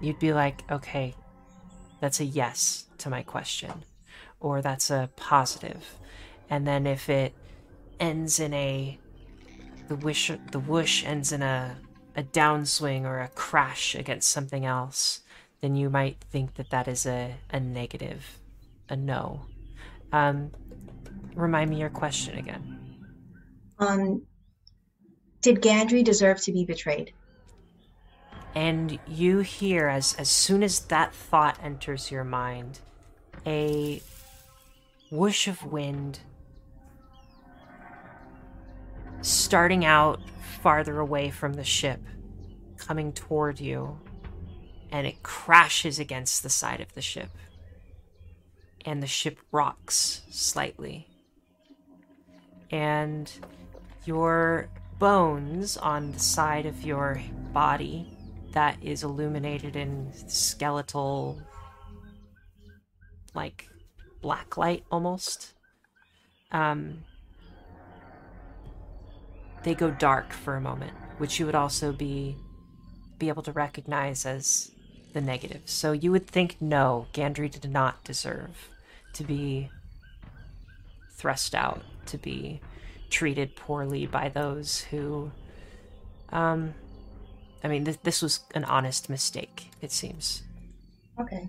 [0.00, 1.14] you'd be like, okay,
[2.00, 3.84] that's a yes to my question,
[4.38, 5.99] or that's a positive.
[6.50, 7.32] And then if it
[7.98, 8.98] ends in a
[9.88, 11.76] the wish the whoosh ends in a
[12.16, 15.20] a downswing or a crash against something else,
[15.60, 18.38] then you might think that that is a, a negative,
[18.88, 19.46] a no.
[20.12, 20.50] Um,
[21.34, 22.80] remind me your question again.
[23.78, 24.22] Um,
[25.40, 27.12] did Gandry deserve to be betrayed?
[28.54, 32.80] And you hear, as, as soon as that thought enters your mind,
[33.46, 34.02] a
[35.10, 36.18] whoosh of wind
[39.22, 40.20] starting out
[40.62, 42.00] farther away from the ship,
[42.76, 43.98] coming toward you,
[44.90, 47.30] and it crashes against the side of the ship.
[48.84, 51.06] And the ship rocks slightly.
[52.70, 53.30] And
[54.04, 54.68] your
[54.98, 57.20] bones on the side of your
[57.52, 58.16] body
[58.52, 61.40] that is illuminated in skeletal,
[63.34, 63.68] like
[64.20, 65.54] black light almost.
[66.52, 67.04] Um,
[69.62, 72.36] they go dark for a moment, which you would also be
[73.18, 74.70] be able to recognize as
[75.12, 75.60] the negative.
[75.66, 78.70] So you would think no, Gandry did not deserve
[79.12, 79.68] to be
[81.10, 82.60] thrust out, to be
[83.10, 85.30] treated poorly by those who
[86.30, 86.74] um
[87.62, 90.42] I mean th- this was an honest mistake, it seems.
[91.18, 91.48] Okay.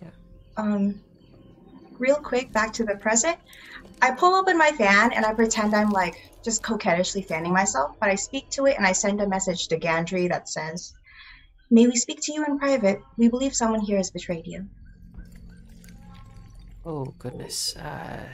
[0.00, 0.10] Yeah.
[0.56, 1.00] Um,
[1.98, 3.38] real quick, back to the present.
[4.02, 8.08] I pull open my fan and I pretend I'm like just coquettishly fanning myself, but
[8.10, 10.92] I speak to it and I send a message to Gandry that says,
[11.70, 13.00] May we speak to you in private?
[13.16, 14.66] We believe someone here has betrayed you.
[16.84, 17.76] Oh goodness.
[17.76, 18.26] Uh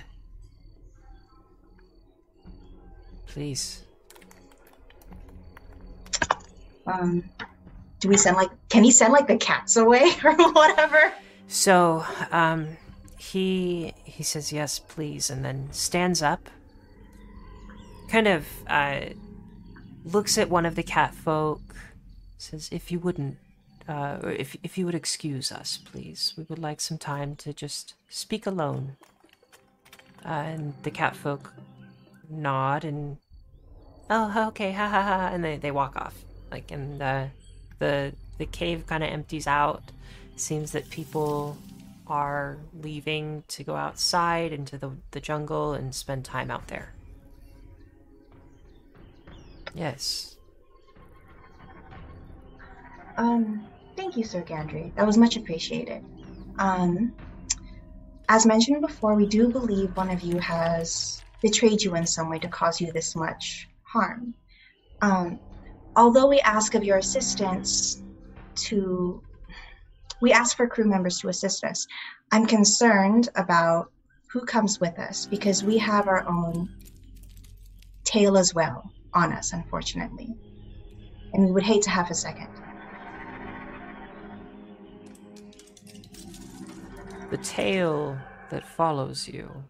[3.27, 3.85] Please.
[6.87, 7.29] Um,
[8.01, 11.13] do we send like, can he send like the cats away or whatever?
[11.47, 12.79] So, um,
[13.19, 16.49] he he says yes, please, and then stands up.
[18.09, 19.01] Kind of uh,
[20.05, 21.61] looks at one of the cat folk,
[22.39, 23.37] says, "If you wouldn't,
[23.89, 27.53] uh, or if if you would excuse us, please, we would like some time to
[27.53, 28.97] just speak alone."
[30.25, 31.53] Uh, and the cat folk
[32.31, 33.19] nod and,
[34.09, 36.15] "Oh, okay, ha ha ha," and they they walk off.
[36.51, 37.31] Like, and the
[37.81, 39.83] the the cave kind of empties out.
[40.37, 41.59] Seems that people
[42.09, 46.93] are leaving to go outside into the, the jungle and spend time out there.
[49.75, 50.37] Yes.
[53.17, 53.67] Um,
[53.97, 54.95] thank you, Sir Gandry.
[54.95, 56.05] That was much appreciated.
[56.59, 57.13] Um,
[58.29, 62.39] as mentioned before, we do believe one of you has betrayed you in some way
[62.39, 64.35] to cause you this much harm.
[65.01, 65.41] Um,
[65.97, 68.03] although we ask of your assistance
[68.57, 69.23] to
[70.21, 71.87] we ask for crew members to assist us.
[72.33, 73.91] I'm concerned about
[74.31, 76.69] who comes with us because we have our own
[78.05, 80.35] tail as well on us, unfortunately.
[81.33, 82.49] And we would hate to have a second.
[87.31, 88.19] The tail
[88.51, 89.65] that follows you.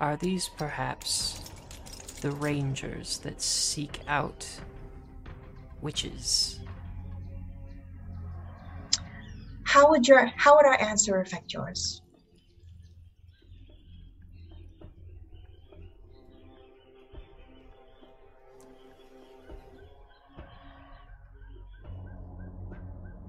[0.00, 1.42] Are these perhaps
[2.20, 4.46] the rangers that seek out
[5.80, 6.59] witches?
[9.72, 12.02] How would your how would our answer affect yours?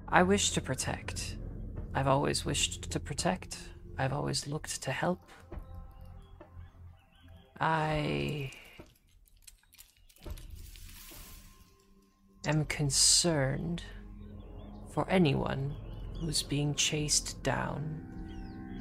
[0.08, 1.36] I wish to protect.
[1.94, 3.58] I've always wished to protect.
[3.96, 5.20] I've always looked to help.
[7.60, 8.50] I
[12.44, 13.84] am concerned
[14.92, 15.76] for anyone
[16.22, 18.06] who's being chased down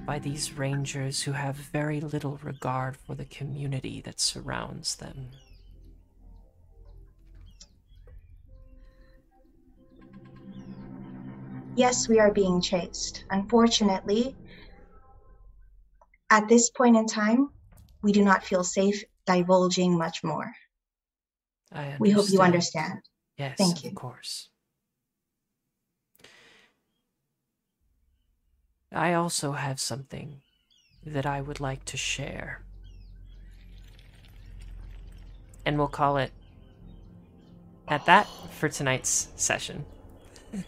[0.05, 5.31] by these rangers who have very little regard for the community that surrounds them.
[11.75, 13.25] Yes, we are being chased.
[13.31, 14.35] Unfortunately,
[16.29, 17.49] at this point in time,
[18.03, 20.53] we do not feel safe divulging much more.
[21.71, 22.93] I We hope you understand.
[22.93, 22.99] understand.
[23.37, 23.89] Yes, Thank you.
[23.89, 24.50] of course.
[28.93, 30.41] I also have something
[31.05, 32.61] that I would like to share.
[35.65, 36.31] And we'll call it
[37.87, 39.85] at that for tonight's session.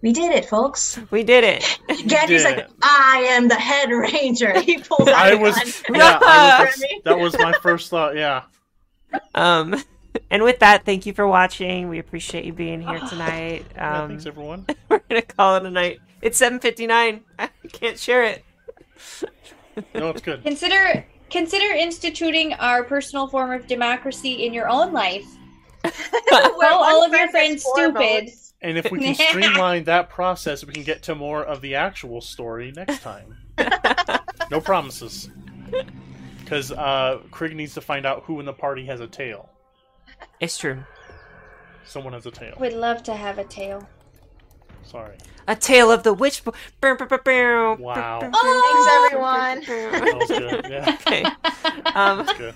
[0.00, 0.96] We did it, folks.
[1.10, 1.80] We did it.
[2.06, 2.68] Gaddy's did like.
[2.80, 4.56] I am the head ranger.
[4.60, 7.00] He pulls out I a was, yeah, I was, Remy.
[7.04, 8.14] that was my first thought.
[8.14, 8.42] Yeah,
[9.34, 9.74] Um,
[10.30, 11.88] and with that, thank you for watching.
[11.88, 13.66] We appreciate you being here tonight.
[13.74, 14.66] yeah Um, thanks everyone.
[14.88, 15.98] we're gonna call it a night.
[16.22, 17.22] It's seven fifty nine.
[17.38, 18.44] I can't share it.
[19.94, 20.42] No, it's good.
[20.42, 25.26] Consider consider instituting our personal form of democracy in your own life.
[25.82, 25.92] Where
[26.30, 27.94] Call all of your friends stupid.
[28.24, 28.54] votes.
[28.60, 32.20] And if we can streamline that process, we can get to more of the actual
[32.20, 33.36] story next time.
[34.50, 35.30] no promises.
[36.40, 39.48] Because uh, Craig needs to find out who in the party has a tail.
[40.40, 40.82] It's true.
[41.84, 42.56] Someone has a tail.
[42.58, 43.88] We'd love to have a tail.
[44.88, 45.16] Sorry.
[45.46, 46.42] A tale of the witch.
[47.78, 47.94] Wow.
[47.94, 48.38] bow, Thanks,
[49.04, 49.60] everyone.
[49.92, 50.66] That was good.
[50.70, 51.24] Yeah, okay.
[51.94, 52.54] Um, good.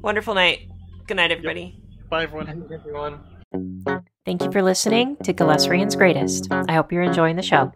[0.00, 0.68] wonderful night.
[1.06, 1.80] Good night, everybody.
[2.08, 2.46] Bye, everyone.
[2.46, 4.04] Thank you, everyone.
[4.24, 6.48] Thank you for listening to Galesrian's Greatest.
[6.50, 7.72] I hope you're enjoying the show.